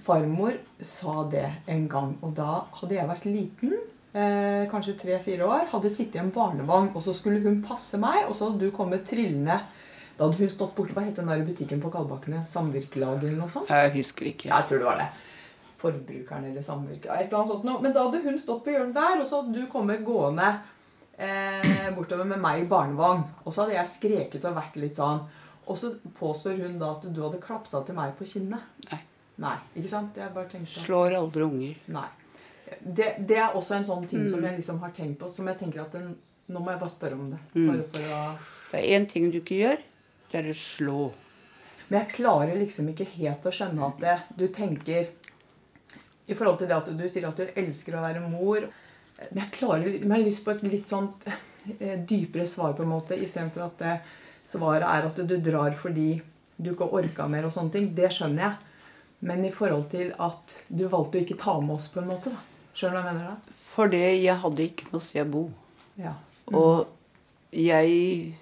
Farmor 0.05 0.57
sa 0.83 1.23
det 1.31 1.47
en 1.71 1.89
gang, 1.89 2.17
og 2.25 2.35
da 2.37 2.65
hadde 2.81 2.97
jeg 2.97 3.09
vært 3.09 3.27
liten, 3.31 3.75
eh, 4.13 4.65
kanskje 4.71 4.97
tre-fire 5.01 5.47
år, 5.47 5.69
hadde 5.71 5.91
sittet 5.91 6.17
i 6.17 6.23
en 6.25 6.33
barnevogn, 6.35 6.91
og 6.95 7.03
så 7.05 7.15
skulle 7.15 7.41
hun 7.45 7.63
passe 7.63 7.97
meg, 8.01 8.25
og 8.29 8.35
så 8.37 8.51
hadde 8.51 8.67
du 8.67 8.71
kommet 8.75 9.07
trillende. 9.07 9.61
Da 10.19 10.25
hadde 10.27 10.39
hun 10.39 10.51
stått 10.51 10.75
borte, 10.77 11.01
het 11.01 11.17
den 11.17 11.27
der 11.31 11.45
butikken 11.47 11.81
på 11.83 11.91
Kalbakkene? 11.91 12.45
Samvirkelaget 12.47 13.25
eller 13.25 13.41
noe 13.41 13.51
sånt? 13.51 13.69
Jeg 13.69 13.93
husker 13.97 14.27
ikke. 14.31 14.49
Jeg 14.51 14.67
tror 14.69 14.79
det 14.79 14.87
var 14.87 14.99
det. 14.99 15.09
Forbrukeren 15.85 16.49
eller 16.49 16.65
samvirket, 16.65 17.11
et 17.13 17.27
eller 17.29 17.39
annet 17.43 17.53
sånt 17.53 17.65
noe. 17.69 17.81
Men 17.85 17.93
da 17.93 18.07
hadde 18.07 18.23
hun 18.25 18.39
stått 18.41 18.65
på 18.65 18.73
hjørnet 18.73 18.97
der, 18.97 19.21
og 19.21 19.27
så 19.29 19.43
hadde 19.43 19.55
du 19.61 19.67
kommet 19.71 20.05
gående 20.07 20.49
eh, 21.19 21.91
bortover 21.97 22.25
med 22.33 22.41
meg 22.43 22.63
i 22.65 22.69
barnevogn. 22.71 23.25
Og 23.45 23.53
så 23.53 23.65
hadde 23.65 23.77
jeg 23.77 23.91
skreket 23.93 24.45
og 24.49 24.57
vært 24.59 24.77
litt 24.81 24.97
sånn. 24.99 25.23
Og 25.67 25.79
så 25.81 25.95
påstår 26.19 26.59
hun 26.61 26.79
da 26.81 26.91
at 26.97 27.05
du 27.09 27.23
hadde 27.25 27.41
klapsa 27.41 27.81
til 27.87 27.97
meg 27.97 28.17
på 28.19 28.27
kinnet. 28.29 28.65
Nei. 28.91 29.01
Nei, 29.45 29.55
ikke 29.75 29.91
sant? 29.91 30.17
Jeg 30.21 30.31
bare 30.35 30.47
tenkte 30.51 30.71
sånn. 30.77 30.85
Slår 30.87 31.17
aldri 31.19 31.43
unger. 31.47 31.79
Nei. 31.97 32.09
Det, 32.81 33.09
det 33.29 33.37
er 33.41 33.57
også 33.59 33.75
en 33.79 33.87
sånn 33.89 34.07
ting 34.09 34.23
Mm. 34.25 34.31
som 34.31 34.45
jeg 34.45 34.57
liksom 34.57 34.79
har 34.81 34.93
tenkt 34.97 35.19
på, 35.21 35.29
som 35.31 35.47
jeg 35.49 35.59
tenker 35.61 35.83
at 35.85 35.93
den, 35.93 36.15
Nå 36.49 36.61
må 36.61 36.71
jeg 36.75 36.81
bare 36.81 36.93
spørre 36.93 37.17
om 37.17 37.31
det. 37.33 37.39
Mm. 37.55 37.69
Bare 37.71 37.85
for 37.89 38.09
å 38.13 38.25
Det 38.71 38.81
er 38.83 38.99
én 38.99 39.07
ting 39.09 39.31
du 39.33 39.39
ikke 39.41 39.57
gjør. 39.63 39.79
Det 40.31 40.39
er 40.43 40.49
å 40.51 40.55
slå. 40.55 41.13
Men 41.89 42.01
jeg 42.03 42.11
klarer 42.19 42.59
liksom 42.61 42.89
ikke 42.93 43.07
helt 43.15 43.47
å 43.49 43.53
skjønne 43.55 43.87
at 43.87 44.01
det, 44.03 44.17
du 44.37 44.45
tenker 44.53 45.07
I 46.27 46.35
forhold 46.35 46.61
til 46.61 46.71
det 46.71 46.77
at 46.77 46.91
du 46.97 47.05
sier 47.09 47.27
at 47.29 47.41
du 47.41 47.59
elsker 47.61 47.97
å 47.99 48.05
være 48.05 48.23
mor 48.25 48.65
Men 49.31 49.43
jeg 49.43 49.51
klarer 49.59 49.99
men 50.01 50.09
jeg 50.09 50.15
har 50.15 50.25
lyst 50.27 50.45
på 50.45 50.55
et 50.55 50.63
litt 50.67 50.89
sånn 50.91 51.11
eh, 51.79 51.99
dypere 52.01 52.47
svar, 52.51 52.73
på 52.75 52.83
en 52.83 52.91
måte, 52.91 53.15
istedenfor 53.15 53.67
at 53.69 53.83
det, 53.83 53.99
svaret 54.45 54.87
er 54.89 55.07
at 55.09 55.21
du 55.29 55.37
drar 55.41 55.77
fordi 55.79 56.17
du 56.57 56.73
ikke 56.73 56.89
orka 56.99 57.27
mer 57.31 57.47
og 57.49 57.55
sånne 57.55 57.73
ting. 57.75 57.87
Det 57.97 58.11
skjønner 58.15 58.45
jeg. 58.45 58.73
Men 59.25 59.45
i 59.47 59.53
forhold 59.55 59.87
til 59.95 60.11
at 60.21 60.59
du 60.69 60.85
valgte 60.93 61.19
å 61.19 61.25
ikke 61.25 61.39
ta 61.41 61.55
med 61.63 61.79
oss, 61.79 61.89
på 61.91 62.03
en 62.03 62.11
måte. 62.11 62.35
da. 62.35 62.43
Skjønner 62.77 62.99
du 62.99 63.01
hva 63.01 63.13
jeg 63.13 63.17
mener? 63.17 63.31
da? 63.31 63.61
Fordi 63.75 64.03
jeg 64.03 64.37
hadde 64.43 64.67
ikke 64.69 64.91
noe 64.93 65.03
sted 65.03 65.25
å 65.25 65.31
bo. 65.33 65.45
Ja. 65.99 66.13
Og 66.53 67.55
jeg 67.55 68.35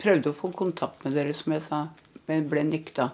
prøvde 0.00 0.30
å 0.30 0.36
få 0.36 0.52
kontakt 0.56 1.04
med 1.04 1.16
dere, 1.18 1.34
som 1.36 1.56
jeg 1.56 1.64
sa, 1.66 1.80
men 2.28 2.46
ble 2.48 2.64
nekta. 2.68 3.10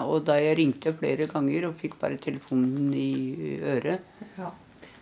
Og 0.00 0.22
da 0.24 0.38
jeg 0.40 0.56
ringte 0.56 0.94
flere 0.96 1.26
ganger 1.28 1.66
og 1.68 1.76
fikk 1.80 1.98
bare 2.00 2.16
telefonen 2.20 2.92
i 2.96 3.58
øret 3.60 4.00
Ja. 4.38 4.50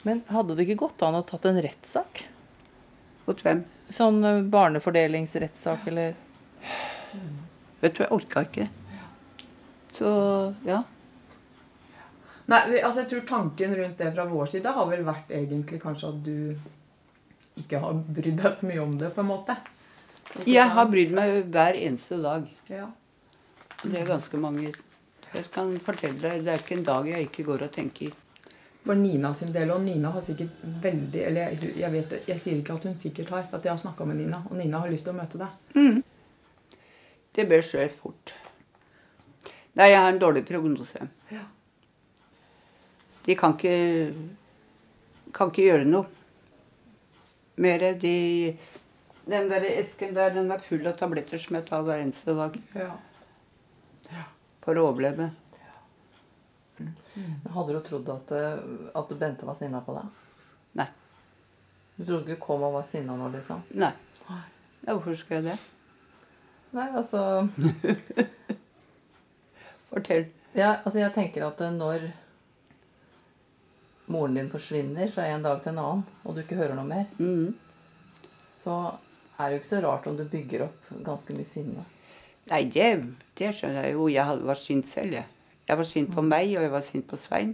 Men 0.03 0.22
hadde 0.32 0.57
det 0.57 0.64
ikke 0.66 0.80
gått 0.86 1.03
an 1.07 1.18
å 1.18 1.22
tatt 1.28 1.45
en 1.47 1.61
rettssak? 1.62 2.24
Mot 3.26 3.43
hvem? 3.45 3.61
Sånn 3.93 4.18
eh, 4.24 4.41
barnefordelingsrettssak 4.51 5.86
eller 5.93 6.14
Vet 7.80 7.95
du, 7.97 8.03
jeg 8.03 8.12
orka 8.12 8.43
ikke. 8.45 8.66
Så 9.97 10.11
ja. 10.66 10.82
Nei, 12.51 12.61
altså 12.82 13.05
jeg 13.05 13.09
tror 13.12 13.22
tanken 13.28 13.76
rundt 13.78 14.01
det 14.01 14.11
fra 14.16 14.24
vår 14.28 14.51
side 14.53 14.72
har 14.74 14.88
vel 14.91 15.05
vært 15.07 15.30
egentlig 15.32 15.78
kanskje 15.82 16.09
at 16.11 16.22
du 16.26 17.61
ikke 17.62 17.80
har 17.82 18.01
brydd 18.16 18.41
deg 18.41 18.57
så 18.59 18.68
mye 18.68 18.82
om 18.82 18.97
det, 19.01 19.12
på 19.14 19.22
en 19.22 19.28
måte. 19.30 19.57
Ikke 20.34 20.49
Jeg 20.51 20.64
sant? 20.64 20.74
har 20.76 20.91
brydd 20.93 21.14
meg 21.16 21.36
hver 21.55 21.78
eneste 21.78 22.18
dag. 22.22 22.49
Ja. 22.72 22.88
Det 23.83 24.01
er 24.01 24.09
ganske 24.09 24.37
mange. 24.41 24.72
Jeg 25.31 25.47
kan 25.55 25.70
fortelle 25.81 26.18
deg, 26.20 26.45
Det 26.45 26.53
er 26.53 26.59
ikke 26.59 26.76
en 26.76 26.85
dag 26.85 27.07
jeg 27.09 27.28
ikke 27.28 27.45
går 27.47 27.62
og 27.68 27.72
tenker. 27.72 28.12
For 28.85 28.95
Nina 28.97 29.35
sin 29.35 29.53
del, 29.53 29.70
og 29.70 29.83
Nina 29.85 30.11
har 30.11 30.22
sikkert 30.24 30.62
veldig 30.83 31.20
Eller 31.20 31.51
jeg, 31.51 31.72
jeg 31.76 31.93
vet 31.93 32.14
jeg 32.28 32.41
sier 32.41 32.57
ikke 32.57 32.78
at 32.78 32.87
hun 32.89 32.95
sikkert 32.97 33.28
har, 33.28 33.43
for 33.51 33.59
at 33.59 33.64
jeg 33.68 33.72
har 33.74 33.83
snakka 33.83 34.07
med 34.09 34.16
Nina, 34.16 34.43
og 34.49 34.57
Nina 34.57 34.81
har 34.81 34.93
lyst 34.93 35.05
til 35.05 35.12
å 35.12 35.18
møte 35.18 35.41
deg. 35.41 36.03
Det 37.37 37.47
bør 37.49 37.62
skje 37.62 37.87
fort. 38.01 38.33
Nei, 39.78 39.91
jeg 39.93 40.01
har 40.01 40.11
en 40.11 40.20
dårlig 40.20 40.43
prognose. 40.49 41.07
Ja. 41.31 41.45
De 43.26 43.37
kan 43.39 43.55
ikke 43.55 43.76
kan 45.37 45.53
ikke 45.53 45.68
gjøre 45.68 45.87
noe 45.87 46.09
mer. 47.61 47.85
De 48.01 48.57
Den 49.31 49.49
der 49.53 49.62
esken 49.76 50.14
der, 50.16 50.33
den 50.35 50.51
er 50.51 50.64
full 50.64 50.87
av 50.89 50.97
tabletter 50.99 51.39
som 51.39 51.55
jeg 51.55 51.68
tar 51.68 51.85
hver 51.87 52.01
eneste 52.03 52.35
dag 52.35 52.57
Ja. 52.74 52.97
For 54.65 54.79
å 54.79 54.87
overleve. 54.91 55.31
Hadde 57.55 57.75
du 57.75 57.81
trodd 57.85 58.09
at, 58.13 58.31
eh, 58.33 58.63
at 58.97 59.13
Bente 59.19 59.47
var 59.49 59.59
sinna 59.59 59.83
på 59.85 59.95
deg? 59.97 60.07
Nei. 60.81 60.87
Du 61.97 62.05
trodde 62.05 62.33
ikke 62.33 62.47
kom 62.47 62.65
og 62.65 62.79
var 62.79 62.87
sinna 62.89 63.17
nå, 63.19 63.29
liksom? 63.35 63.63
Nei. 63.77 63.93
Ja, 64.31 64.95
hvorfor 64.95 65.17
skal 65.19 65.41
jeg 65.41 65.51
det? 65.51 65.59
Nei, 66.73 66.87
altså 66.97 67.49
Fortell. 69.91 70.29
Ja, 70.55 70.79
altså 70.85 71.01
jeg 71.03 71.13
tenker 71.15 71.45
at 71.49 71.61
eh, 71.61 71.75
når 71.75 72.09
moren 74.11 74.39
din 74.39 74.51
forsvinner 74.51 75.11
fra 75.15 75.29
en 75.31 75.45
dag 75.45 75.61
til 75.63 75.75
en 75.75 75.83
annen, 75.83 76.05
og 76.25 76.35
du 76.35 76.43
ikke 76.43 76.59
hører 76.59 76.75
noe 76.79 76.89
mer, 76.89 77.07
mm. 77.19 77.53
så 78.55 78.77
er 79.37 79.45
det 79.45 79.57
jo 79.57 79.61
ikke 79.61 79.71
så 79.71 79.83
rart 79.85 80.09
om 80.11 80.17
du 80.19 80.25
bygger 80.31 80.67
opp 80.67 80.89
ganske 81.07 81.37
mye 81.37 81.47
sinne. 81.47 81.85
Nei, 82.49 82.64
det, 82.72 82.86
det 83.38 83.51
skjønner 83.55 83.84
jeg 83.84 83.93
jo. 83.95 84.07
Jeg 84.09 84.41
var 84.47 84.55
sint 84.59 84.86
selv, 84.88 85.12
jeg. 85.12 85.26
Jeg 85.68 85.76
var 85.78 85.84
sint 85.86 86.11
på 86.14 86.22
meg, 86.24 86.49
og 86.57 86.62
jeg 86.64 86.70
var 86.72 86.82
sint 86.82 87.07
på 87.07 87.16
Svein. 87.20 87.53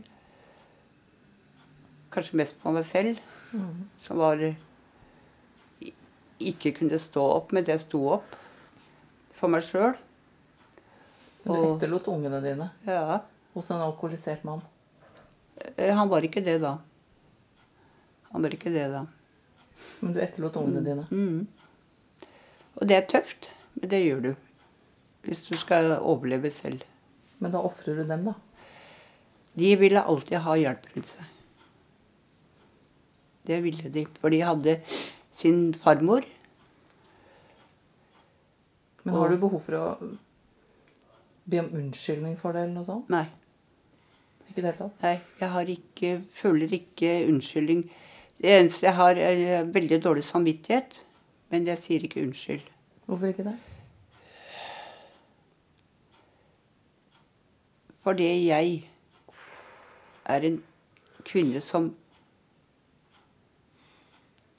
Kanskje 2.15 2.39
mest 2.41 2.57
på 2.63 2.73
meg 2.73 2.87
selv, 2.89 3.19
som 4.07 4.17
var 4.23 4.41
Ikke 6.41 6.73
kunne 6.77 6.99
stå 7.01 7.23
opp, 7.35 7.53
men 7.57 7.65
det 7.65 7.79
sto 7.81 8.01
opp 8.13 8.35
for 9.37 9.49
meg 9.53 9.63
sjøl. 9.65 9.95
Du 11.47 11.53
etterlot 11.55 12.09
ungene 12.13 12.41
dine 12.45 12.71
Ja. 12.87 13.21
hos 13.55 13.71
en 13.71 13.81
alkoholisert 13.81 14.45
mann. 14.45 14.61
Eh, 15.77 15.95
Han 15.95 16.09
var 16.09 16.21
ikke 16.23 16.43
det 16.45 16.61
da. 16.61 16.79
Han 18.33 18.43
var 18.43 18.51
ikke 18.51 18.73
det 18.73 18.91
da. 18.93 19.07
Men 20.01 20.13
du 20.13 20.21
etterlot 20.21 20.57
ungene 20.57 20.85
dine. 20.85 21.07
Mhm. 21.11 21.47
Og 22.77 22.87
det 22.89 22.97
er 22.97 23.07
tøft, 23.09 23.49
men 23.81 23.89
det 23.91 24.03
gjør 24.05 24.21
du. 24.23 24.35
Hvis 25.27 25.43
du 25.49 25.57
skal 25.59 25.97
overleve 25.99 26.51
selv. 26.55 26.85
Men 27.43 27.53
da 27.53 27.63
ofrer 27.67 27.99
du 27.99 28.05
dem, 28.07 28.29
da. 28.29 28.37
De 29.57 29.73
ville 29.81 30.03
alltid 30.03 30.39
ha 30.45 30.55
hjelp 30.61 30.87
rundt 30.93 31.11
seg. 31.11 31.33
Det 33.47 33.61
ville 33.65 33.91
de. 33.93 34.05
For 34.21 34.33
de 34.33 34.43
hadde 34.45 34.79
sin 35.37 35.75
farmor. 35.83 36.27
Men 39.07 39.15
har 39.15 39.31
du 39.31 39.39
behov 39.39 39.63
for 39.63 39.79
å 39.79 39.89
be 41.47 41.61
om 41.63 41.69
unnskyldning 41.79 42.35
for 42.41 42.57
det, 42.57 42.65
eller 42.67 42.81
noe 42.81 42.89
sånt? 42.89 43.11
Nei. 43.13 43.27
Ikke 44.49 44.59
i 44.59 44.65
det 44.65 44.73
hele 44.73 44.81
tatt? 44.81 45.05
Nei, 45.05 45.15
jeg 45.43 45.53
har 45.53 45.71
ikke, 45.77 46.13
føler 46.35 46.75
ikke 46.81 47.13
unnskyldning. 47.29 47.85
Det 48.43 48.51
eneste 48.59 48.89
jeg 48.89 48.99
har, 48.99 49.21
er 49.21 49.71
veldig 49.73 50.01
dårlig 50.03 50.27
samvittighet. 50.27 50.99
Men 51.55 51.69
jeg 51.71 51.79
sier 51.79 52.03
ikke 52.07 52.25
unnskyld. 52.27 52.67
Hvorfor 53.07 53.31
ikke 53.31 53.47
det? 53.47 53.55
Fordi 58.07 58.47
jeg 58.47 58.91
er 60.25 60.45
en 60.47 60.61
kvinne 61.27 61.61
som 61.61 61.89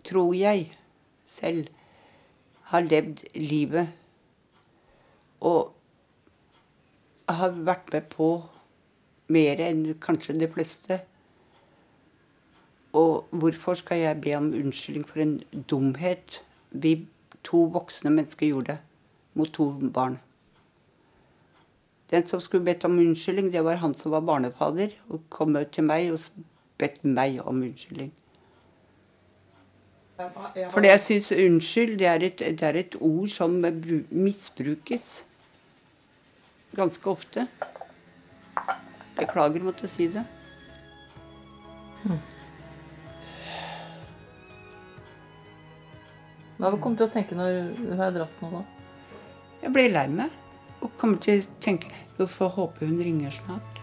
Tror 0.04 0.34
jeg 0.36 0.66
selv 1.28 1.68
har 2.72 2.84
levd 2.84 3.24
livet 3.36 3.88
og 5.40 5.74
har 7.30 7.56
vært 7.72 7.92
med 7.94 8.08
på 8.12 8.30
mer 9.32 9.64
enn 9.64 9.84
kanskje 10.04 10.36
de 10.40 10.52
fleste. 10.52 11.00
Og 12.96 13.28
hvorfor 13.32 13.80
skal 13.80 14.04
jeg 14.04 14.22
be 14.28 14.36
om 14.36 14.52
unnskyldning 14.52 15.08
for 15.08 15.24
en 15.24 15.36
dumhet 15.72 16.42
vi 16.72 16.98
to 17.44 17.68
voksne 17.76 18.16
mennesker 18.16 18.48
gjorde 18.52 18.80
mot 19.36 19.52
to 19.56 19.72
barn? 19.92 20.20
Den 22.12 22.28
som 22.28 22.42
skulle 22.42 22.64
bedt 22.64 22.86
om 22.88 23.00
unnskyldning, 23.00 23.52
det 23.52 23.64
var 23.64 23.82
han 23.82 23.94
som 23.94 24.12
var 24.12 24.24
barnefader, 24.24 24.94
og 25.10 25.26
kom 25.30 25.58
til 25.72 25.84
meg 25.84 26.14
og 26.14 26.20
bedt 26.80 27.04
meg 27.04 27.42
om 27.44 27.60
unnskyldning. 27.66 28.14
For 30.18 30.82
jeg 30.82 31.02
syns 31.04 31.32
unnskyld 31.36 31.98
det 32.00 32.08
er, 32.10 32.24
et, 32.26 32.40
det 32.40 32.66
er 32.66 32.80
et 32.80 32.96
ord 33.06 33.28
som 33.30 33.60
misbrukes 34.10 35.10
ganske 36.78 37.12
ofte. 37.12 37.46
Beklager 39.18 39.62
måtte 39.66 39.86
måtte 39.86 39.92
si 39.92 40.08
det. 40.14 40.24
Hva 46.58 46.74
kom 46.82 46.96
du 46.96 47.04
til 47.04 47.06
å 47.06 47.14
tenke 47.14 47.38
når 47.38 47.62
du 47.78 47.94
har 48.00 48.14
dratt 48.16 48.42
nå, 48.42 48.50
da? 48.58 48.66
Jeg 49.62 49.74
ble 49.76 49.88
lei 49.92 50.08
meg 50.10 50.47
og 50.82 50.92
kommer 50.98 51.18
til 51.24 51.42
å 51.42 51.50
tenke 51.64 51.94
Hvorfor 52.18 52.50
håper 52.56 52.90
hun 52.90 53.02
ringer 53.04 53.34
snart? 53.36 53.77